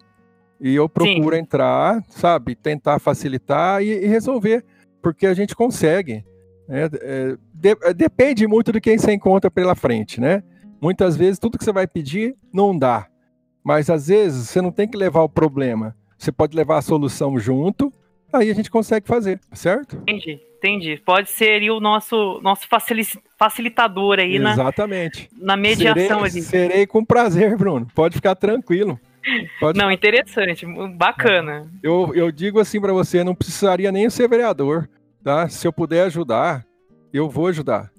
E 0.60 0.76
eu 0.76 0.88
procuro 0.88 1.36
Sim. 1.36 1.42
entrar, 1.42 2.04
sabe, 2.10 2.56
tentar 2.56 3.00
facilitar 3.00 3.82
e, 3.82 3.90
e, 3.90 4.08
resolver, 4.08 4.64
porque 5.02 5.26
a 5.26 5.34
gente 5.34 5.56
consegue. 5.56 6.24
Né? 6.68 6.90
É, 7.02 7.38
de, 7.54 7.78
é, 7.82 7.94
depende 7.94 8.46
muito 8.48 8.72
de 8.72 8.80
quem 8.80 8.98
você 8.98 9.12
encontra 9.12 9.50
pela 9.50 9.76
frente, 9.76 10.22
né? 10.22 10.44
Muitas 10.84 11.16
vezes 11.16 11.40
tudo 11.40 11.58
que 11.58 11.64
você 11.64 11.72
vai 11.72 11.88
pedir 11.88 12.36
não 12.54 12.78
dá, 12.78 13.08
mas 13.64 13.90
às 13.90 14.08
vezes 14.08 14.50
você 14.50 14.62
não 14.62 14.70
tem 14.70 14.86
que 14.86 14.98
levar 14.98 15.22
o 15.22 15.30
problema, 15.30 15.96
você 16.18 16.30
pode 16.30 16.58
levar 16.58 16.78
a 16.78 16.82
solução 16.82 17.40
junto, 17.40 17.90
aí 18.34 18.52
a 18.52 18.54
gente 18.54 18.70
consegue 18.70 19.08
fazer, 19.08 19.40
certo? 19.54 19.96
Entendi. 20.02 20.42
Entendi. 20.58 21.02
Pode 21.06 21.30
ser 21.30 21.70
o 21.72 21.80
nosso, 21.80 22.42
nosso 22.42 22.68
facilitador 23.38 24.20
aí 24.20 24.36
Exatamente. 24.36 25.30
na, 25.38 25.48
na 25.48 25.58
mediação 25.58 26.20
serei, 26.20 26.32
ali. 26.32 26.42
Serei 26.42 26.88
com 26.88 27.04
prazer, 27.04 27.56
Bruno. 27.58 27.88
Pode 27.96 28.16
ficar 28.16 28.36
tranquilo. 28.36 29.00
Pode... 29.62 29.80
Não, 29.80 29.90
interessante, 29.90 30.66
bacana. 30.98 31.66
Eu, 31.82 32.12
eu 32.14 32.30
digo 32.30 32.60
assim 32.60 32.82
para 32.82 32.92
você, 32.92 33.24
não 33.24 33.36
precisaria 33.36 33.90
nem 33.90 34.10
ser 34.10 34.28
vereador, 34.28 34.90
tá? 35.24 35.48
Se 35.48 35.66
eu 35.66 35.72
puder 35.72 36.04
ajudar, 36.08 36.66
eu 37.14 37.30
vou 37.30 37.48
ajudar, 37.48 37.90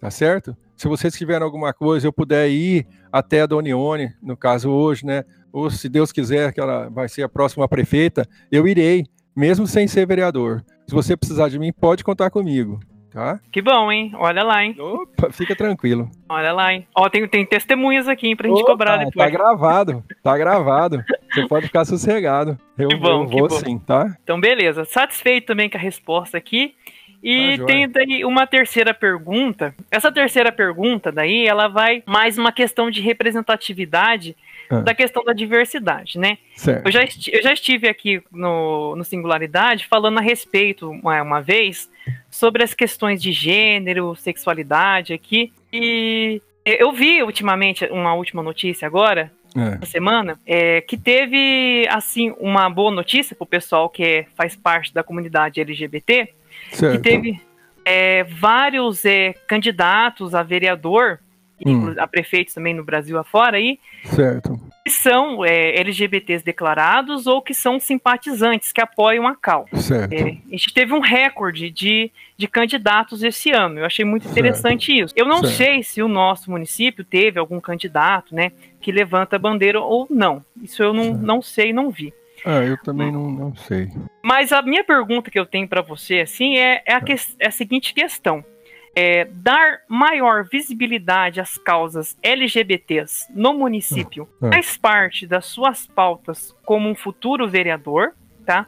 tá 0.00 0.08
certo? 0.08 0.56
Se 0.78 0.86
vocês 0.86 1.12
tiverem 1.12 1.42
alguma 1.42 1.72
coisa, 1.74 2.06
eu 2.06 2.12
puder 2.12 2.48
ir 2.48 2.86
até 3.10 3.40
a 3.40 3.46
Donione, 3.46 4.14
no 4.22 4.36
caso 4.36 4.70
hoje, 4.70 5.04
né? 5.04 5.24
Ou 5.52 5.68
se 5.68 5.88
Deus 5.88 6.12
quiser 6.12 6.52
que 6.52 6.60
ela 6.60 6.88
vai 6.88 7.08
ser 7.08 7.24
a 7.24 7.28
próxima 7.28 7.66
prefeita, 7.66 8.24
eu 8.50 8.64
irei, 8.68 9.04
mesmo 9.34 9.66
sem 9.66 9.88
ser 9.88 10.06
vereador. 10.06 10.62
Se 10.86 10.94
você 10.94 11.16
precisar 11.16 11.48
de 11.48 11.58
mim, 11.58 11.72
pode 11.72 12.04
contar 12.04 12.30
comigo. 12.30 12.78
Tá? 13.10 13.40
Que 13.50 13.60
bom, 13.60 13.90
hein? 13.90 14.12
Olha 14.14 14.44
lá, 14.44 14.62
hein? 14.64 14.76
Opa, 14.78 15.32
fica 15.32 15.56
tranquilo. 15.56 16.08
Olha 16.28 16.52
lá, 16.52 16.72
hein? 16.72 16.86
Ó, 16.94 17.08
tem, 17.08 17.26
tem 17.26 17.44
testemunhas 17.44 18.06
aqui, 18.06 18.28
hein, 18.28 18.36
pra 18.36 18.48
gente 18.48 18.60
Opa, 18.60 18.70
cobrar 18.70 18.98
depois. 18.98 19.16
Tá 19.16 19.28
gravado, 19.28 20.04
tá 20.22 20.38
gravado. 20.38 21.02
Você 21.32 21.48
pode 21.48 21.66
ficar 21.66 21.84
sossegado. 21.86 22.56
Eu, 22.78 22.88
que 22.88 22.96
bom, 22.96 23.24
eu 23.24 23.26
vou 23.26 23.50
sim, 23.50 23.80
tá? 23.80 24.16
Então, 24.22 24.40
beleza. 24.40 24.84
Satisfeito 24.84 25.46
também 25.46 25.68
com 25.68 25.76
a 25.76 25.80
resposta 25.80 26.38
aqui. 26.38 26.74
E 27.22 27.58
tá 27.58 27.66
tem 27.66 27.88
daí 27.88 28.24
uma 28.24 28.46
terceira 28.46 28.94
pergunta. 28.94 29.74
Essa 29.90 30.10
terceira 30.12 30.52
pergunta 30.52 31.10
daí, 31.10 31.46
ela 31.46 31.68
vai 31.68 32.02
mais 32.06 32.38
uma 32.38 32.52
questão 32.52 32.90
de 32.90 33.00
representatividade 33.00 34.36
ah. 34.70 34.80
da 34.80 34.94
questão 34.94 35.24
da 35.24 35.32
diversidade, 35.32 36.18
né? 36.18 36.38
Eu 36.84 36.90
já, 36.90 37.00
eu 37.02 37.42
já 37.42 37.52
estive 37.52 37.88
aqui 37.88 38.22
no, 38.30 38.94
no 38.96 39.04
Singularidade 39.04 39.86
falando 39.86 40.18
a 40.18 40.22
respeito, 40.22 40.90
uma, 40.90 41.22
uma 41.22 41.40
vez, 41.40 41.90
sobre 42.30 42.62
as 42.62 42.74
questões 42.74 43.20
de 43.20 43.32
gênero, 43.32 44.14
sexualidade 44.14 45.12
aqui, 45.12 45.52
e 45.72 46.40
eu 46.64 46.92
vi 46.92 47.22
ultimamente, 47.22 47.84
uma 47.86 48.14
última 48.14 48.42
notícia 48.42 48.86
agora, 48.86 49.32
é. 49.56 49.84
semana, 49.86 50.38
é, 50.46 50.80
que 50.82 50.96
teve, 50.96 51.86
assim, 51.90 52.34
uma 52.38 52.68
boa 52.68 52.90
notícia 52.90 53.34
para 53.34 53.44
o 53.44 53.46
pessoal 53.46 53.88
que 53.88 54.04
é, 54.04 54.26
faz 54.36 54.54
parte 54.54 54.92
da 54.92 55.02
comunidade 55.02 55.60
LGBT, 55.60 56.34
certo. 56.72 56.96
que 56.96 57.10
teve 57.10 57.40
é, 57.84 58.24
vários 58.24 59.04
é, 59.04 59.32
candidatos 59.46 60.34
a 60.34 60.42
vereador 60.42 61.20
hum. 61.66 61.94
a 61.98 62.06
prefeitos 62.06 62.54
também 62.54 62.74
no 62.74 62.84
Brasil 62.84 63.18
afora 63.18 63.56
aí, 63.56 63.78
certo. 64.04 64.60
que 64.84 64.90
são 64.90 65.44
é, 65.44 65.78
LGBTs 65.80 66.44
declarados 66.44 67.26
ou 67.26 67.42
que 67.42 67.54
são 67.54 67.80
simpatizantes, 67.80 68.72
que 68.72 68.80
apoiam 68.80 69.26
a 69.26 69.34
CAL. 69.34 69.66
Certo. 69.74 70.12
É, 70.12 70.22
a 70.22 70.50
gente 70.50 70.72
teve 70.72 70.92
um 70.92 71.00
recorde 71.00 71.70
de, 71.70 72.10
de 72.36 72.46
candidatos 72.46 73.22
esse 73.22 73.50
ano, 73.50 73.80
eu 73.80 73.84
achei 73.84 74.04
muito 74.04 74.28
interessante 74.28 74.86
certo. 74.86 75.04
isso. 75.06 75.14
Eu 75.16 75.26
não 75.26 75.40
certo. 75.40 75.56
sei 75.56 75.82
se 75.82 76.02
o 76.02 76.08
nosso 76.08 76.50
município 76.50 77.04
teve 77.04 77.38
algum 77.38 77.60
candidato, 77.60 78.34
né, 78.34 78.52
que 78.80 78.92
levanta 78.92 79.36
a 79.36 79.38
bandeira 79.38 79.80
ou 79.80 80.06
não, 80.10 80.44
isso 80.62 80.82
eu 80.82 80.92
não, 80.92 81.14
não 81.14 81.42
sei, 81.42 81.72
não 81.72 81.90
vi. 81.90 82.12
Ah, 82.44 82.62
eu 82.62 82.76
também 82.78 83.10
não, 83.10 83.30
não 83.30 83.56
sei. 83.56 83.88
Mas 84.22 84.52
a 84.52 84.62
minha 84.62 84.84
pergunta 84.84 85.30
que 85.30 85.38
eu 85.38 85.46
tenho 85.46 85.68
para 85.68 85.80
você, 85.80 86.20
assim, 86.20 86.56
é, 86.56 86.82
é, 86.86 86.94
a, 86.94 87.00
que, 87.00 87.14
é 87.38 87.46
a 87.46 87.50
seguinte 87.50 87.94
questão 87.94 88.44
é, 88.98 89.26
dar 89.26 89.82
maior 89.86 90.44
visibilidade 90.44 91.40
às 91.40 91.56
causas 91.56 92.18
LGBTs 92.20 93.32
no 93.32 93.54
município 93.54 94.28
é. 94.42 94.48
faz 94.48 94.76
parte 94.76 95.24
das 95.24 95.46
suas 95.46 95.86
pautas 95.86 96.52
como 96.64 96.88
um 96.88 96.96
futuro 96.96 97.48
vereador, 97.48 98.12
tá? 98.44 98.66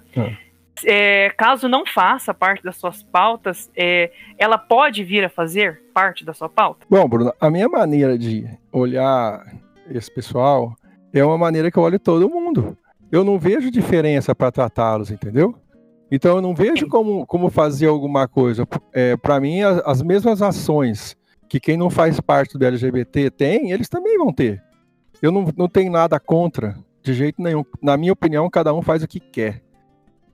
É, 0.84 1.30
caso 1.30 1.68
não 1.68 1.84
faça 1.84 2.32
parte 2.32 2.62
das 2.62 2.76
suas 2.76 3.02
pautas, 3.02 3.70
é, 3.76 4.12
ela 4.38 4.56
pode 4.56 5.02
vir 5.02 5.24
a 5.24 5.28
fazer 5.28 5.82
parte 5.92 6.24
da 6.24 6.32
sua 6.32 6.48
pauta? 6.48 6.86
Bom, 6.88 7.08
Bruno, 7.08 7.34
a 7.40 7.50
minha 7.50 7.68
maneira 7.68 8.16
de 8.16 8.46
olhar 8.72 9.44
esse 9.90 10.14
pessoal 10.14 10.76
é 11.12 11.24
uma 11.24 11.36
maneira 11.36 11.72
que 11.72 11.76
eu 11.76 11.82
olho 11.82 11.98
todo 11.98 12.30
mundo. 12.30 12.78
Eu 13.10 13.24
não 13.24 13.38
vejo 13.38 13.70
diferença 13.70 14.34
para 14.34 14.52
tratá-los, 14.52 15.10
entendeu? 15.10 15.54
Então 16.10 16.36
eu 16.36 16.42
não 16.42 16.54
vejo 16.54 16.88
como, 16.88 17.26
como 17.26 17.50
fazer 17.50 17.86
alguma 17.86 18.26
coisa. 18.26 18.66
É, 18.92 19.16
Para 19.16 19.40
mim, 19.40 19.62
as, 19.62 19.80
as, 19.84 20.02
mesmas 20.02 20.42
ações 20.42 21.16
que 21.48 21.60
quem 21.60 21.76
não 21.76 21.90
faz 21.90 22.20
parte 22.20 22.56
do 22.56 22.64
LGBT 22.64 23.30
tem, 23.30 23.70
eles 23.70 23.88
também 23.88 24.18
vão 24.18 24.32
ter. 24.32 24.62
Eu 25.22 25.30
não, 25.30 25.52
não 25.56 25.68
tenho 25.68 25.90
nada 25.90 26.18
contra, 26.18 26.76
de 27.02 27.14
jeito 27.14 27.42
nenhum. 27.42 27.64
Na 27.82 27.96
minha 27.96 28.12
opinião, 28.12 28.48
cada 28.48 28.72
um 28.72 28.82
faz 28.82 29.02
o 29.02 29.08
que 29.08 29.20
quer. 29.20 29.62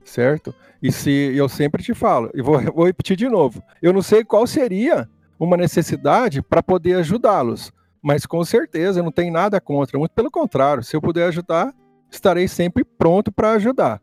Certo? 0.03 0.53
E 0.81 0.91
se 0.91 1.11
eu 1.35 1.49
sempre 1.49 1.83
te 1.83 1.93
falo, 1.93 2.29
e 2.33 2.41
vou, 2.41 2.59
vou 2.73 2.85
repetir 2.85 3.17
de 3.17 3.27
novo, 3.27 3.61
eu 3.81 3.91
não 3.91 4.01
sei 4.01 4.23
qual 4.23 4.45
seria 4.47 5.09
uma 5.39 5.57
necessidade 5.57 6.41
para 6.41 6.63
poder 6.63 6.95
ajudá-los, 6.95 7.71
mas 8.01 8.25
com 8.25 8.43
certeza 8.43 8.99
eu 8.99 9.03
não 9.03 9.11
tenho 9.11 9.31
nada 9.31 9.59
contra, 9.59 9.99
muito 9.99 10.13
pelo 10.13 10.31
contrário, 10.31 10.83
se 10.83 10.95
eu 10.95 11.01
puder 11.01 11.27
ajudar, 11.27 11.73
estarei 12.09 12.47
sempre 12.47 12.83
pronto 12.83 13.31
para 13.31 13.51
ajudar. 13.51 13.99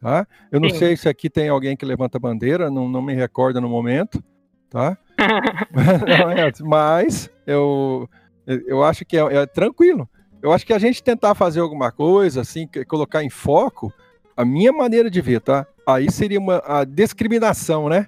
Tá? 0.00 0.26
Eu 0.52 0.60
não 0.60 0.70
Sim. 0.70 0.76
sei 0.76 0.96
se 0.96 1.08
aqui 1.08 1.30
tem 1.30 1.48
alguém 1.48 1.76
que 1.76 1.84
levanta 1.84 2.18
bandeira, 2.18 2.70
não, 2.70 2.88
não 2.88 3.00
me 3.00 3.14
recordo 3.14 3.60
no 3.60 3.68
momento, 3.68 4.22
tá? 4.68 4.96
mas 6.64 7.30
eu, 7.46 8.08
eu 8.46 8.84
acho 8.84 9.04
que 9.04 9.16
é, 9.16 9.20
é, 9.20 9.46
tranquilo. 9.46 10.08
Eu 10.42 10.52
acho 10.52 10.66
que 10.66 10.72
a 10.72 10.78
gente 10.78 11.02
tentar 11.02 11.34
fazer 11.34 11.60
alguma 11.60 11.90
coisa, 11.90 12.42
assim, 12.42 12.68
colocar 12.86 13.24
em 13.24 13.30
foco, 13.30 13.92
a 14.36 14.44
minha 14.44 14.72
maneira 14.72 15.10
de 15.10 15.20
ver, 15.20 15.40
tá? 15.40 15.66
Aí 15.86 16.10
seria 16.10 16.38
uma 16.38 16.62
a 16.64 16.84
discriminação, 16.84 17.88
né? 17.88 18.06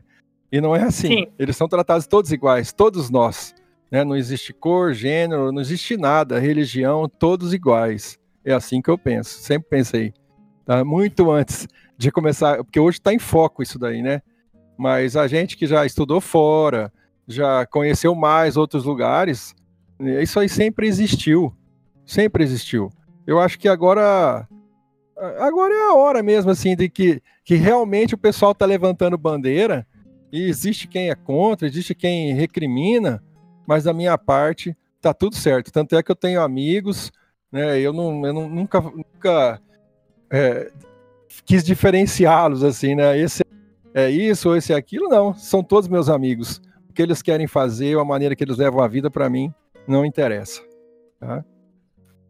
E 0.52 0.60
não 0.60 0.76
é 0.76 0.82
assim. 0.82 1.08
Sim. 1.08 1.26
Eles 1.38 1.56
são 1.56 1.68
tratados 1.68 2.06
todos 2.06 2.30
iguais, 2.32 2.72
todos 2.72 3.10
nós. 3.10 3.54
Né? 3.90 4.04
Não 4.04 4.16
existe 4.16 4.52
cor, 4.52 4.92
gênero, 4.92 5.52
não 5.52 5.60
existe 5.60 5.96
nada, 5.96 6.38
religião, 6.38 7.08
todos 7.08 7.54
iguais. 7.54 8.18
É 8.48 8.54
assim 8.54 8.80
que 8.80 8.88
eu 8.88 8.96
penso, 8.96 9.40
sempre 9.40 9.68
pensei 9.68 10.14
tá? 10.64 10.82
muito 10.82 11.30
antes 11.30 11.68
de 11.98 12.10
começar, 12.10 12.64
porque 12.64 12.80
hoje 12.80 12.96
está 12.96 13.12
em 13.12 13.18
foco 13.18 13.62
isso 13.62 13.78
daí, 13.78 14.00
né? 14.00 14.22
Mas 14.78 15.16
a 15.16 15.26
gente 15.26 15.54
que 15.54 15.66
já 15.66 15.84
estudou 15.84 16.18
fora, 16.18 16.90
já 17.26 17.66
conheceu 17.66 18.14
mais 18.14 18.56
outros 18.56 18.84
lugares, 18.84 19.54
isso 20.22 20.40
aí 20.40 20.48
sempre 20.48 20.86
existiu, 20.86 21.54
sempre 22.06 22.42
existiu. 22.42 22.88
Eu 23.26 23.38
acho 23.38 23.58
que 23.58 23.68
agora, 23.68 24.48
agora 25.38 25.74
é 25.74 25.90
a 25.90 25.94
hora 25.94 26.22
mesmo, 26.22 26.50
assim, 26.50 26.74
de 26.74 26.88
que, 26.88 27.20
que 27.44 27.54
realmente 27.54 28.14
o 28.14 28.18
pessoal 28.18 28.52
está 28.52 28.64
levantando 28.64 29.18
bandeira 29.18 29.86
e 30.32 30.48
existe 30.48 30.88
quem 30.88 31.10
é 31.10 31.14
contra, 31.14 31.68
existe 31.68 31.94
quem 31.94 32.32
recrimina, 32.32 33.22
mas 33.66 33.84
da 33.84 33.92
minha 33.92 34.16
parte 34.16 34.74
tá 35.02 35.12
tudo 35.12 35.36
certo. 35.36 35.70
Tanto 35.70 35.94
é 35.94 36.02
que 36.02 36.10
eu 36.10 36.16
tenho 36.16 36.40
amigos, 36.40 37.12
né? 37.50 37.80
Eu, 37.80 37.92
não, 37.92 38.24
eu 38.26 38.32
não, 38.32 38.48
nunca, 38.48 38.80
nunca 38.80 39.60
é, 40.30 40.70
quis 41.44 41.64
diferenciá-los, 41.64 42.62
assim, 42.62 42.94
né? 42.94 43.18
Esse 43.18 43.44
é 43.94 44.10
isso 44.10 44.50
ou 44.50 44.56
esse 44.56 44.72
é 44.72 44.76
aquilo, 44.76 45.08
não. 45.08 45.34
São 45.34 45.62
todos 45.62 45.88
meus 45.88 46.08
amigos. 46.08 46.60
O 46.88 46.92
que 46.92 47.02
eles 47.02 47.22
querem 47.22 47.46
fazer, 47.46 47.98
a 47.98 48.04
maneira 48.04 48.36
que 48.36 48.44
eles 48.44 48.58
levam 48.58 48.82
a 48.82 48.88
vida, 48.88 49.10
para 49.10 49.28
mim, 49.28 49.52
não 49.86 50.04
interessa. 50.04 50.62
Tá? 51.18 51.44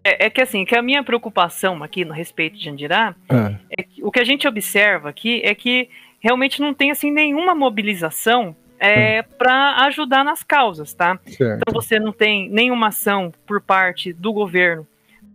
É, 0.04 0.26
é, 0.26 0.30
que 0.30 0.40
assim, 0.40 0.64
que 0.64 0.76
a 0.76 0.82
minha 0.82 1.02
preocupação 1.02 1.82
aqui 1.82 2.04
no 2.04 2.14
respeito 2.14 2.56
de 2.56 2.70
Andirá, 2.70 3.14
é. 3.28 3.56
é 3.78 3.82
que, 3.82 4.02
o 4.02 4.10
que 4.10 4.20
a 4.20 4.24
gente 4.24 4.46
observa 4.46 5.08
aqui 5.08 5.42
é 5.44 5.54
que 5.54 5.90
realmente 6.20 6.60
não 6.60 6.72
tem 6.72 6.90
assim 6.90 7.10
nenhuma 7.10 7.54
mobilização 7.54 8.56
é, 8.78 9.22
para 9.22 9.84
ajudar 9.86 10.24
nas 10.24 10.42
causas, 10.42 10.94
tá? 10.94 11.18
Certo. 11.26 11.60
Então 11.60 11.74
você 11.74 11.98
não 11.98 12.12
tem 12.12 12.48
nenhuma 12.48 12.88
ação 12.88 13.32
por 13.46 13.60
parte 13.60 14.12
do 14.12 14.32
governo 14.32 14.86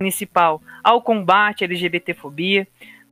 municipal 0.03 0.61
ao 0.83 1.01
combate 1.01 1.63
à 1.63 1.65
LGBTfobia. 1.65 2.67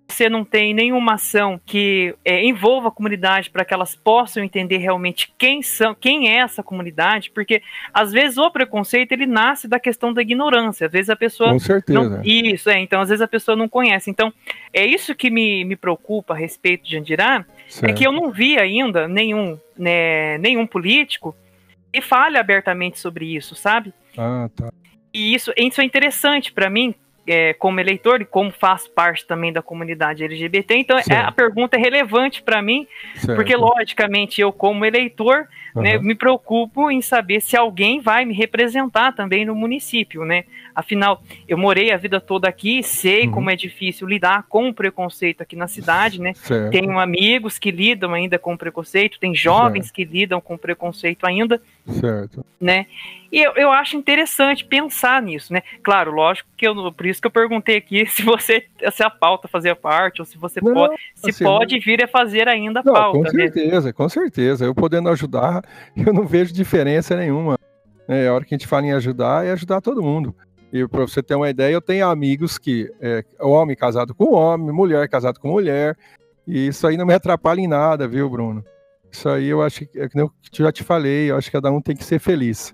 Você 0.08 0.28
não 0.28 0.44
tem 0.44 0.74
nenhuma 0.74 1.14
ação 1.14 1.58
que 1.66 2.14
é, 2.26 2.44
envolva 2.44 2.90
a 2.90 2.92
comunidade 2.92 3.50
para 3.50 3.64
que 3.64 3.74
elas 3.74 3.96
possam 3.96 4.44
entender 4.44 4.76
realmente 4.76 5.34
quem 5.38 5.62
são, 5.62 5.96
quem 5.96 6.28
é 6.28 6.40
essa 6.40 6.62
comunidade, 6.62 7.32
porque 7.32 7.62
às 7.94 8.12
vezes 8.12 8.38
o 8.38 8.52
preconceito 8.52 9.14
ele 9.14 9.26
nasce 9.26 9.70
da 9.70 9.80
questão 9.80 10.12
da 10.12 10.22
ignorância. 10.22 10.88
Às 10.88 10.92
vezes 10.92 11.10
a 11.10 11.16
pessoa 11.16 11.52
Com 11.54 11.60
certeza. 11.60 11.98
não, 11.98 12.22
isso, 12.26 12.70
é. 12.70 12.78
Então, 12.80 13.00
às 13.00 13.08
vezes 13.08 13.22
a 13.22 13.28
pessoa 13.28 13.56
não 13.56 13.70
conhece. 13.70 14.10
Então, 14.10 14.34
é 14.74 14.86
isso 14.86 15.16
que 15.16 15.30
me, 15.30 15.64
me 15.64 15.78
preocupa 15.78 16.34
a 16.34 16.38
respeito 16.38 16.90
de 16.90 16.98
Andirá, 16.98 17.46
é 17.68 17.72
certo. 17.72 17.98
que 17.98 18.06
eu 18.06 18.12
não 18.12 18.32
vi 18.32 18.60
ainda 18.60 19.08
nenhum, 19.08 19.58
né, 19.78 20.38
nenhum 20.40 20.68
político 20.68 21.34
que 21.92 22.02
fale 22.02 22.38
abertamente 22.38 23.00
sobre 23.00 23.34
isso, 23.34 23.56
sabe? 23.56 23.94
Ah, 24.18 24.50
tá. 24.54 24.74
E 25.14 25.34
isso, 25.34 25.52
isso 25.58 25.82
é 25.82 25.84
interessante 25.84 26.52
para 26.52 26.70
mim, 26.70 26.96
é, 27.28 27.54
como 27.54 27.80
eleitor 27.80 28.22
e 28.22 28.26
como 28.26 28.52
faço 28.52 28.90
parte 28.92 29.26
também 29.26 29.54
da 29.54 29.62
comunidade 29.62 30.24
LGBT. 30.24 30.76
Então, 30.76 30.98
é, 30.98 31.16
a 31.16 31.32
pergunta 31.32 31.78
é 31.78 31.80
relevante 31.80 32.42
para 32.42 32.62
mim, 32.62 32.88
Certo. 33.16 33.36
porque, 33.36 33.56
logicamente, 33.56 34.42
eu, 34.42 34.52
como 34.52 34.86
eleitor, 34.86 35.48
né, 35.76 35.96
Aham. 35.96 36.04
me 36.04 36.16
preocupo 36.16 36.90
em 36.90 37.02
saber 37.02 37.40
se 37.42 37.56
alguém 37.56 38.00
vai 38.00 38.26
me 38.26 38.34
representar 38.34 39.14
também 39.14 39.46
no 39.46 39.56
município, 39.56 40.26
né? 40.26 40.46
Afinal, 40.76 41.22
eu 41.48 41.58
morei 41.58 41.92
a 41.92 41.98
vida 41.98 42.20
toda 42.22 42.48
aqui, 42.48 42.82
sei 42.84 43.26
Uhum. 43.26 43.32
como 43.32 43.50
é 43.50 43.56
difícil 43.56 44.08
lidar 44.08 44.44
com 44.48 44.70
o 44.70 44.74
preconceito 44.74 45.42
aqui 45.42 45.56
na 45.56 45.68
cidade, 45.68 46.20
né? 46.22 46.34
Certo. 46.34 46.72
Tenho 46.72 46.98
amigos 47.00 47.58
que 47.60 47.72
lidam 47.72 48.14
ainda 48.14 48.40
com 48.40 48.56
preconceito, 48.58 49.20
tem 49.20 49.36
jovens 49.36 49.92
que 49.92 50.04
lidam 50.04 50.40
com 50.42 50.58
preconceito 50.58 51.26
ainda, 51.26 51.62
Certo. 52.00 52.46
né? 52.60 52.86
E 53.32 53.40
eu, 53.42 53.54
eu 53.56 53.72
acho 53.72 53.96
interessante 53.96 54.66
pensar 54.66 55.22
nisso, 55.22 55.54
né? 55.54 55.62
Claro, 55.82 56.12
lógico 56.12 56.50
que 56.58 56.68
eu, 56.68 56.76
não- 56.76 56.92
por 56.92 57.06
isso 57.06 57.22
que 57.22 57.28
eu 57.28 57.32
perguntei 57.32 57.78
aqui 57.78 58.06
se 58.12 58.24
você, 58.24 58.66
se 58.92 59.04
a 59.04 59.10
pauta 59.10 59.48
fazia 59.48 59.76
parte, 59.76 60.22
ou 60.22 60.26
se 60.26 60.38
você 60.38 60.60
Não, 60.62 60.74
pode, 60.74 60.96
se 61.16 61.30
assim, 61.30 61.44
pode 61.44 61.80
vir 61.80 62.04
a 62.04 62.08
fazer 62.08 62.48
ainda 62.50 62.82
a 62.82 62.84
Não, 62.84 62.94
pauta, 62.94 63.18
com 63.18 63.24
né? 63.24 63.30
certeza, 63.30 63.94
com 63.94 64.10
certeza. 64.10 64.66
Eu 64.66 64.76
podendo 64.76 65.08
ajudar, 65.10 65.64
eu 65.96 66.14
não 66.14 66.26
vejo 66.28 66.54
diferença 66.54 67.16
nenhuma. 67.16 67.58
É, 68.08 68.28
a 68.28 68.34
hora 68.34 68.44
que 68.44 68.54
a 68.54 68.58
gente 68.58 68.68
fala 68.68 68.86
em 68.86 68.92
ajudar, 68.92 69.46
é 69.46 69.52
ajudar 69.52 69.80
todo 69.80 70.02
mundo. 70.04 70.36
E 70.72 70.88
para 70.88 71.02
você 71.02 71.22
ter 71.22 71.36
uma 71.36 71.50
ideia, 71.50 71.74
eu 71.74 71.82
tenho 71.82 72.08
amigos 72.08 72.58
que 72.58 72.92
é 73.02 73.24
homem 73.40 73.76
casado 73.76 74.16
com 74.16 74.34
homem, 74.34 74.72
mulher 74.72 75.08
casado 75.10 75.40
com 75.40 75.50
mulher, 75.50 75.98
e 76.48 76.68
isso 76.68 76.88
aí 76.88 76.96
não 76.96 77.06
me 77.06 77.14
atrapalha 77.14 77.60
em 77.60 77.68
nada, 77.68 78.08
viu, 78.08 78.30
Bruno? 78.30 78.64
Isso 79.12 79.28
aí 79.28 79.48
eu 79.48 79.62
acho 79.62 79.86
que, 79.86 80.00
é 80.00 80.08
que 80.08 80.20
eu 80.20 80.32
já 80.52 80.72
te 80.72 80.84
falei, 80.84 81.30
eu 81.30 81.38
acho 81.38 81.50
que 81.50 81.58
cada 81.58 81.72
um 81.72 81.82
tem 81.82 81.96
que 81.96 82.06
ser 82.06 82.20
feliz. 82.20 82.74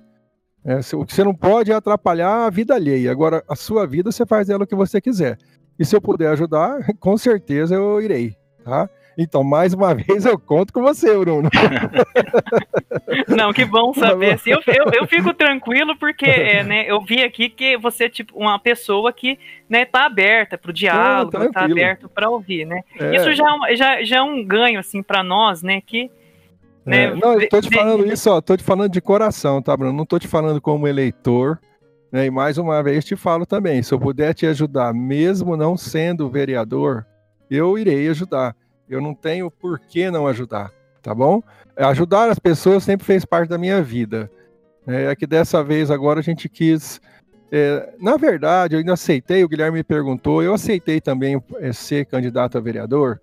É, 0.64 0.80
o 0.95 1.06
que 1.06 1.14
você 1.14 1.24
não 1.24 1.34
pode 1.34 1.72
é 1.72 1.76
atrapalhar 1.76 2.45
a 2.45 2.50
vida 2.50 2.76
alheia. 2.76 3.10
Agora, 3.10 3.43
a 3.48 3.56
sua 3.56 3.88
vida, 3.88 4.12
você 4.12 4.26
faz 4.26 4.50
ela 4.50 4.66
o 4.66 4.68
que 4.68 4.76
você 4.76 5.00
quiser. 5.00 5.38
E 5.80 5.86
se 5.86 5.95
eu 5.95 6.02
puder 6.02 6.30
ajudar, 6.30 6.80
com 7.00 7.18
certeza 7.18 7.76
eu 7.76 8.02
irei, 8.02 8.36
tá? 8.64 8.89
Então, 9.18 9.43
mais 9.43 9.74
uma 9.74 9.95
vez, 9.95 10.26
eu 10.26 10.38
conto 10.38 10.72
com 10.72 10.82
você, 10.84 11.18
Bruno. 11.18 11.49
Não, 13.28 13.51
que 13.51 13.65
bom 13.65 13.91
Tá 13.91 14.09
saber. 14.09 14.34
Assim, 14.36 14.51
eu, 14.51 14.59
eu, 14.68 14.86
eu 14.93 15.07
fico 15.07 15.34
tranquilo 15.34 15.95
porque 15.97 16.26
é, 16.26 16.63
né, 16.63 16.86
eu 16.88 17.01
vi 17.01 17.24
aqui 17.24 17.49
que 17.49 17.78
você 17.78 18.05
é 18.05 18.09
tipo 18.09 18.38
uma 18.38 18.59
pessoa 18.59 19.11
que 19.11 19.39
né, 19.70 19.86
tá 19.86 20.05
aberta 20.05 20.57
para 20.57 20.70
o 20.70 20.74
diálogo, 20.74 21.32
tá 21.32 21.39
tranquilo. 21.39 21.72
aberto 21.80 22.09
para 22.09 22.30
ouvir, 22.30 22.65
né? 22.65 22.82
É, 22.99 23.15
Isso 23.15 23.32
já, 23.34 23.43
é 23.49 23.53
um- 23.53 23.76
já, 23.76 24.03
já 24.03 24.18
é 24.18 24.22
um 24.22 24.43
ganho 24.45 24.80
assim 24.80 25.01
para 25.01 25.24
nós, 25.24 25.61
né? 25.63 25.82
Que 25.82 26.11
né, 26.86 27.05
é, 27.05 27.15
não, 27.15 27.34
eu 27.41 27.49
tô 27.49 27.59
te 27.61 27.70
de- 27.70 27.76
falando 27.76 28.05
isso, 28.05 28.30
ó, 28.32 28.39
tô 28.39 28.55
te 28.55 28.63
falando 28.63 28.91
de 28.91 29.01
coração, 29.01 29.61
tá, 29.61 29.76
Bruno? 29.76 29.93
Não 29.93 30.05
tô 30.05 30.20
te 30.20 30.28
falando 30.28 30.61
como 30.61 30.88
eleitor, 30.88 31.59
né? 32.11 32.26
E 32.28 32.32
mais 32.32 32.57
uma 32.57 32.82
vez 32.84 33.03
te 33.03 33.15
falo 33.15 33.45
também, 33.45 33.82
se 33.82 33.93
eu 33.93 33.99
puder 33.99 34.34
te 34.34 34.45
ajudar, 34.45 34.93
mesmo 34.93 35.57
não 35.57 35.76
sendo 35.76 36.30
vereador, 36.30 37.05
eu 37.49 37.78
irei 37.80 38.07
ajudar. 38.09 38.55
Eu 38.90 39.02
não 39.02 39.14
tenho 39.14 39.52
por 39.52 39.80
que 39.80 40.10
não 40.10 40.28
ajudar, 40.28 40.72
tá 41.02 41.14
bom? 41.14 41.42
Ajudar 41.76 42.30
as 42.30 42.40
pessoas 42.40 42.84
sempre 42.84 43.06
fez 43.06 43.26
parte 43.26 43.50
da 43.50 43.58
minha 43.58 43.82
vida. 43.82 44.32
É 44.86 45.14
que 45.16 45.28
dessa 45.28 45.64
vez 45.64 45.92
agora 45.92 46.22
a 46.22 46.24
gente 46.24 46.48
quis. 46.48 47.02
é, 47.52 47.94
na 48.00 48.16
verdade, 48.16 48.76
eu 48.76 48.80
ainda 48.80 48.94
aceitei, 48.94 49.44
o 49.44 49.50
Guilherme 49.50 49.80
me 49.80 49.84
perguntou, 49.84 50.42
eu 50.42 50.54
aceitei 50.54 51.02
também 51.02 51.42
é, 51.60 51.74
ser 51.74 52.06
candidato 52.06 52.58
a 52.58 52.62
vereador 52.62 53.22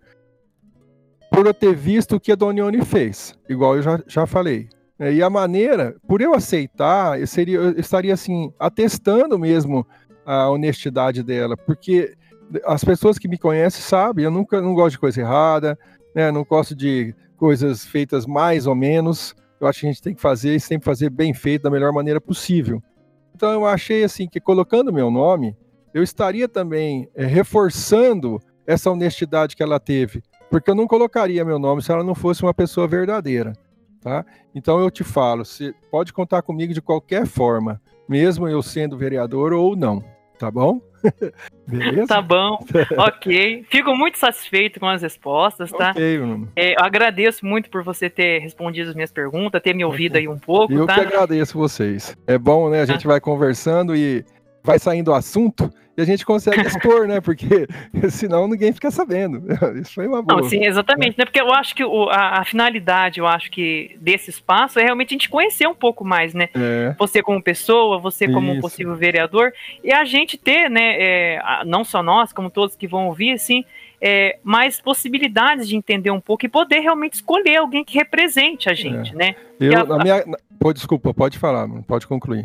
por 1.31 1.47
eu 1.47 1.55
ter 1.55 1.75
visto 1.75 2.17
o 2.17 2.21
que 2.21 2.31
a 2.31 2.37
Donione 2.37 2.85
fez, 2.85 3.35
igual 3.49 3.77
eu 3.77 3.83
já, 3.83 4.01
já 4.07 4.27
falei. 4.27 4.69
É, 4.99 5.13
e 5.13 5.23
a 5.23 5.29
maneira, 5.29 5.97
por 6.07 6.21
eu 6.21 6.35
aceitar, 6.35 7.21
eu, 7.21 7.27
seria, 7.27 7.59
eu 7.59 7.71
estaria 7.73 8.15
assim, 8.15 8.53
atestando 8.59 9.39
mesmo 9.39 9.85
a 10.25 10.49
honestidade 10.49 11.23
dela, 11.23 11.57
porque 11.57 12.15
as 12.65 12.85
pessoas 12.85 13.19
que 13.19 13.29
me 13.29 13.39
conhecem 13.39 13.81
sabem, 13.83 14.25
eu 14.25 14.31
nunca 14.31 14.61
não 14.61 14.75
gosto 14.75 14.93
de 14.93 14.99
coisa 14.99 15.21
errada, 15.21 15.79
né, 16.15 16.31
não 16.31 16.45
gosto 16.45 16.75
de 16.75 17.15
coisas 17.37 17.85
feitas 17.85 18.27
mais 18.27 18.67
ou 18.67 18.75
menos. 18.75 19.35
Eu 19.61 19.67
acho 19.67 19.81
que 19.81 19.87
a 19.87 19.91
gente 19.91 20.03
tem 20.03 20.15
que 20.15 20.21
fazer 20.21 20.55
e 20.55 20.61
sempre 20.61 20.85
fazer 20.85 21.11
bem 21.11 21.33
feito 21.33 21.63
da 21.63 21.71
melhor 21.71 21.93
maneira 21.93 22.21
possível. 22.21 22.83
Então 23.35 23.51
eu 23.53 23.67
achei 23.67 24.05
assim 24.05 24.29
que 24.29 24.41
colocando 24.41 24.93
meu 24.93 25.11
nome, 25.11 25.57
eu 25.93 26.03
estaria 26.03 26.49
também 26.49 27.09
é, 27.15 27.25
reforçando 27.25 28.41
essa 28.67 28.91
honestidade 28.91 29.57
que 29.57 29.63
ela 29.63 29.79
teve, 29.79 30.23
porque 30.51 30.71
eu 30.71 30.75
não 30.75 30.87
colocaria 30.87 31.45
meu 31.45 31.59
nome 31.59 31.83
se 31.83 31.93
ela 31.93 32.05
não 32.05 32.15
fosse 32.15 32.43
uma 32.43 32.55
pessoa 32.55 32.89
verdadeira, 32.89 33.53
tá? 34.01 34.25
Então 34.55 34.81
eu 34.81 34.91
te 34.91 35.05
falo, 35.05 35.45
você 35.45 35.75
pode 35.91 36.13
contar 36.13 36.43
comigo 36.43 36.73
de 36.73 36.81
qualquer 36.81 37.27
forma, 37.27 37.81
mesmo 38.09 38.49
eu 38.49 38.63
sendo 38.63 38.97
vereador 38.97 39.53
ou 39.53 39.77
não, 39.77 40.03
tá 40.39 40.51
bom? 40.51 40.81
Beleza? 41.67 42.07
Tá 42.07 42.21
bom, 42.21 42.59
ok. 42.99 43.65
Fico 43.71 43.95
muito 43.97 44.19
satisfeito 44.19 44.79
com 44.79 44.87
as 44.87 45.03
respostas, 45.03 45.71
tá? 45.71 45.91
Ok, 45.91 46.19
Bruno. 46.19 46.49
É, 46.55 46.73
eu 46.73 46.85
agradeço 46.85 47.45
muito 47.45 47.71
por 47.71 47.83
você 47.83 48.11
ter 48.11 48.41
respondido 48.41 48.91
as 48.91 48.95
minhas 48.95 49.13
perguntas, 49.13 49.63
ter 49.63 49.75
me 49.75 49.85
ouvido 49.85 50.17
aí 50.17 50.29
um 50.29 50.39
pouco, 50.39 50.73
Eu 50.73 50.87
tá? 50.87 50.95
que 50.95 51.01
agradeço 51.01 51.59
vocês. 51.59 52.17
É 52.27 52.37
bom, 52.37 52.69
né? 52.69 52.83
A 52.83 52.87
gente 52.87 53.07
vai 53.07 53.21
conversando 53.21 53.97
e 53.97 54.25
vai 54.65 54.79
saindo 54.79 55.11
o 55.11 55.15
assunto 55.15 55.71
e 55.97 56.01
a 56.03 56.05
gente 56.05 56.25
consegue 56.27 56.63
expor, 56.67 57.07
né? 57.07 57.21
Porque 57.21 57.69
senão 58.11 58.49
ninguém 58.49 58.73
fica 58.73 58.91
sabendo. 58.91 59.43
Isso 59.79 59.95
foi 59.95 60.09
uma 60.09 60.23
boa. 60.23 60.41
Não, 60.41 60.49
sim, 60.49 60.65
exatamente, 60.65 61.17
né? 61.19 61.25
Porque 61.25 61.41
eu 61.41 61.53
acho 61.53 61.75
que 61.75 61.85
o- 61.85 62.09
a, 62.09 62.41
a 62.41 62.45
finalidade, 62.45 63.21
eu 63.21 63.27
acho 63.27 63.51
que 63.51 63.97
desse 64.01 64.31
espaço 64.31 64.81
é 64.81 64.83
realmente 64.85 65.11
a 65.11 65.17
gente 65.17 65.29
conhecer 65.29 65.69
um 65.69 65.75
pouco 65.75 66.05
mais, 66.05 66.33
né? 66.35 66.49
É, 66.55 66.95
Você 66.99 67.23
como 67.23 67.41
pessoa, 67.43 67.99
você 67.99 68.27
como 68.27 68.53
Isso. 68.53 68.61
possível 68.63 68.97
vereador, 68.97 69.53
e 69.85 69.93
a 69.93 70.05
gente 70.05 70.37
ter, 70.39 70.69
né, 70.71 70.97
é, 70.99 71.41
não 71.67 71.85
só 71.85 72.03
nós, 72.03 72.33
como 72.33 72.51
todos 72.51 72.75
que 72.75 72.89
vão 72.89 73.07
ouvir, 73.07 73.33
assim, 73.33 73.65
é, 74.01 74.39
mais 74.43 74.81
possibilidades 74.81 75.69
de 75.69 75.77
entender 75.77 76.11
um 76.11 76.21
pouco 76.21 76.45
e 76.45 76.49
poder 76.49 76.81
realmente 76.81 77.15
escolher 77.15 77.57
alguém 77.59 77.85
que 77.85 77.97
represente 77.97 78.69
a 78.69 78.75
gente, 78.75 79.15
né? 79.15 79.37
eu, 79.61 79.93
a- 79.93 79.99
minha, 80.03 80.25
pô, 80.59 80.73
desculpa, 80.73 81.15
pode 81.15 81.39
falar, 81.39 81.67
mano, 81.69 81.85
pode 81.85 82.07
concluir. 82.07 82.45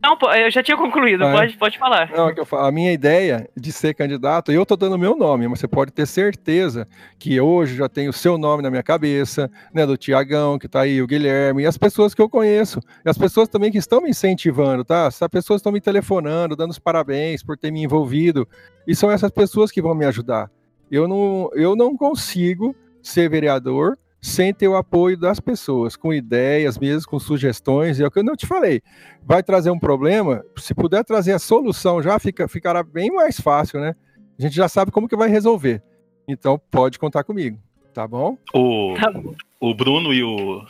Não, 0.00 0.16
eu 0.36 0.48
já 0.50 0.62
tinha 0.62 0.76
concluído, 0.76 1.24
Ah, 1.24 1.28
é? 1.28 1.32
pode, 1.32 1.56
pode 1.56 1.78
falar. 1.78 2.10
Não, 2.10 2.28
é 2.28 2.44
falo, 2.44 2.66
a 2.66 2.70
minha 2.72 2.92
ideia 2.92 3.50
de 3.56 3.72
ser 3.72 3.94
candidato, 3.94 4.52
eu 4.52 4.64
tô 4.64 4.76
dando 4.76 4.96
meu 4.96 5.16
nome, 5.16 5.48
mas 5.48 5.58
você 5.58 5.66
pode 5.66 5.90
ter 5.90 6.06
certeza 6.06 6.86
que 7.18 7.40
hoje 7.40 7.74
já 7.76 7.88
tem 7.88 8.08
o 8.08 8.12
seu 8.12 8.38
nome 8.38 8.62
na 8.62 8.70
minha 8.70 8.82
cabeça, 8.82 9.50
né, 9.74 9.84
do 9.84 9.96
Tiagão, 9.96 10.56
que 10.56 10.68
tá 10.68 10.82
aí, 10.82 11.02
o 11.02 11.06
Guilherme, 11.06 11.64
e 11.64 11.66
as 11.66 11.76
pessoas 11.76 12.14
que 12.14 12.22
eu 12.22 12.28
conheço, 12.28 12.80
e 13.04 13.10
as 13.10 13.18
pessoas 13.18 13.48
também 13.48 13.72
que 13.72 13.78
estão 13.78 14.00
me 14.00 14.10
incentivando, 14.10 14.84
tá? 14.84 15.08
As 15.08 15.18
pessoas 15.30 15.58
estão 15.58 15.72
me 15.72 15.80
telefonando, 15.80 16.54
dando 16.54 16.70
os 16.70 16.78
parabéns 16.78 17.42
por 17.42 17.58
ter 17.58 17.72
me 17.72 17.82
envolvido, 17.82 18.46
e 18.86 18.94
são 18.94 19.10
essas 19.10 19.32
pessoas 19.32 19.72
que 19.72 19.82
vão 19.82 19.96
me 19.96 20.04
ajudar. 20.06 20.48
Eu 20.90 21.08
não, 21.08 21.50
eu 21.54 21.74
não 21.74 21.96
consigo 21.96 22.74
ser 23.02 23.28
vereador 23.28 23.98
sem 24.20 24.52
ter 24.52 24.68
o 24.68 24.76
apoio 24.76 25.16
das 25.16 25.40
pessoas, 25.40 25.96
com 25.96 26.12
ideias 26.12 26.78
mesmo, 26.78 27.08
com 27.08 27.18
sugestões, 27.18 27.98
e 27.98 28.02
é 28.02 28.06
o 28.06 28.10
que 28.10 28.18
eu 28.18 28.24
não 28.24 28.36
te 28.36 28.46
falei 28.46 28.82
vai 29.28 29.42
trazer 29.42 29.70
um 29.70 29.78
problema, 29.78 30.42
se 30.56 30.74
puder 30.74 31.04
trazer 31.04 31.32
a 31.32 31.38
solução 31.38 32.02
já 32.02 32.18
fica, 32.18 32.48
ficará 32.48 32.82
bem 32.82 33.10
mais 33.10 33.38
fácil, 33.38 33.78
né? 33.78 33.94
A 34.38 34.42
gente 34.42 34.56
já 34.56 34.66
sabe 34.66 34.90
como 34.90 35.06
que 35.06 35.16
vai 35.16 35.28
resolver. 35.28 35.82
Então 36.26 36.58
pode 36.70 36.98
contar 36.98 37.24
comigo, 37.24 37.58
tá 37.92 38.08
bom? 38.08 38.38
O, 38.54 38.94
Tá 38.98 39.10
bom. 39.10 39.34
o 39.60 39.74
Bruno 39.74 40.14
e 40.14 40.24
o, 40.24 40.64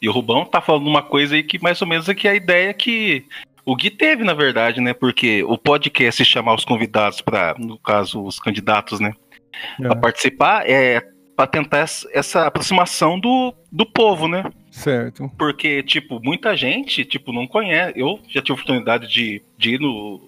e 0.00 0.10
o 0.10 0.12
Rubão 0.12 0.44
tá 0.44 0.60
falando 0.60 0.86
uma 0.86 1.02
coisa 1.02 1.34
aí 1.34 1.42
que 1.42 1.62
mais 1.62 1.80
ou 1.80 1.88
menos 1.88 2.06
é 2.06 2.14
que 2.14 2.28
a 2.28 2.34
ideia 2.34 2.74
que 2.74 3.24
o 3.64 3.74
Gui 3.74 3.88
teve, 3.88 4.24
na 4.24 4.34
verdade, 4.34 4.82
né? 4.82 4.92
Porque 4.92 5.42
o 5.44 5.56
podcast 5.56 6.22
chamar 6.26 6.54
os 6.54 6.66
convidados 6.66 7.22
para, 7.22 7.54
no 7.58 7.78
caso, 7.78 8.22
os 8.22 8.38
candidatos, 8.38 9.00
né? 9.00 9.14
É, 9.80 9.94
participar 9.94 10.68
é 10.68 11.00
para 11.36 11.46
tentar 11.46 11.78
essa- 12.12 12.46
aproximação 12.46 13.18
do, 13.18 13.54
do 13.70 13.84
povo, 13.86 14.28
né? 14.28 14.44
certo. 14.70 15.30
Porque, 15.36 15.82
tipo, 15.82 16.18
muita 16.22 16.56
gente, 16.56 17.04
tipo, 17.04 17.32
não 17.32 17.46
conhece. 17.46 17.92
Eu 17.94 18.18
já 18.28 18.40
tive 18.40 18.52
oportunidade 18.52 19.06
de, 19.06 19.42
de 19.58 19.74
ir 19.74 19.78
no, 19.80 20.20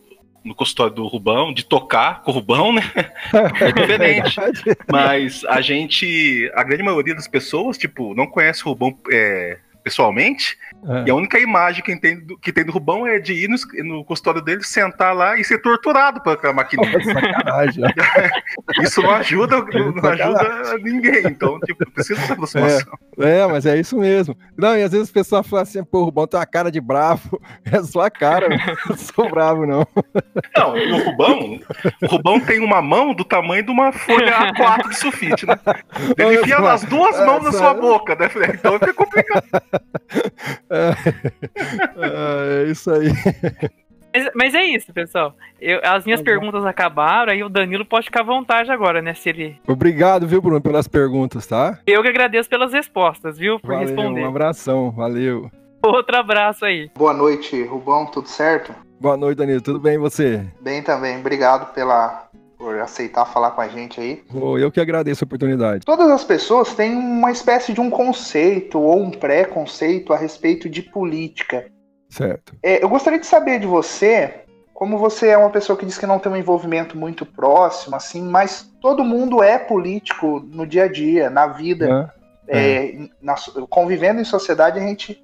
no 0.44 0.54
consultório 0.54 0.94
do 0.94 1.06
Rubão, 1.06 1.52
de 1.52 1.64
tocar 1.64 2.22
com 2.22 2.30
o 2.30 2.34
Rubão, 2.34 2.70
né? 2.72 2.82
É 3.60 3.72
diferente. 3.72 4.36
Mas 4.92 5.44
a 5.46 5.60
gente, 5.62 6.50
a 6.54 6.62
grande 6.62 6.82
maioria 6.82 7.14
das 7.14 7.26
pessoas, 7.26 7.78
tipo, 7.78 8.14
não 8.14 8.26
conhece 8.26 8.62
o 8.64 8.68
Rubão 8.68 8.94
é, 9.10 9.58
pessoalmente, 9.82 10.58
é. 10.86 11.04
e 11.06 11.10
a 11.10 11.14
única 11.14 11.38
imagem 11.38 11.82
que 11.82 11.96
tem, 11.98 12.20
do, 12.20 12.38
que 12.38 12.52
tem 12.52 12.64
do 12.64 12.72
Rubão 12.72 13.06
é 13.06 13.18
de 13.18 13.32
ir 13.32 13.48
no, 13.48 13.56
no 13.84 14.04
consultório 14.04 14.42
dele, 14.42 14.62
sentar 14.62 15.14
lá 15.14 15.38
e 15.38 15.44
ser 15.44 15.58
torturado 15.58 16.20
aquela 16.30 16.52
maquininha. 16.52 17.02
Sacanagem. 17.02 17.84
isso 18.82 19.00
não 19.00 19.10
ajuda, 19.12 19.64
não, 19.72 19.92
não 19.92 20.10
ajuda 20.10 20.78
ninguém, 20.82 21.26
então, 21.26 21.58
tipo, 21.60 21.90
precisa 21.90 22.20
dessa 22.20 22.32
aproximação. 22.34 22.98
É, 23.18 23.38
é, 23.38 23.46
mas 23.46 23.66
é 23.66 23.78
isso 23.78 23.98
mesmo. 23.98 24.36
Não, 24.56 24.76
e 24.76 24.82
às 24.82 24.92
vezes 24.92 25.08
as 25.08 25.12
pessoas 25.12 25.46
falam 25.46 25.62
assim, 25.62 25.82
pô, 25.84 26.00
o 26.00 26.04
Rubão 26.04 26.26
tem 26.26 26.38
uma 26.38 26.46
cara 26.46 26.70
de 26.70 26.80
bravo, 26.80 27.40
é 27.70 27.82
só 27.82 28.02
a 28.02 28.10
cara, 28.10 28.48
não 28.88 28.96
sou 28.96 29.30
bravo, 29.30 29.66
não. 29.66 29.86
Não, 30.56 30.74
o 30.74 31.04
Rubão, 31.04 31.60
o 32.02 32.06
Rubão 32.06 32.40
tem 32.40 32.60
uma 32.60 32.82
mão 32.82 33.14
do 33.14 33.24
tamanho 33.24 33.64
de 33.64 33.70
uma 33.70 33.92
folha 33.92 34.52
A4 34.52 34.88
de 34.88 34.96
sulfite, 34.98 35.46
né? 35.46 35.58
Ele 36.18 36.40
enfia 36.40 36.58
as 36.58 36.84
duas 36.84 37.18
mãos 37.24 37.42
na 37.42 37.52
sua 37.52 37.74
boca, 37.74 38.14
né? 38.14 38.28
Então 38.54 38.78
fica 38.78 38.94
complicado. 38.94 39.44
É, 40.74 42.64
é, 42.66 42.70
isso 42.70 42.90
aí. 42.90 43.08
Mas, 44.14 44.30
mas, 44.34 44.54
é 44.54 44.64
isso, 44.64 44.92
pessoal. 44.92 45.34
Eu, 45.60 45.80
as 45.82 46.04
minhas 46.04 46.20
tá 46.20 46.24
perguntas 46.24 46.64
acabaram, 46.64 47.32
aí 47.32 47.42
o 47.42 47.48
Danilo 47.48 47.84
pode 47.84 48.06
ficar 48.06 48.20
à 48.20 48.24
vontade 48.24 48.70
agora, 48.70 49.02
né? 49.02 49.14
Se 49.14 49.28
ele. 49.28 49.56
Obrigado, 49.66 50.26
viu, 50.26 50.40
Bruno, 50.40 50.60
pelas 50.60 50.86
perguntas, 50.86 51.46
tá? 51.46 51.78
Eu 51.86 52.02
que 52.02 52.08
agradeço 52.08 52.48
pelas 52.48 52.72
respostas, 52.72 53.36
viu? 53.38 53.58
Por 53.58 53.72
valeu, 53.72 53.86
responder. 53.86 54.22
Um 54.22 54.28
abração, 54.28 54.90
valeu. 54.92 55.50
Outro 55.84 56.16
abraço 56.16 56.64
aí. 56.64 56.90
Boa 56.96 57.12
noite, 57.12 57.62
Rubão, 57.64 58.06
tudo 58.06 58.28
certo? 58.28 58.74
Boa 59.00 59.16
noite, 59.16 59.38
Danilo, 59.38 59.60
tudo 59.60 59.78
bem 59.78 59.94
e 59.94 59.98
você? 59.98 60.46
Bem 60.60 60.82
também, 60.82 61.18
obrigado 61.18 61.74
pela, 61.74 62.28
por 62.64 62.80
aceitar 62.80 63.26
falar 63.26 63.50
com 63.50 63.60
a 63.60 63.68
gente 63.68 64.00
aí. 64.00 64.24
Oh, 64.32 64.56
eu 64.56 64.72
que 64.72 64.80
agradeço 64.80 65.22
a 65.22 65.26
oportunidade. 65.26 65.84
Todas 65.84 66.10
as 66.10 66.24
pessoas 66.24 66.72
têm 66.72 66.96
uma 66.96 67.30
espécie 67.30 67.74
de 67.74 67.80
um 67.80 67.90
conceito 67.90 68.80
ou 68.80 69.02
um 69.02 69.10
pré-conceito 69.10 70.14
a 70.14 70.16
respeito 70.16 70.66
de 70.66 70.80
política. 70.80 71.66
Certo. 72.08 72.54
É, 72.62 72.82
eu 72.82 72.88
gostaria 72.88 73.20
de 73.20 73.26
saber 73.26 73.58
de 73.58 73.66
você, 73.66 74.44
como 74.72 74.96
você 74.96 75.28
é 75.28 75.36
uma 75.36 75.50
pessoa 75.50 75.76
que 75.76 75.84
diz 75.84 75.98
que 75.98 76.06
não 76.06 76.18
tem 76.18 76.32
um 76.32 76.36
envolvimento 76.36 76.96
muito 76.96 77.26
próximo, 77.26 77.96
assim, 77.96 78.22
mas 78.22 78.72
todo 78.80 79.04
mundo 79.04 79.42
é 79.42 79.58
político 79.58 80.40
no 80.50 80.66
dia 80.66 80.84
a 80.84 80.88
dia, 80.88 81.28
na 81.28 81.46
vida. 81.48 82.14
É, 82.48 82.86
é. 82.86 83.08
Na, 83.20 83.34
convivendo 83.68 84.22
em 84.22 84.24
sociedade, 84.24 84.78
a 84.78 84.82
gente 84.82 85.22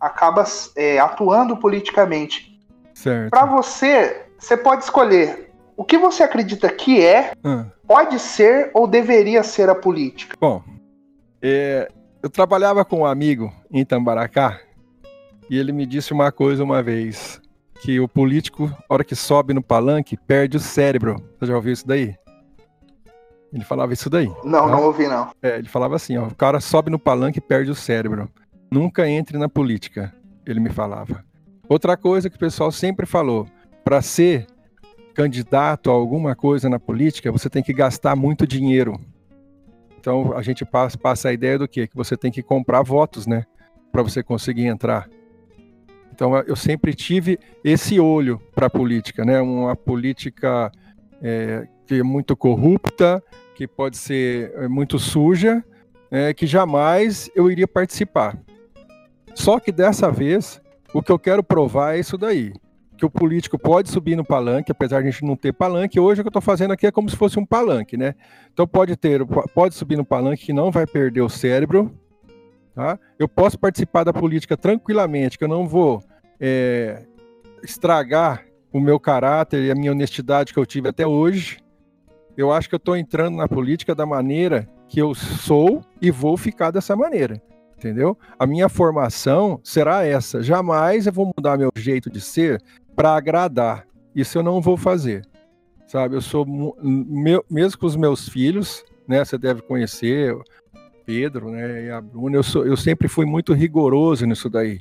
acaba 0.00 0.44
é, 0.74 0.98
atuando 0.98 1.56
politicamente. 1.56 2.58
Certo. 2.94 3.30
Para 3.30 3.46
você, 3.46 4.26
você 4.36 4.56
pode 4.56 4.82
escolher 4.82 5.49
o 5.80 5.84
que 5.84 5.96
você 5.96 6.22
acredita 6.22 6.68
que 6.68 7.02
é, 7.02 7.32
hum. 7.42 7.64
pode 7.88 8.18
ser 8.18 8.70
ou 8.74 8.86
deveria 8.86 9.42
ser 9.42 9.70
a 9.70 9.74
política. 9.74 10.36
Bom, 10.38 10.62
é, 11.40 11.88
eu 12.22 12.28
trabalhava 12.28 12.84
com 12.84 12.98
um 12.98 13.06
amigo 13.06 13.50
em 13.70 13.82
Tambaracá 13.82 14.60
e 15.48 15.58
ele 15.58 15.72
me 15.72 15.86
disse 15.86 16.12
uma 16.12 16.30
coisa 16.30 16.62
uma 16.62 16.82
vez, 16.82 17.40
que 17.80 17.98
o 17.98 18.06
político, 18.06 18.70
hora 18.90 19.02
que 19.02 19.16
sobe 19.16 19.54
no 19.54 19.62
palanque, 19.62 20.18
perde 20.18 20.58
o 20.58 20.60
cérebro. 20.60 21.16
Você 21.38 21.46
já 21.46 21.56
ouviu 21.56 21.72
isso 21.72 21.86
daí? 21.86 22.14
Ele 23.50 23.64
falava 23.64 23.94
isso 23.94 24.10
daí. 24.10 24.28
Não, 24.44 24.66
tá? 24.66 24.66
não 24.66 24.84
ouvi 24.84 25.08
não. 25.08 25.30
É, 25.42 25.56
ele 25.56 25.68
falava 25.68 25.96
assim, 25.96 26.18
ó, 26.18 26.26
o 26.26 26.34
cara 26.34 26.60
sobe 26.60 26.90
no 26.90 26.98
palanque 26.98 27.38
e 27.38 27.40
perde 27.40 27.70
o 27.70 27.74
cérebro. 27.74 28.28
Nunca 28.70 29.08
entre 29.08 29.38
na 29.38 29.48
política, 29.48 30.14
ele 30.44 30.60
me 30.60 30.68
falava. 30.68 31.24
Outra 31.66 31.96
coisa 31.96 32.28
que 32.28 32.36
o 32.36 32.40
pessoal 32.40 32.70
sempre 32.70 33.06
falou, 33.06 33.46
para 33.82 34.02
ser 34.02 34.46
candidato 35.14 35.90
a 35.90 35.92
alguma 35.92 36.34
coisa 36.34 36.68
na 36.68 36.78
política, 36.78 37.32
você 37.32 37.50
tem 37.50 37.62
que 37.62 37.72
gastar 37.72 38.16
muito 38.16 38.46
dinheiro. 38.46 38.98
Então 39.98 40.36
a 40.36 40.42
gente 40.42 40.64
passa, 40.64 41.28
a 41.28 41.32
ideia 41.32 41.58
do 41.58 41.68
quê? 41.68 41.86
Que 41.86 41.96
você 41.96 42.16
tem 42.16 42.30
que 42.30 42.42
comprar 42.42 42.82
votos, 42.82 43.26
né? 43.26 43.44
Para 43.92 44.02
você 44.02 44.22
conseguir 44.22 44.66
entrar. 44.66 45.08
Então 46.12 46.36
eu 46.38 46.56
sempre 46.56 46.94
tive 46.94 47.38
esse 47.62 48.00
olho 48.00 48.40
para 48.54 48.66
a 48.66 48.70
política, 48.70 49.24
né? 49.24 49.40
Uma 49.40 49.76
política 49.76 50.72
é, 51.22 51.68
que 51.86 51.96
é 51.96 52.02
muito 52.02 52.36
corrupta, 52.36 53.22
que 53.54 53.66
pode 53.66 53.98
ser 53.98 54.52
é, 54.54 54.68
muito 54.68 54.98
suja, 54.98 55.62
é, 56.10 56.32
que 56.32 56.46
jamais 56.46 57.30
eu 57.34 57.50
iria 57.50 57.68
participar. 57.68 58.38
Só 59.34 59.60
que 59.60 59.70
dessa 59.70 60.10
vez, 60.10 60.60
o 60.94 61.02
que 61.02 61.12
eu 61.12 61.18
quero 61.18 61.42
provar 61.42 61.96
é 61.96 62.00
isso 62.00 62.16
daí. 62.16 62.52
Que 63.00 63.06
o 63.06 63.10
político 63.10 63.58
pode 63.58 63.90
subir 63.90 64.14
no 64.14 64.24
palanque, 64.24 64.70
apesar 64.70 65.00
de 65.02 65.08
a 65.08 65.10
gente 65.10 65.24
não 65.24 65.34
ter 65.34 65.52
palanque. 65.52 65.98
Hoje 65.98 66.20
o 66.20 66.24
que 66.24 66.28
eu 66.28 66.30
estou 66.30 66.42
fazendo 66.42 66.72
aqui 66.72 66.86
é 66.86 66.92
como 66.92 67.08
se 67.08 67.16
fosse 67.16 67.38
um 67.38 67.46
palanque, 67.46 67.96
né? 67.96 68.14
Então 68.52 68.66
pode 68.66 68.94
ter, 68.94 69.24
pode 69.54 69.74
subir 69.74 69.96
no 69.96 70.04
palanque 70.04 70.46
que 70.46 70.52
não 70.52 70.70
vai 70.70 70.86
perder 70.86 71.22
o 71.22 71.28
cérebro, 71.28 71.90
Tá? 72.74 72.98
Eu 73.18 73.28
posso 73.28 73.58
participar 73.58 74.04
da 74.04 74.12
política 74.12 74.56
tranquilamente, 74.56 75.36
que 75.36 75.44
eu 75.44 75.48
não 75.48 75.66
vou 75.66 76.02
é, 76.40 77.04
estragar 77.62 78.46
o 78.72 78.80
meu 78.80 79.00
caráter 79.00 79.64
e 79.64 79.70
a 79.70 79.74
minha 79.74 79.92
honestidade 79.92 80.52
que 80.52 80.58
eu 80.58 80.66
tive 80.66 80.88
até 80.88 81.06
hoje. 81.06 81.58
Eu 82.36 82.52
acho 82.52 82.68
que 82.68 82.74
eu 82.74 82.78
estou 82.78 82.96
entrando 82.96 83.36
na 83.36 83.48
política 83.48 83.94
da 83.94 84.06
maneira 84.06 84.68
que 84.88 85.00
eu 85.00 85.14
sou 85.14 85.82
e 86.00 86.10
vou 86.10 86.36
ficar 86.36 86.70
dessa 86.70 86.94
maneira. 86.94 87.42
Entendeu? 87.76 88.16
A 88.38 88.46
minha 88.46 88.68
formação 88.68 89.58
será 89.64 90.04
essa. 90.04 90.42
Jamais 90.42 91.06
eu 91.06 91.12
vou 91.12 91.32
mudar 91.36 91.58
meu 91.58 91.70
jeito 91.74 92.10
de 92.10 92.20
ser 92.20 92.62
para 93.00 93.16
agradar. 93.16 93.86
Isso 94.14 94.36
eu 94.36 94.42
não 94.42 94.60
vou 94.60 94.76
fazer. 94.76 95.26
Sabe? 95.86 96.16
Eu 96.16 96.20
sou 96.20 96.44
meu, 96.46 97.42
mesmo 97.50 97.80
com 97.80 97.86
os 97.86 97.96
meus 97.96 98.28
filhos, 98.28 98.84
né? 99.08 99.24
Você 99.24 99.38
deve 99.38 99.62
conhecer 99.62 100.36
Pedro, 101.06 101.50
né? 101.50 101.86
E 101.86 101.90
a 101.90 101.98
Bruna. 101.98 102.36
Eu 102.36 102.42
sou, 102.42 102.66
eu 102.66 102.76
sempre 102.76 103.08
fui 103.08 103.24
muito 103.24 103.54
rigoroso 103.54 104.26
nisso 104.26 104.50
daí. 104.50 104.80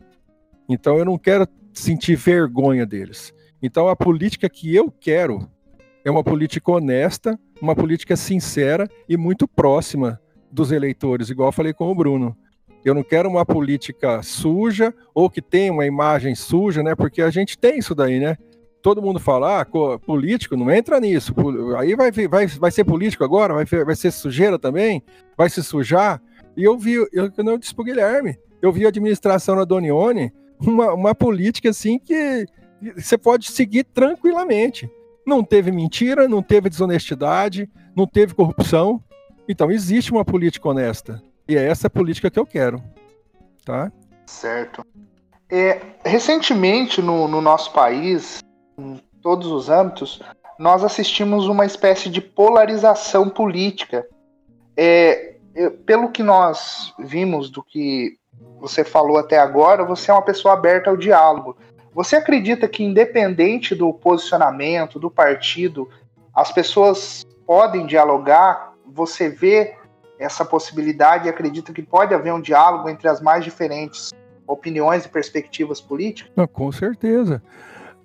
Então 0.67 0.97
eu 0.97 1.05
não 1.05 1.17
quero 1.17 1.47
sentir 1.71 2.17
vergonha 2.17 2.85
deles. 2.85 3.33
Então 3.61 3.87
a 3.87 3.95
política 3.95 4.49
que 4.49 4.75
eu 4.75 4.91
quero 4.91 5.49
é 6.03 6.11
uma 6.11 6.23
política 6.23 6.73
honesta, 6.73 7.39
uma 7.61 7.73
política 7.73 8.17
sincera 8.17 8.89
e 9.07 9.15
muito 9.15 9.47
próxima 9.47 10.19
dos 10.51 10.73
eleitores, 10.73 11.29
igual 11.29 11.53
falei 11.53 11.71
com 11.71 11.89
o 11.89 11.95
Bruno. 11.95 12.35
Eu 12.83 12.93
não 12.93 13.03
quero 13.03 13.29
uma 13.29 13.45
política 13.45 14.21
suja 14.23 14.93
ou 15.13 15.29
que 15.29 15.41
tenha 15.41 15.71
uma 15.71 15.85
imagem 15.85 16.35
suja, 16.35 16.81
né? 16.81 16.95
Porque 16.95 17.21
a 17.21 17.29
gente 17.29 17.57
tem 17.57 17.79
isso 17.79 17.93
daí, 17.93 18.19
né? 18.19 18.37
Todo 18.81 19.01
mundo 19.01 19.19
fala, 19.19 19.61
ah, 19.61 19.65
político, 19.99 20.55
não 20.55 20.71
entra 20.71 20.99
nisso. 20.99 21.33
Aí 21.77 21.95
vai, 21.95 22.11
vai, 22.11 22.47
vai 22.47 22.71
ser 22.71 22.85
político 22.85 23.23
agora? 23.23 23.53
Vai, 23.53 23.65
vai 23.65 23.95
ser 23.95 24.11
sujeira 24.11 24.57
também? 24.57 25.03
Vai 25.37 25.49
se 25.49 25.61
sujar? 25.61 26.21
E 26.55 26.63
eu 26.63 26.77
vi, 26.77 26.93
eu, 26.93 27.09
eu 27.35 27.57
disse 27.57 27.75
pro 27.75 27.83
Guilherme, 27.83 28.37
eu 28.61 28.71
vi 28.71 28.85
a 28.85 28.89
administração 28.89 29.55
na 29.55 29.65
Donione, 29.65 30.31
uma, 30.59 30.93
uma 30.93 31.15
política 31.15 31.69
assim 31.69 31.99
que 31.99 32.45
você 32.95 33.17
pode 33.17 33.51
seguir 33.51 33.83
tranquilamente. 33.83 34.89
Não 35.25 35.43
teve 35.43 35.71
mentira, 35.71 36.27
não 36.27 36.41
teve 36.41 36.69
desonestidade, 36.69 37.69
não 37.95 38.07
teve 38.07 38.33
corrupção. 38.33 39.03
Então 39.47 39.69
existe 39.69 40.11
uma 40.11 40.23
política 40.23 40.69
honesta. 40.69 41.21
E 41.49 41.57
é 41.57 41.65
essa 41.65 41.89
política 41.89 42.29
que 42.29 42.37
eu 42.37 42.45
quero. 42.45 42.79
Tá? 43.65 43.91
Certo. 44.27 44.85
É, 45.49 45.81
recentemente 46.05 47.01
no, 47.01 47.27
no 47.27 47.41
nosso 47.41 47.73
país, 47.73 48.43
em 48.77 49.01
todos 49.19 49.47
os 49.47 49.67
âmbitos, 49.67 50.21
nós 50.59 50.83
assistimos 50.83 51.47
uma 51.47 51.65
espécie 51.65 52.07
de 52.07 52.21
polarização 52.21 53.27
política. 53.27 54.07
É, 54.77 55.37
pelo 55.87 56.11
que 56.11 56.21
nós 56.21 56.93
vimos 56.99 57.49
do 57.49 57.63
que 57.63 58.19
você 58.59 58.83
falou 58.83 59.17
até 59.17 59.39
agora, 59.39 59.83
você 59.83 60.11
é 60.11 60.13
uma 60.13 60.21
pessoa 60.21 60.53
aberta 60.53 60.91
ao 60.91 60.97
diálogo. 60.97 61.57
Você 61.95 62.15
acredita 62.15 62.67
que, 62.67 62.83
independente 62.83 63.73
do 63.73 63.91
posicionamento 63.91 64.99
do 64.99 65.09
partido, 65.09 65.89
as 66.31 66.51
pessoas 66.51 67.25
podem 67.47 67.87
dialogar? 67.87 68.71
Você 68.85 69.29
vê 69.29 69.78
essa 70.19 70.43
possibilidade 70.43 71.27
e 71.27 71.29
acredita 71.29 71.71
que 71.71 71.81
pode 71.81 72.13
haver 72.13 72.33
um 72.33 72.41
diálogo 72.41 72.89
entre 72.89 73.07
as 73.07 73.21
mais 73.21 73.43
diferentes 73.43 74.11
opiniões 74.45 75.05
e 75.05 75.09
perspectivas 75.09 75.79
políticas? 75.79 76.31
Não, 76.35 76.45
com 76.45 76.71
certeza. 76.71 77.41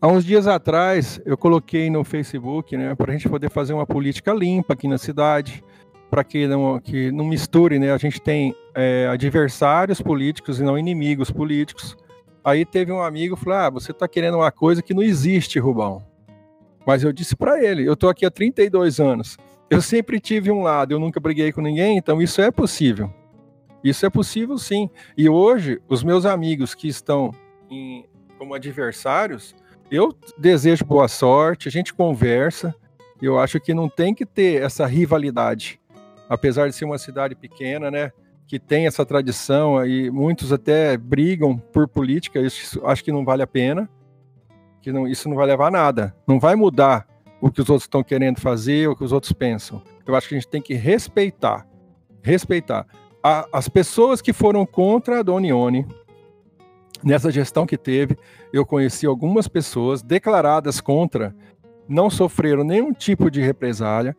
Há 0.01 0.07
uns 0.07 0.25
dias 0.25 0.47
atrás, 0.47 1.21
eu 1.25 1.37
coloquei 1.37 1.91
no 1.91 2.05
Facebook, 2.05 2.77
né, 2.77 2.95
para 2.95 3.11
a 3.11 3.17
gente 3.17 3.29
poder 3.29 3.51
fazer 3.51 3.73
uma 3.73 3.87
política 3.87 4.33
limpa 4.33 4.75
aqui 4.75 4.87
na 4.87 4.99
cidade 4.99 5.65
para 6.15 6.23
que 6.23 6.47
não, 6.47 6.79
que 6.79 7.11
não 7.11 7.25
misture, 7.25 7.77
né? 7.77 7.93
A 7.93 7.99
gente 7.99 8.21
tem 8.21 8.55
é, 8.73 9.09
adversários 9.11 10.01
políticos 10.01 10.61
e 10.61 10.62
não 10.62 10.79
inimigos 10.79 11.29
políticos. 11.29 11.97
Aí 12.45 12.65
teve 12.65 12.93
um 12.93 13.03
amigo 13.03 13.37
que 13.37 13.43
falou: 13.43 13.59
Ah, 13.59 13.71
você 13.71 13.91
está 13.91 14.07
querendo 14.07 14.37
uma 14.37 14.53
coisa 14.53 14.81
que 14.81 14.95
não 14.95 15.03
existe, 15.03 15.59
Rubão. 15.59 16.05
Mas 16.87 17.03
eu 17.03 17.12
disse 17.12 17.35
para 17.35 17.61
ele: 17.61 17.85
Eu 17.85 17.95
estou 17.95 18.09
aqui 18.09 18.25
há 18.25 18.31
32 18.31 19.01
anos. 19.01 19.37
Eu 19.71 19.81
sempre 19.81 20.21
tive 20.21 20.51
um 20.51 20.62
lado, 20.62 20.93
eu 20.93 21.01
nunca 21.01 21.19
briguei 21.19 21.53
com 21.53 21.61
ninguém, 21.61 21.97
então 21.97 22.21
isso 22.21 22.41
é 22.41 22.51
possível. 22.51 23.12
Isso 23.83 24.07
é 24.07 24.11
possível 24.11 24.57
sim. 24.57 24.89
E 25.17 25.29
hoje, 25.29 25.81
os 25.89 26.03
meus 26.03 26.25
amigos 26.25 26.75
que 26.75 26.89
estão 26.89 27.33
em, 27.71 28.07
como 28.39 28.55
adversários, 28.55 29.55
eu 29.91 30.15
desejo 30.39 30.85
boa 30.85 31.09
sorte, 31.09 31.69
a 31.69 31.71
gente 31.71 31.93
conversa. 31.93 32.75
Eu 33.21 33.39
acho 33.39 33.61
que 33.61 33.75
não 33.75 33.89
tem 33.89 34.15
que 34.15 34.25
ter 34.25 34.62
essa 34.62 34.87
rivalidade. 34.87 35.81
Apesar 36.29 36.69
de 36.69 36.75
ser 36.75 36.85
uma 36.85 36.99
cidade 36.99 37.35
pequena, 37.35 37.91
né? 37.91 38.11
Que 38.47 38.59
tem 38.59 38.87
essa 38.87 39.05
tradição 39.05 39.85
e 39.87 40.11
muitos 40.11 40.53
até 40.53 40.97
brigam 40.97 41.57
por 41.57 41.89
política, 41.89 42.41
isso 42.41 42.85
acho 42.87 43.05
que 43.05 43.12
não 43.12 43.25
vale 43.25 43.43
a 43.43 43.47
pena. 43.47 43.89
Que 44.81 44.93
não, 44.93 45.07
isso 45.07 45.29
não 45.29 45.37
vai 45.37 45.47
levar 45.47 45.69
a 45.69 45.71
nada. 45.71 46.17
Não 46.27 46.41
vai 46.41 46.55
mudar 46.55 47.07
o 47.45 47.51
que 47.51 47.61
os 47.61 47.68
outros 47.68 47.84
estão 47.84 48.03
querendo 48.03 48.40
fazer, 48.40 48.88
o 48.88 48.97
que 48.97 49.05
os 49.05 49.12
outros 49.12 49.30
pensam. 49.30 49.82
Eu 50.07 50.16
acho 50.16 50.26
que 50.26 50.34
a 50.34 50.38
gente 50.38 50.49
tem 50.49 50.62
que 50.62 50.72
respeitar. 50.72 51.66
Respeitar. 52.22 52.86
A, 53.22 53.47
as 53.53 53.68
pessoas 53.68 54.22
que 54.22 54.32
foram 54.32 54.64
contra 54.64 55.20
a 55.20 55.22
Donione, 55.22 55.86
nessa 57.03 57.30
gestão 57.30 57.66
que 57.66 57.76
teve, 57.76 58.16
eu 58.51 58.64
conheci 58.64 59.05
algumas 59.05 59.47
pessoas 59.47 60.03
declaradas 60.03 60.80
contra, 60.80 61.36
não 61.86 62.09
sofreram 62.09 62.64
nenhum 62.64 62.95
tipo 62.95 63.30
de 63.30 63.42
represália, 63.42 64.16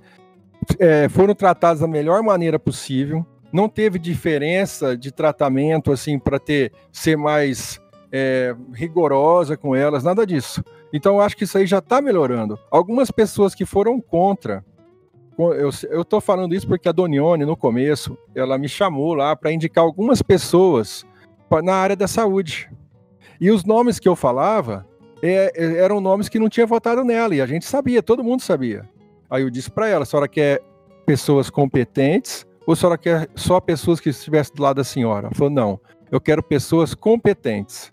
é, 0.77 1.09
foram 1.09 1.33
tratadas 1.33 1.79
da 1.79 1.87
melhor 1.87 2.21
maneira 2.21 2.59
possível, 2.59 3.25
não 3.51 3.67
teve 3.67 3.97
diferença 3.97 4.95
de 4.95 5.11
tratamento 5.11 5.91
assim 5.91 6.19
para 6.19 6.37
ter 6.37 6.71
ser 6.91 7.17
mais 7.17 7.81
é, 8.11 8.55
rigorosa 8.71 9.57
com 9.57 9.75
elas, 9.75 10.03
nada 10.03 10.27
disso. 10.27 10.63
Então 10.95 11.15
eu 11.15 11.21
acho 11.21 11.35
que 11.35 11.43
isso 11.43 11.57
aí 11.57 11.67
já 11.67 11.79
está 11.79 12.01
melhorando. 12.01 12.57
Algumas 12.71 13.11
pessoas 13.11 13.53
que 13.53 13.65
foram 13.65 13.99
contra, 13.99 14.63
eu 15.37 16.01
estou 16.01 16.21
falando 16.21 16.55
isso 16.55 16.65
porque 16.65 16.87
a 16.87 16.93
Donione 16.93 17.43
no 17.43 17.57
começo 17.57 18.17
ela 18.33 18.57
me 18.57 18.69
chamou 18.69 19.13
lá 19.13 19.35
para 19.35 19.51
indicar 19.51 19.83
algumas 19.83 20.21
pessoas 20.21 21.05
na 21.61 21.75
área 21.75 21.97
da 21.97 22.07
saúde. 22.07 22.71
E 23.41 23.51
os 23.51 23.65
nomes 23.65 23.99
que 23.99 24.07
eu 24.07 24.15
falava 24.15 24.87
é, 25.21 25.51
é, 25.53 25.77
eram 25.79 25.99
nomes 25.99 26.29
que 26.29 26.39
não 26.39 26.47
tinha 26.47 26.65
votado 26.65 27.03
nela, 27.03 27.35
e 27.35 27.41
a 27.41 27.45
gente 27.45 27.65
sabia, 27.65 28.01
todo 28.01 28.23
mundo 28.23 28.41
sabia. 28.41 28.87
Aí 29.29 29.43
eu 29.43 29.49
disse 29.49 29.69
para 29.69 29.89
ela: 29.89 30.03
a 30.03 30.05
senhora 30.05 30.29
quer 30.29 30.61
pessoas 31.05 31.49
competentes 31.49 32.47
ou 32.65 32.71
a 32.71 32.75
senhora 32.77 32.97
quer 32.97 33.27
só 33.35 33.59
pessoas 33.59 33.99
que 33.99 34.07
estivessem 34.07 34.55
do 34.55 34.63
lado 34.63 34.77
da 34.77 34.83
senhora? 34.85 35.27
Ela 35.27 35.35
falou: 35.35 35.51
não, 35.51 35.77
eu 36.09 36.21
quero 36.21 36.41
pessoas 36.41 36.95
competentes. 36.95 37.91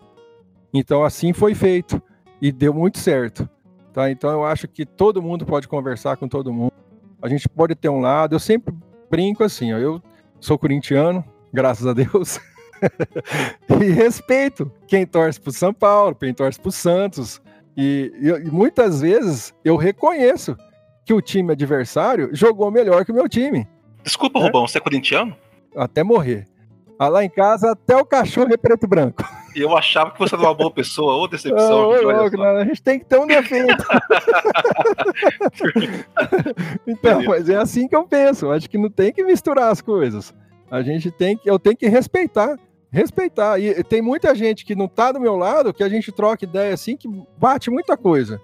Então 0.73 1.03
assim 1.03 1.33
foi 1.33 1.53
feito 1.53 2.01
e 2.43 2.51
deu 2.51 2.73
muito 2.73 2.99
certo. 2.99 3.49
Tá? 3.93 4.11
Então 4.11 4.29
eu 4.29 4.43
acho 4.43 4.67
que 4.67 4.85
todo 4.85 5.21
mundo 5.21 5.45
pode 5.45 5.65
conversar 5.65 6.17
com 6.17 6.27
todo 6.27 6.51
mundo. 6.51 6.73
A 7.21 7.29
gente 7.29 7.47
pode 7.47 7.73
ter 7.73 7.87
um 7.87 8.01
lado. 8.01 8.35
Eu 8.35 8.39
sempre 8.39 8.75
brinco 9.09 9.45
assim: 9.45 9.71
ó, 9.71 9.77
eu 9.77 10.01
sou 10.41 10.59
corintiano, 10.59 11.23
graças 11.53 11.87
a 11.87 11.93
Deus. 11.93 12.41
e 13.81 13.85
respeito 13.91 14.69
quem 14.85 15.05
torce 15.05 15.39
para 15.39 15.53
São 15.53 15.73
Paulo, 15.73 16.13
quem 16.15 16.33
torce 16.33 16.59
para 16.59 16.71
Santos. 16.71 17.41
E, 17.77 18.11
e, 18.19 18.27
e, 18.27 18.51
muitas 18.51 18.99
vezes 18.99 19.53
eu 19.63 19.77
reconheço 19.77 20.57
que 21.05 21.13
o 21.13 21.21
time 21.21 21.53
adversário 21.53 22.29
jogou 22.33 22.69
melhor 22.69 23.05
que 23.05 23.11
o 23.11 23.15
meu 23.15 23.29
time. 23.29 23.65
Desculpa, 24.03 24.39
é? 24.39 24.43
Rubão, 24.43 24.67
você 24.67 24.79
é 24.79 24.81
corintiano? 24.81 25.33
Até 25.77 26.03
morrer. 26.03 26.45
Ah, 26.99 27.07
lá 27.07 27.23
em 27.23 27.29
casa, 27.29 27.71
até 27.71 27.95
o 27.95 28.05
cachorro 28.05 28.53
é 28.53 28.57
preto 28.57 28.83
e 28.83 28.87
branco. 28.87 29.23
E 29.55 29.61
eu 29.61 29.75
achava 29.77 30.11
que 30.11 30.19
você 30.19 30.35
era 30.35 30.43
uma 30.43 30.53
boa 30.53 30.71
pessoa, 30.71 31.15
ou 31.15 31.27
decepção. 31.27 31.89
Oh, 31.89 32.01
louco, 32.01 32.37
não, 32.37 32.57
a 32.57 32.65
gente 32.65 32.81
tem 32.81 32.99
que 32.99 33.05
ter 33.05 33.19
um 33.19 33.27
defeito. 33.27 33.83
então, 36.87 37.23
mas 37.23 37.49
é 37.49 37.55
assim 37.55 37.87
que 37.87 37.95
eu 37.95 38.07
penso. 38.07 38.51
Acho 38.51 38.69
que 38.69 38.77
não 38.77 38.89
tem 38.89 39.11
que 39.11 39.23
misturar 39.23 39.71
as 39.71 39.81
coisas. 39.81 40.33
A 40.71 40.81
gente 40.81 41.11
tem 41.11 41.37
que, 41.37 41.49
eu 41.49 41.59
tenho 41.59 41.77
que 41.77 41.87
respeitar 41.87 42.57
respeitar. 42.93 43.59
E 43.59 43.83
tem 43.83 44.01
muita 44.01 44.35
gente 44.35 44.63
que 44.63 44.75
não 44.75 44.87
tá 44.87 45.11
do 45.11 45.19
meu 45.19 45.35
lado, 45.35 45.73
que 45.73 45.83
a 45.83 45.89
gente 45.89 46.11
troca 46.11 46.45
ideia 46.45 46.75
assim, 46.75 46.95
que 46.95 47.09
bate 47.37 47.71
muita 47.71 47.97
coisa. 47.97 48.39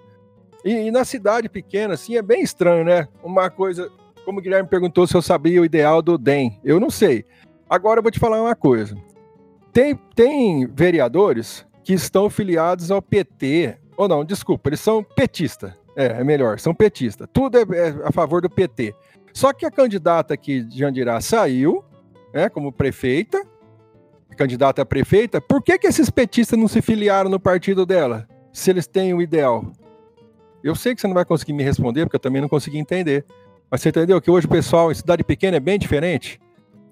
E, 0.64 0.72
e, 0.72 0.90
na 0.90 1.04
cidade 1.04 1.48
pequena, 1.48 1.94
assim, 1.94 2.16
é 2.16 2.22
bem 2.22 2.42
estranho, 2.42 2.84
né? 2.84 3.06
Uma 3.22 3.48
coisa, 3.48 3.88
como 4.24 4.40
o 4.40 4.42
Guilherme 4.42 4.68
perguntou 4.68 5.06
se 5.06 5.16
eu 5.16 5.22
sabia 5.22 5.62
o 5.62 5.64
ideal 5.64 6.02
do 6.02 6.18
DEM. 6.18 6.58
Eu 6.64 6.80
não 6.80 6.90
sei. 6.90 7.24
Agora 7.68 8.00
eu 8.00 8.02
vou 8.02 8.10
te 8.10 8.18
falar 8.18 8.42
uma 8.42 8.56
coisa. 8.56 8.96
Tem, 9.72 9.94
tem 10.14 10.66
vereadores 10.66 11.66
que 11.84 11.92
estão 11.92 12.28
filiados 12.28 12.90
ao 12.90 13.00
PT. 13.00 13.76
Ou 13.96 14.08
não, 14.08 14.24
desculpa, 14.24 14.68
eles 14.68 14.80
são 14.80 15.02
petistas. 15.02 15.72
É, 15.96 16.06
é 16.06 16.24
melhor, 16.24 16.58
são 16.58 16.74
petistas. 16.74 17.28
Tudo 17.32 17.58
é, 17.58 17.62
é, 17.62 17.94
a 18.04 18.12
favor 18.12 18.40
do 18.40 18.48
PT. 18.48 18.94
Só 19.32 19.52
que 19.52 19.66
a 19.66 19.70
candidata 19.70 20.34
aqui 20.34 20.62
de 20.62 20.84
Andirá 20.84 21.20
saiu, 21.20 21.84
né, 22.32 22.48
como 22.48 22.72
prefeita, 22.72 23.44
candidata 24.36 24.80
a 24.80 24.86
prefeita, 24.86 25.40
por 25.40 25.62
que, 25.62 25.78
que 25.78 25.86
esses 25.86 26.08
petistas 26.08 26.58
não 26.58 26.66
se 26.66 26.80
filiaram 26.80 27.28
no 27.28 27.38
partido 27.38 27.84
dela, 27.84 28.26
se 28.52 28.70
eles 28.70 28.86
têm 28.86 29.12
o 29.12 29.20
ideal? 29.20 29.70
Eu 30.64 30.74
sei 30.74 30.94
que 30.94 31.00
você 31.00 31.06
não 31.06 31.14
vai 31.14 31.24
conseguir 31.24 31.52
me 31.52 31.62
responder, 31.62 32.04
porque 32.04 32.16
eu 32.16 32.20
também 32.20 32.40
não 32.40 32.48
consegui 32.48 32.78
entender. 32.78 33.24
Mas 33.70 33.80
você 33.80 33.90
entendeu 33.90 34.20
que 34.20 34.30
hoje 34.30 34.46
o 34.46 34.50
pessoal 34.50 34.90
em 34.90 34.94
cidade 34.94 35.22
pequena 35.22 35.56
é 35.56 35.60
bem 35.60 35.78
diferente? 35.78 36.40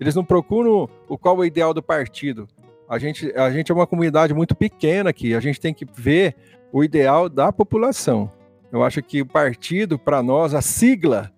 Eles 0.01 0.15
não 0.15 0.25
procuram 0.25 0.89
o 1.09 1.19
qual 1.19 1.37
é 1.37 1.39
o 1.41 1.45
ideal 1.45 1.75
do 1.75 1.83
partido. 1.83 2.49
A 2.89 2.99
gente, 2.99 3.31
a 3.37 3.51
gente 3.51 3.71
é 3.71 3.75
uma 3.75 3.87
comunidade 3.87 4.33
muito 4.33 4.55
pequena 4.55 5.11
aqui, 5.11 5.35
a 5.35 5.41
gente 5.41 5.61
tem 5.61 5.75
que 5.75 5.85
ver 5.85 6.35
o 6.73 6.83
ideal 6.83 7.29
da 7.29 7.53
população. 7.53 8.31
Eu 8.73 8.83
acho 8.83 9.03
que 9.03 9.23
o 9.23 9.27
partido, 9.27 9.99
para 9.99 10.23
nós, 10.23 10.55
a 10.55 10.63
sigla 10.63 11.31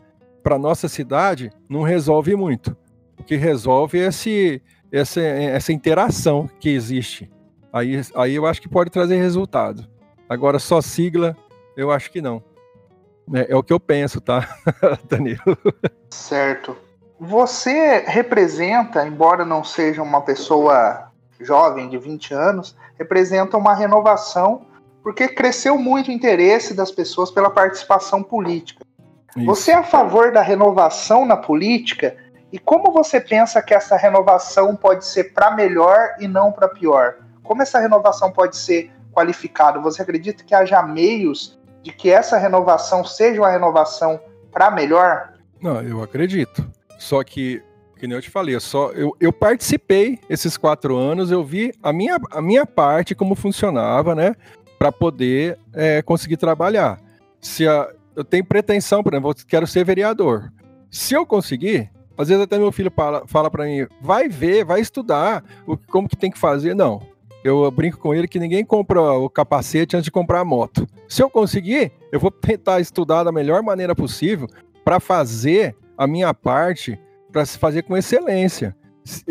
para 0.43 0.59
nossa 0.59 0.89
cidade, 0.89 1.51
não 1.69 1.83
resolve 1.83 2.35
muito. 2.35 2.77
O 3.19 3.23
que 3.23 3.37
resolve 3.37 3.99
é 4.01 4.07
esse, 4.07 4.63
essa, 4.91 5.21
essa 5.21 5.73
interação 5.73 6.49
que 6.59 6.71
existe. 6.71 7.31
Aí, 7.73 8.01
aí 8.15 8.35
eu 8.35 8.47
acho 8.47 8.61
que 8.61 8.69
pode 8.69 8.91
trazer 8.91 9.17
resultado. 9.17 9.87
Agora, 10.29 10.59
só 10.59 10.81
sigla, 10.81 11.37
eu 11.77 11.91
acho 11.91 12.11
que 12.11 12.23
não. 12.23 12.43
É, 13.35 13.53
é 13.53 13.57
o 13.57 13.63
que 13.63 13.73
eu 13.73 13.79
penso, 13.79 14.21
tá, 14.21 14.49
Danilo? 15.09 15.59
Certo. 16.11 16.77
Você 17.19 18.05
representa, 18.07 19.07
embora 19.07 19.45
não 19.45 19.63
seja 19.63 20.03
uma 20.03 20.23
pessoa 20.23 21.10
jovem 21.41 21.89
de 21.89 21.99
20 21.99 22.35
anos, 22.35 22.77
representa 22.99 23.57
uma 23.57 23.75
renovação, 23.75 24.67
porque 25.03 25.29
cresceu 25.29 25.79
muito 25.79 26.09
o 26.09 26.13
interesse 26.13 26.75
das 26.75 26.91
pessoas 26.91 27.31
pela 27.31 27.51
participação 27.51 28.23
política. 28.23 28.85
Isso. 29.37 29.47
Você 29.47 29.71
é 29.71 29.75
a 29.75 29.83
favor 29.83 30.33
da 30.33 30.43
renovação 30.43 31.25
na 31.25 31.37
política? 31.37 32.17
E 32.53 32.59
como 32.59 32.93
você 32.93 33.21
pensa 33.21 33.63
que 33.63 33.73
essa 33.73 33.97
renovação 33.97 34.75
pode 34.75 35.07
ser 35.07 35.33
para 35.33 35.53
melhor 35.53 36.17
e 36.19 36.27
não 36.27 36.51
para 36.53 36.69
pior? 36.69 37.17
Como 37.43 37.63
essa 37.63 37.79
renovação 37.79 38.31
pode 38.31 38.57
ser 38.57 38.91
qualificada? 39.13 39.81
Você 39.81 40.03
acredita 40.03 40.45
que 40.45 40.55
haja 40.55 40.83
meios 40.83 41.59
de 41.83 41.93
que 41.93 42.11
essa 42.11 42.37
renovação 42.37 43.05
seja 43.05 43.41
uma 43.41 43.51
renovação 43.51 44.21
para 44.53 44.71
melhor? 44.71 45.35
Não, 45.61 45.81
eu 45.81 46.03
acredito. 46.03 46.69
Só 46.99 47.23
que, 47.23 47.63
que 48.01 48.07
nem 48.07 48.17
eu 48.17 48.23
te 48.23 48.31
falei, 48.31 48.55
eu, 48.55 48.61
só, 48.61 48.91
eu, 48.93 49.15
eu 49.21 49.31
participei 49.31 50.19
esses 50.29 50.57
quatro 50.57 50.97
anos, 50.97 51.31
eu 51.31 51.45
vi 51.45 51.71
a 51.83 51.93
minha, 51.93 52.19
a 52.31 52.41
minha 52.41 52.65
parte 52.65 53.15
como 53.15 53.35
funcionava, 53.35 54.15
né? 54.15 54.35
Para 54.79 54.91
poder 54.91 55.59
é, 55.75 56.01
conseguir 56.01 56.39
trabalhar. 56.39 56.99
Se 57.41 57.69
a, 57.69 57.89
eu 58.17 58.25
tenho 58.25 58.45
pretensão, 58.45 59.03
por 59.03 59.13
exemplo, 59.13 59.31
eu 59.31 59.35
quero 59.47 59.67
ser 59.67 59.85
vereador. 59.85 60.51
Se 60.91 61.13
eu 61.13 61.27
conseguir, 61.27 61.91
às 62.17 62.29
vezes 62.29 62.43
até 62.43 62.59
meu 62.59 62.73
filho 62.73 62.91
fala, 62.91 63.23
fala 63.27 63.51
para 63.51 63.67
mim, 63.67 63.87
vai 64.01 64.29
ver, 64.29 64.65
vai 64.65 64.81
estudar 64.81 65.45
o, 65.67 65.77
como 65.77 66.09
que 66.09 66.17
tem 66.17 66.31
que 66.31 66.39
fazer. 66.39 66.75
Não, 66.75 67.03
eu 67.45 67.71
brinco 67.71 67.99
com 67.99 68.15
ele 68.15 68.27
que 68.27 68.41
ninguém 68.41 68.65
compra 68.65 69.01
o 69.03 69.29
capacete 69.29 69.95
antes 69.95 70.07
de 70.07 70.11
comprar 70.11 70.41
a 70.41 70.45
moto. 70.45 70.87
Se 71.07 71.23
eu 71.23 71.29
conseguir, 71.29 71.93
eu 72.11 72.19
vou 72.19 72.31
tentar 72.33 72.81
estudar 72.81 73.25
da 73.25 73.31
melhor 73.31 73.63
maneira 73.63 73.95
possível 73.95 74.49
para 74.83 74.99
fazer 74.99 75.77
a 75.99 76.07
minha 76.07 76.33
parte, 76.33 76.99
para 77.31 77.45
se 77.45 77.59
fazer 77.59 77.83
com 77.83 77.97
excelência. 77.97 78.77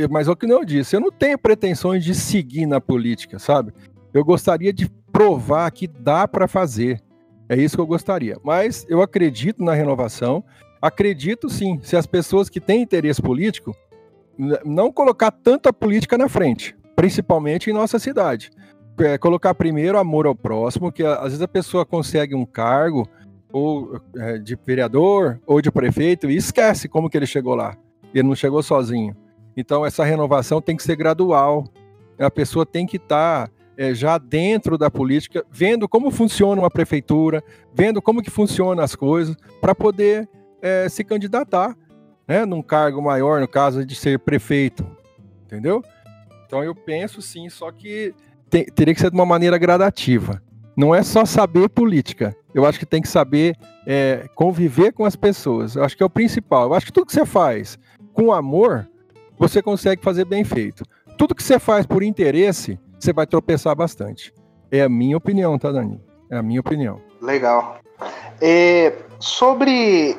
Mas 0.10 0.28
é 0.28 0.32
o 0.32 0.36
que 0.36 0.52
eu 0.52 0.66
disse, 0.66 0.96
eu 0.96 1.00
não 1.00 1.12
tenho 1.12 1.38
pretensões 1.38 2.04
de 2.04 2.16
seguir 2.16 2.66
na 2.66 2.82
política, 2.82 3.38
sabe? 3.40 3.72
Eu 4.14 4.26
gostaria 4.26 4.74
de 4.74 4.90
provar 5.12 5.70
que 5.72 5.88
dá 5.88 6.28
para 6.28 6.48
fazer. 6.48 7.02
É 7.48 7.56
isso 7.56 7.76
que 7.76 7.82
eu 7.82 7.88
gostaria. 7.88 8.38
Mas 8.44 8.86
eu 8.90 9.02
acredito 9.02 9.64
na 9.64 9.74
renovação. 9.74 10.44
Acredito 10.82 11.50
sim, 11.50 11.80
se 11.82 11.96
as 11.96 12.06
pessoas 12.06 12.50
que 12.50 12.60
têm 12.60 12.82
interesse 12.82 13.22
político 13.22 13.76
não 14.66 14.92
colocar 14.92 15.32
tanta 15.32 15.74
política 15.74 16.18
na 16.18 16.30
frente, 16.30 16.76
principalmente 16.96 17.70
em 17.70 17.74
nossa 17.74 18.00
cidade. 18.00 18.50
É, 18.98 19.18
colocar 19.18 19.54
primeiro 19.54 19.98
amor 19.98 20.26
ao 20.26 20.36
próximo, 20.36 20.92
que 20.92 21.04
às 21.04 21.24
vezes 21.24 21.42
a 21.42 21.48
pessoa 21.48 21.86
consegue 21.86 22.36
um 22.36 22.46
cargo 22.46 23.08
ou 23.52 24.00
é, 24.16 24.38
de 24.38 24.58
vereador 24.66 25.40
ou 25.46 25.62
de 25.62 25.72
prefeito 25.72 26.30
e 26.30 26.36
esquece 26.36 26.88
como 26.88 27.10
que 27.10 27.18
ele 27.18 27.26
chegou 27.26 27.56
lá. 27.56 27.78
Ele 28.14 28.28
não 28.28 28.36
chegou 28.36 28.62
sozinho. 28.64 29.16
Então 29.56 29.86
essa 29.86 30.04
renovação 30.04 30.62
tem 30.62 30.76
que 30.76 30.84
ser 30.84 30.96
gradual. 30.96 31.66
A 32.18 32.32
pessoa 32.32 32.66
tem 32.66 32.86
que 32.86 32.98
estar 32.98 33.48
tá, 33.48 33.54
é, 33.78 33.94
já 33.94 34.18
dentro 34.18 34.78
da 34.78 34.90
política, 34.90 35.46
vendo 35.52 35.88
como 35.88 36.12
funciona 36.12 36.62
uma 36.62 36.70
prefeitura, 36.70 37.44
vendo 37.74 38.02
como 38.02 38.22
que 38.22 38.30
funcionam 38.30 38.84
as 38.84 38.96
coisas, 38.96 39.36
para 39.62 39.74
poder 39.74 40.28
é, 40.62 40.88
se 40.90 41.04
candidatar, 41.04 41.76
né, 42.28 42.46
num 42.46 42.62
cargo 42.62 43.02
maior, 43.02 43.40
no 43.40 43.48
caso 43.48 43.86
de 43.86 43.96
ser 43.96 44.20
prefeito, 44.20 44.86
entendeu? 45.46 45.84
Então 46.46 46.64
eu 46.64 46.76
penso 46.76 47.22
sim, 47.22 47.50
só 47.50 47.72
que 47.72 48.14
teria 48.76 48.94
que 48.94 49.00
ser 49.00 49.10
de 49.10 49.16
uma 49.16 49.26
maneira 49.26 49.58
gradativa. 49.58 50.42
não 50.76 50.96
é 50.96 51.04
só 51.04 51.26
saber 51.26 51.68
política. 51.70 52.34
Eu 52.54 52.66
acho 52.66 52.80
que 52.80 52.86
tem 52.86 53.02
que 53.02 53.08
saber 53.08 53.58
é, 53.86 54.28
conviver 54.34 54.94
com 54.94 55.06
as 55.06 55.16
pessoas. 55.16 55.76
Eu 55.76 55.84
acho 55.84 55.96
que 55.96 56.02
é 56.02 56.06
o 56.06 56.10
principal. 56.10 56.70
Eu 56.70 56.74
acho 56.74 56.86
que 56.86 56.94
tudo 56.94 57.06
que 57.06 57.14
você 57.14 57.26
faz 57.26 57.78
com 58.14 58.34
amor, 58.34 58.88
você 59.38 59.62
consegue 59.62 60.04
fazer 60.04 60.26
bem 60.26 60.44
feito. 60.44 60.84
Tudo 61.18 61.36
que 61.36 61.44
você 61.44 61.60
faz 61.60 61.86
por 61.86 62.04
interesse, 62.04 62.80
você 63.00 63.14
vai 63.14 63.26
tropeçar 63.26 63.76
bastante. 63.76 64.34
É 64.72 64.82
a 64.82 64.90
minha 64.90 65.18
opinião, 65.18 65.58
tá, 65.58 65.72
Dani? 65.72 66.00
É 66.30 66.38
a 66.38 66.44
minha 66.44 66.60
opinião. 66.60 67.02
Legal. 67.22 67.80
É, 68.42 68.94
sobre 69.20 70.18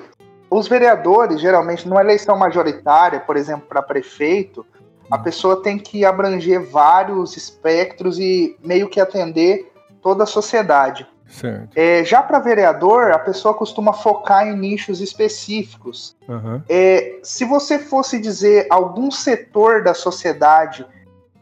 os 0.50 0.66
vereadores, 0.66 1.40
geralmente, 1.40 1.88
numa 1.88 2.00
eleição 2.00 2.36
majoritária, 2.36 3.20
por 3.20 3.36
exemplo, 3.36 3.66
para 3.68 3.82
prefeito, 3.82 4.66
a 5.10 5.18
pessoa 5.18 5.62
tem 5.62 5.78
que 5.78 6.04
abranger 6.04 6.68
vários 6.70 7.36
espectros 7.36 8.18
e 8.18 8.56
meio 8.64 8.88
que 8.88 9.00
atender 9.00 9.72
toda 10.02 10.24
a 10.24 10.26
sociedade. 10.26 11.06
Certo. 11.30 11.70
É, 11.76 12.04
já 12.04 12.22
para 12.22 12.40
vereador, 12.40 13.12
a 13.12 13.18
pessoa 13.18 13.54
costuma 13.54 13.92
focar 13.92 14.46
em 14.48 14.56
nichos 14.56 15.00
específicos. 15.00 16.16
Uhum. 16.28 16.60
É, 16.68 17.20
se 17.22 17.44
você 17.44 17.78
fosse 17.78 18.20
dizer 18.20 18.66
algum 18.68 19.10
setor 19.10 19.82
da 19.82 19.94
sociedade, 19.94 20.84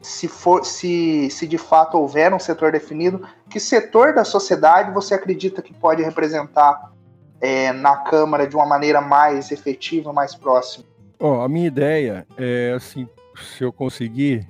se, 0.03 0.28
for, 0.28 0.64
se, 0.64 1.30
se 1.30 1.47
de 1.47 1.57
fato 1.57 1.97
houver 1.97 2.32
um 2.34 2.39
setor 2.39 2.70
definido, 2.70 3.26
que 3.49 3.59
setor 3.59 4.14
da 4.14 4.24
sociedade 4.24 4.93
você 4.93 5.14
acredita 5.14 5.62
que 5.62 5.72
pode 5.72 6.03
representar 6.03 6.93
é, 7.41 7.72
na 7.72 7.97
Câmara 7.97 8.47
de 8.47 8.55
uma 8.55 8.66
maneira 8.66 9.01
mais 9.01 9.51
efetiva, 9.51 10.12
mais 10.12 10.34
próxima? 10.34 10.84
Ó, 11.18 11.43
a 11.43 11.49
minha 11.49 11.66
ideia 11.66 12.26
é 12.36 12.74
assim, 12.76 13.09
se 13.57 13.64
eu 13.64 13.72
conseguir, 13.72 14.47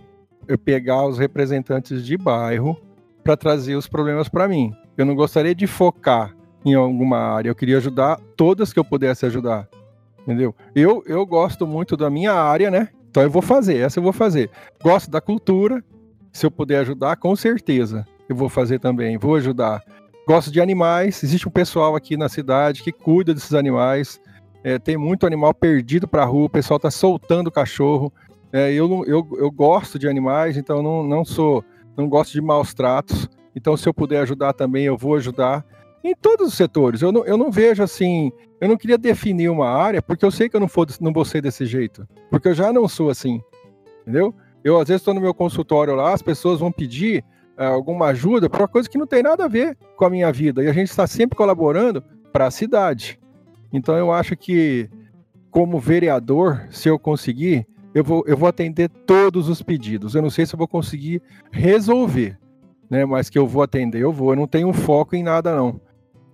eu 0.49 0.59
pegar 0.59 1.07
os 1.07 1.17
representantes 1.17 2.05
de 2.05 2.17
bairro 2.17 2.77
para 3.23 3.37
trazer 3.37 3.77
os 3.77 3.87
problemas 3.87 4.29
para 4.29 4.49
mim. 4.49 4.75
Eu 4.99 5.07
não 5.07 5.15
gostaria 5.15 5.55
de 5.55 5.67
focar 5.69 6.35
em 6.65 6.75
alguma 6.75 7.19
área, 7.19 7.49
eu 7.49 7.55
queria 7.55 7.77
ajudar 7.77 8.19
todas 8.37 8.73
que 8.73 8.79
eu 8.81 8.85
pudesse 8.85 9.25
ajudar. 9.25 9.69
Entendeu? 10.23 10.53
Eu, 10.75 11.05
eu 11.07 11.25
gosto 11.25 11.67
muito 11.67 11.97
da 11.97 12.11
minha 12.11 12.33
área, 12.33 12.69
né? 12.69 12.89
Então 13.09 13.23
eu 13.23 13.31
vou 13.31 13.41
fazer, 13.41 13.79
essa 13.79 14.01
eu 14.01 14.03
vou 14.03 14.13
fazer. 14.13 14.51
Gosto 14.83 15.09
da 15.09 15.21
cultura, 15.21 15.83
se 16.33 16.45
eu 16.45 16.51
puder 16.51 16.81
ajudar, 16.81 17.17
com 17.17 17.35
certeza 17.37 18.05
eu 18.29 18.37
vou 18.37 18.49
fazer 18.49 18.81
também, 18.81 19.17
vou 19.17 19.37
ajudar. 19.37 19.83
Gosto 20.27 20.51
de 20.51 20.61
animais, 20.61 21.23
existe 21.23 21.49
um 21.49 21.51
pessoal 21.51 21.97
aqui 21.97 22.17
na 22.17 22.29
cidade 22.29 22.83
que 22.83 22.93
cuida 22.93 23.33
desses 23.33 23.55
animais. 23.55 24.21
É, 24.63 24.79
tem 24.79 24.97
muito 24.97 25.27
animal 25.27 25.55
perdido 25.55 26.07
para 26.07 26.25
a 26.25 26.27
rua, 26.27 26.47
o 26.47 26.51
pessoal 26.51 26.77
está 26.77 26.91
soltando 26.91 27.51
cachorro. 27.51 28.13
É, 28.53 28.73
eu, 28.73 29.05
eu, 29.07 29.27
eu 29.39 29.51
gosto 29.51 29.99
de 29.99 30.09
animais, 30.09 30.57
então 30.57 30.83
não, 30.83 31.03
não 31.03 31.25
sou, 31.25 31.65
não 31.97 32.09
gosto 32.09 32.33
de 32.33 32.41
maus 32.43 32.75
tratos. 32.75 33.29
Então, 33.55 33.77
se 33.77 33.89
eu 33.89 33.95
puder 33.95 34.21
ajudar 34.21 34.53
também, 34.53 34.85
eu 34.85 34.97
vou 34.97 35.15
ajudar. 35.17 35.65
Em 36.03 36.15
todos 36.15 36.49
os 36.49 36.55
setores. 36.55 37.03
Eu 37.03 37.11
não, 37.11 37.25
eu 37.25 37.37
não 37.37 37.51
vejo 37.51 37.83
assim. 37.83 38.31
Eu 38.61 38.69
não 38.69 38.77
queria 38.77 38.99
definir 38.99 39.49
uma 39.49 39.69
área, 39.69 40.01
porque 40.01 40.25
eu 40.25 40.31
sei 40.31 40.49
que 40.49 40.57
eu 40.57 40.61
não, 40.61 40.69
for, 40.69 40.87
não 41.01 41.13
vou 41.13 41.25
ser 41.25 41.43
desse 41.43 41.67
jeito. 41.67 42.07
Porque 42.31 42.49
eu 42.49 42.55
já 42.55 42.73
não 42.73 42.89
sou 42.89 43.11
assim. 43.11 43.41
Entendeu? 44.03 44.35
Eu, 44.65 44.81
às 44.81 44.89
vezes, 44.89 45.01
estou 45.01 45.15
no 45.15 45.21
meu 45.21 45.35
consultório 45.35 45.95
lá, 45.95 46.13
as 46.13 46.23
pessoas 46.23 46.61
vão 46.61 46.73
pedir 46.73 47.25
é, 47.57 47.67
alguma 47.67 48.07
ajuda 48.07 48.49
para 48.49 48.69
coisa 48.69 48.89
que 48.89 48.97
não 48.97 49.07
tem 49.07 49.23
nada 49.23 49.45
a 49.45 49.49
ver 49.49 49.77
com 49.97 50.05
a 50.05 50.11
minha 50.11 50.31
vida. 50.33 50.63
E 50.63 50.69
a 50.69 50.73
gente 50.73 50.89
está 50.89 51.07
sempre 51.07 51.37
colaborando 51.37 52.03
para 52.33 52.47
a 52.47 52.51
cidade. 52.51 53.19
Então 53.73 53.97
eu 53.97 54.13
acho 54.13 54.37
que, 54.37 54.89
como 55.51 55.79
vereador, 55.79 56.67
se 56.71 56.89
eu 56.89 56.99
conseguir, 56.99 57.67
eu 57.95 58.05
vou, 58.05 58.25
eu 58.27 58.37
vou 58.37 58.49
atender 58.49 58.89
todos 58.89 59.49
os 59.49 59.63
pedidos. 59.63 60.15
Eu 60.15 60.23
não 60.23 60.31
sei 60.31 60.47
se 60.47 60.55
eu 60.55 60.59
vou 60.59 60.69
conseguir 60.69 61.21
resolver, 61.51 62.39
né? 62.91 63.05
Mas 63.05 63.29
que 63.31 63.39
eu 63.39 63.47
vou 63.47 63.63
atender, 63.63 64.01
eu 64.03 64.13
vou. 64.13 64.33
Eu 64.33 64.37
não 64.37 64.47
tenho 64.47 64.73
foco 64.73 65.15
em 65.17 65.23
nada, 65.23 65.55
não. 65.55 65.81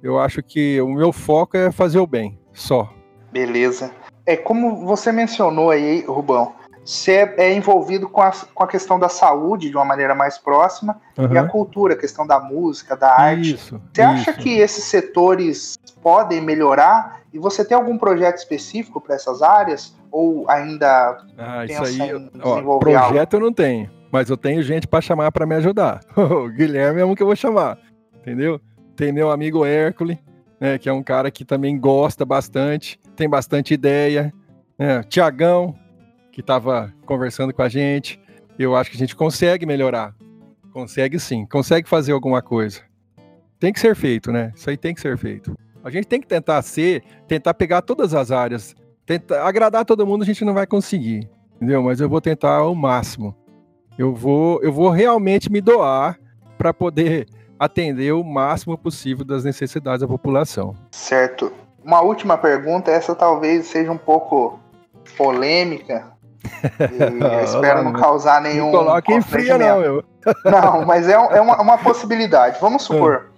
Eu 0.02 0.18
acho 0.18 0.42
que 0.42 0.80
o 0.80 0.88
meu 0.88 1.12
foco 1.12 1.56
é 1.56 1.70
fazer 1.72 1.98
o 1.98 2.06
bem, 2.06 2.38
só. 2.52 2.92
Beleza. 3.32 3.90
É 4.26 4.36
como 4.36 4.84
você 4.86 5.10
mencionou 5.12 5.70
aí, 5.70 6.04
Rubão, 6.06 6.52
você 6.84 7.32
é 7.38 7.52
envolvido 7.54 8.08
com 8.08 8.20
a, 8.20 8.30
com 8.54 8.62
a 8.62 8.66
questão 8.66 8.98
da 8.98 9.08
saúde 9.08 9.70
de 9.70 9.76
uma 9.76 9.84
maneira 9.84 10.14
mais 10.14 10.36
próxima 10.38 11.00
Uhum. 11.16 11.32
e 11.32 11.38
a 11.38 11.44
cultura, 11.44 11.94
a 11.94 11.96
questão 11.96 12.26
da 12.26 12.38
música, 12.40 12.94
da 12.96 13.18
arte. 13.18 13.54
Isso. 13.54 13.80
Você 13.92 14.02
acha 14.02 14.30
isso. 14.32 14.40
que 14.40 14.58
esses 14.58 14.84
setores 14.84 15.78
podem 16.02 16.40
melhorar? 16.40 17.20
E 17.32 17.38
você 17.38 17.64
tem 17.64 17.76
algum 17.76 17.96
projeto 17.96 18.36
específico 18.36 19.00
para 19.00 19.14
essas 19.14 19.40
áreas? 19.42 19.94
Ou 20.10 20.44
ainda 20.48 21.18
Ah, 21.38 21.64
isso 21.64 21.80
pensa 21.82 22.04
aí, 22.04 22.10
em 22.10 22.30
ó, 22.42 22.54
desenvolver 22.54 22.94
algo? 22.94 23.08
projeto 23.08 23.34
eu 23.34 23.40
não 23.40 23.52
tenho, 23.52 23.90
mas 24.14 24.30
eu 24.30 24.36
tenho 24.36 24.62
gente 24.62 24.86
para 24.86 25.00
chamar 25.00 25.32
para 25.32 25.44
me 25.44 25.56
ajudar. 25.56 25.98
O 26.16 26.48
Guilherme 26.48 27.00
é 27.00 27.04
um 27.04 27.16
que 27.16 27.22
eu 27.24 27.26
vou 27.26 27.34
chamar, 27.34 27.76
entendeu? 28.14 28.60
Tem 28.94 29.10
meu 29.10 29.28
amigo 29.28 29.64
Hércules, 29.64 30.16
né, 30.60 30.78
que 30.78 30.88
é 30.88 30.92
um 30.92 31.02
cara 31.02 31.32
que 31.32 31.44
também 31.44 31.76
gosta 31.76 32.24
bastante, 32.24 32.96
tem 33.16 33.28
bastante 33.28 33.74
ideia. 33.74 34.32
Né? 34.78 35.02
Tiagão, 35.02 35.74
que 36.30 36.40
estava 36.40 36.94
conversando 37.04 37.52
com 37.52 37.60
a 37.60 37.68
gente, 37.68 38.20
eu 38.56 38.76
acho 38.76 38.88
que 38.88 38.96
a 38.96 39.00
gente 39.00 39.16
consegue 39.16 39.66
melhorar. 39.66 40.14
Consegue 40.72 41.18
sim, 41.18 41.44
consegue 41.44 41.88
fazer 41.88 42.12
alguma 42.12 42.40
coisa. 42.40 42.82
Tem 43.58 43.72
que 43.72 43.80
ser 43.80 43.96
feito, 43.96 44.30
né? 44.30 44.52
Isso 44.54 44.70
aí 44.70 44.76
tem 44.76 44.94
que 44.94 45.00
ser 45.00 45.18
feito. 45.18 45.58
A 45.82 45.90
gente 45.90 46.06
tem 46.06 46.20
que 46.20 46.28
tentar 46.28 46.62
ser, 46.62 47.02
tentar 47.26 47.52
pegar 47.54 47.82
todas 47.82 48.14
as 48.14 48.30
áreas 48.30 48.76
tentar 49.04 49.46
agradar 49.46 49.84
todo 49.84 50.06
mundo 50.06 50.22
a 50.22 50.24
gente 50.24 50.44
não 50.44 50.54
vai 50.54 50.66
conseguir, 50.66 51.28
entendeu? 51.56 51.82
Mas 51.82 52.00
eu 52.00 52.08
vou 52.08 52.20
tentar 52.20 52.56
ao 52.56 52.74
máximo. 52.74 53.36
Eu 53.98 54.14
vou, 54.14 54.60
eu 54.62 54.72
vou 54.72 54.90
realmente 54.90 55.50
me 55.50 55.60
doar 55.60 56.18
para 56.58 56.72
poder 56.74 57.26
atender 57.58 58.12
o 58.12 58.24
máximo 58.24 58.76
possível 58.76 59.24
das 59.24 59.44
necessidades 59.44 60.00
da 60.00 60.08
população. 60.08 60.74
Certo. 60.90 61.52
Uma 61.84 62.00
última 62.00 62.36
pergunta, 62.36 62.90
essa 62.90 63.14
talvez 63.14 63.66
seja 63.66 63.90
um 63.92 63.98
pouco 63.98 64.58
polêmica. 65.16 66.12
Eu 66.78 67.40
espero 67.44 67.82
não 67.82 67.92
causar 67.92 68.40
nenhum. 68.42 68.66
não 68.70 68.78
coloque 68.78 69.12
em 69.12 69.22
fria, 69.22 69.56
não, 69.56 69.80
eu. 69.80 70.04
Não, 70.44 70.84
mas 70.84 71.08
é, 71.08 71.12
é 71.12 71.40
uma, 71.40 71.60
uma 71.60 71.78
possibilidade. 71.78 72.58
Vamos 72.60 72.82
supor, 72.82 73.30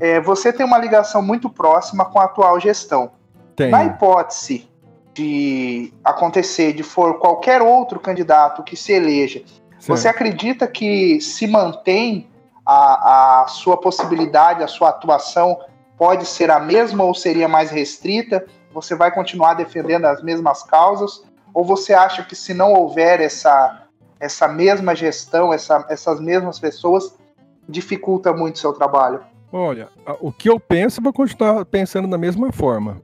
É. 0.00 0.16
é, 0.16 0.20
você 0.20 0.52
tem 0.52 0.64
uma 0.64 0.76
ligação 0.78 1.22
muito 1.22 1.48
próxima 1.48 2.04
com 2.04 2.20
a 2.20 2.24
atual 2.24 2.60
gestão. 2.60 3.12
Tem. 3.56 3.70
Na 3.70 3.84
hipótese 3.84 4.68
de 5.14 5.92
acontecer, 6.04 6.72
de 6.74 6.82
for 6.82 7.18
qualquer 7.18 7.62
outro 7.62 7.98
candidato 8.00 8.62
que 8.62 8.76
se 8.76 8.92
eleja, 8.92 9.42
você 9.86 10.08
acredita 10.08 10.66
que 10.66 11.20
se 11.20 11.46
mantém 11.46 12.28
a, 12.64 13.42
a 13.42 13.46
sua 13.48 13.76
possibilidade, 13.76 14.62
a 14.62 14.68
sua 14.68 14.90
atuação 14.90 15.58
pode 15.96 16.26
ser 16.26 16.50
a 16.50 16.60
mesma 16.60 17.04
ou 17.04 17.14
seria 17.14 17.48
mais 17.48 17.70
restrita? 17.70 18.46
Você 18.72 18.94
vai 18.94 19.12
continuar 19.12 19.54
defendendo 19.54 20.06
as 20.06 20.22
mesmas 20.22 20.62
causas? 20.62 21.24
Ou 21.52 21.64
você 21.64 21.92
acha 21.92 22.22
que 22.22 22.34
se 22.34 22.54
não 22.54 22.72
houver 22.72 23.20
essa, 23.20 23.86
essa 24.18 24.48
mesma 24.48 24.94
gestão, 24.94 25.52
essa, 25.52 25.84
essas 25.88 26.20
mesmas 26.20 26.58
pessoas, 26.58 27.16
dificulta 27.68 28.32
muito 28.32 28.56
o 28.56 28.58
seu 28.58 28.72
trabalho? 28.72 29.20
Olha, 29.52 29.88
o 30.20 30.32
que 30.32 30.48
eu 30.48 30.58
penso, 30.58 31.00
eu 31.00 31.04
vou 31.04 31.12
continuar 31.12 31.64
pensando 31.66 32.08
da 32.08 32.16
mesma 32.16 32.50
forma. 32.52 33.02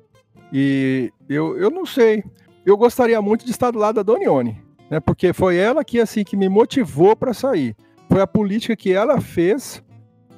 E 0.50 1.12
eu, 1.28 1.58
eu 1.58 1.70
não 1.70 1.84
sei. 1.84 2.24
Eu 2.64 2.76
gostaria 2.76 3.20
muito 3.20 3.44
de 3.44 3.50
estar 3.50 3.70
do 3.70 3.78
lado 3.78 3.96
da 3.96 4.02
Donione, 4.02 4.62
né? 4.90 5.00
Porque 5.00 5.32
foi 5.32 5.56
ela 5.56 5.84
que 5.84 6.00
assim 6.00 6.24
que 6.24 6.36
me 6.36 6.48
motivou 6.48 7.14
para 7.16 7.32
sair. 7.34 7.76
Foi 8.10 8.20
a 8.20 8.26
política 8.26 8.74
que 8.76 8.92
ela 8.92 9.20
fez 9.20 9.82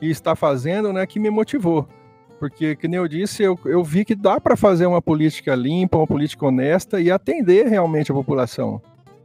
e 0.00 0.10
está 0.10 0.34
fazendo, 0.34 0.92
né, 0.92 1.06
que 1.06 1.20
me 1.20 1.30
motivou. 1.30 1.86
Porque, 2.38 2.74
que 2.74 2.88
nem 2.88 2.96
eu 2.98 3.06
disse, 3.06 3.42
eu, 3.42 3.58
eu 3.66 3.84
vi 3.84 4.02
que 4.04 4.14
dá 4.14 4.40
para 4.40 4.56
fazer 4.56 4.86
uma 4.86 5.02
política 5.02 5.54
limpa, 5.54 5.98
uma 5.98 6.06
política 6.06 6.46
honesta 6.46 6.98
e 7.00 7.10
atender 7.10 7.66
realmente 7.66 8.10
a 8.10 8.14
população. 8.14 8.80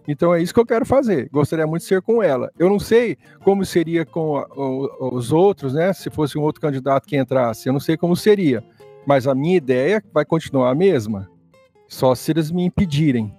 Então 0.07 0.33
é 0.35 0.41
isso 0.41 0.53
que 0.53 0.59
eu 0.59 0.65
quero 0.65 0.85
fazer. 0.85 1.29
Gostaria 1.31 1.65
muito 1.65 1.81
de 1.83 1.87
ser 1.87 2.01
com 2.01 2.21
ela. 2.21 2.51
Eu 2.59 2.69
não 2.69 2.77
sei 2.77 3.17
como 3.43 3.65
seria 3.65 4.05
com 4.05 4.37
a- 4.37 4.45
o- 4.55 5.15
os 5.15 5.31
outros, 5.31 5.73
né? 5.73 5.93
Se 5.93 6.09
fosse 6.09 6.37
um 6.37 6.41
outro 6.41 6.61
candidato 6.61 7.07
que 7.07 7.17
entrasse, 7.17 7.67
eu 7.67 7.73
não 7.73 7.79
sei 7.79 7.95
como 7.97 8.15
seria. 8.15 8.61
Mas 9.07 9.25
a 9.27 9.33
minha 9.33 9.55
ideia 9.55 10.03
vai 10.13 10.25
continuar 10.25 10.69
a 10.69 10.75
mesma. 10.75 11.27
Só 11.87 12.13
se 12.13 12.31
eles 12.31 12.51
me 12.51 12.65
impedirem. 12.65 13.33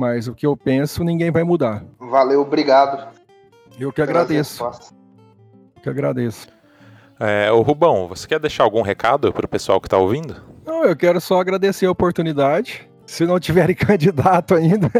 Mas 0.00 0.26
o 0.26 0.34
que 0.34 0.46
eu 0.46 0.56
penso, 0.56 1.04
ninguém 1.04 1.30
vai 1.30 1.44
mudar. 1.44 1.84
Valeu, 1.98 2.40
obrigado. 2.40 3.06
Eu 3.78 3.92
que 3.92 4.00
agradeço. 4.00 4.64
respostas. 4.64 4.94
Que 5.82 5.90
agradeço. 5.90 6.48
É, 7.18 7.52
ô 7.52 7.60
Rubão, 7.60 8.08
você 8.08 8.26
quer 8.26 8.40
deixar 8.40 8.64
algum 8.64 8.80
recado 8.80 9.30
pro 9.30 9.46
pessoal 9.46 9.78
que 9.78 9.90
tá 9.90 9.98
ouvindo? 9.98 10.36
Não, 10.64 10.84
eu 10.84 10.96
quero 10.96 11.20
só 11.20 11.38
agradecer 11.38 11.84
a 11.84 11.90
oportunidade. 11.90 12.88
Se 13.04 13.26
não 13.26 13.38
tiverem 13.38 13.76
candidato 13.76 14.54
ainda, 14.54 14.90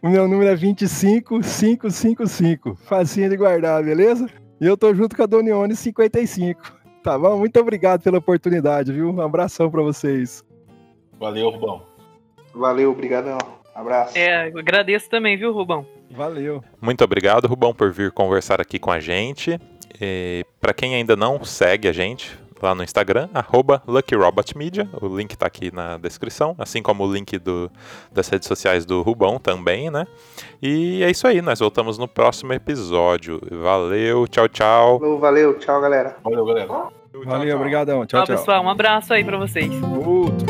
o 0.00 0.08
meu 0.08 0.26
número 0.26 0.48
é 0.48 0.56
25555. 0.56 2.74
Facinho 2.86 3.28
de 3.28 3.36
guardar, 3.36 3.84
beleza? 3.84 4.30
E 4.58 4.66
eu 4.66 4.78
tô 4.78 4.94
junto 4.94 5.14
com 5.14 5.24
a 5.24 5.26
Donione 5.26 5.76
55. 5.76 6.58
Tá 7.02 7.18
bom? 7.18 7.36
Muito 7.36 7.60
obrigado 7.60 8.00
pela 8.00 8.16
oportunidade, 8.16 8.94
viu? 8.94 9.10
Um 9.10 9.20
abração 9.20 9.70
pra 9.70 9.82
vocês. 9.82 10.42
Valeu, 11.18 11.50
Rubão. 11.50 11.89
Valeu, 12.54 12.90
obrigadão. 12.90 13.38
Abraço. 13.74 14.18
É, 14.18 14.48
agradeço 14.48 15.08
também, 15.08 15.36
viu, 15.36 15.52
Rubão? 15.52 15.86
Valeu. 16.10 16.62
Muito 16.80 17.04
obrigado, 17.04 17.46
Rubão, 17.46 17.72
por 17.72 17.90
vir 17.92 18.10
conversar 18.10 18.60
aqui 18.60 18.78
com 18.78 18.90
a 18.90 18.98
gente. 18.98 19.58
Para 20.60 20.74
quem 20.74 20.94
ainda 20.94 21.14
não 21.14 21.44
segue 21.44 21.88
a 21.88 21.92
gente 21.92 22.38
lá 22.62 22.74
no 22.74 22.82
Instagram, 22.82 23.28
arroba 23.32 23.82
LuckyRobotMedia, 23.88 24.88
o 25.00 25.16
link 25.16 25.32
está 25.32 25.46
aqui 25.46 25.74
na 25.74 25.96
descrição, 25.96 26.54
assim 26.58 26.82
como 26.82 27.04
o 27.04 27.10
link 27.10 27.38
do, 27.38 27.70
das 28.12 28.28
redes 28.28 28.46
sociais 28.46 28.84
do 28.84 29.00
Rubão 29.00 29.38
também, 29.38 29.90
né? 29.90 30.06
E 30.60 31.02
é 31.02 31.10
isso 31.10 31.26
aí, 31.26 31.40
nós 31.40 31.58
voltamos 31.58 31.96
no 31.96 32.06
próximo 32.06 32.52
episódio. 32.52 33.40
Valeu, 33.50 34.28
tchau, 34.28 34.46
tchau. 34.48 34.98
Valeu, 35.18 35.58
tchau, 35.58 35.80
galera. 35.80 36.16
Valeu, 36.22 36.44
galera. 36.44 36.68
Valeu, 37.24 37.56
obrigadão. 37.56 38.04
Tchau, 38.06 38.20
Tchau, 38.20 38.26
tchau. 38.26 38.36
pessoal. 38.36 38.62
Um 38.62 38.68
abraço 38.68 39.12
aí 39.14 39.24
pra 39.24 39.38
vocês. 39.38 39.70
Outro. 40.06 40.49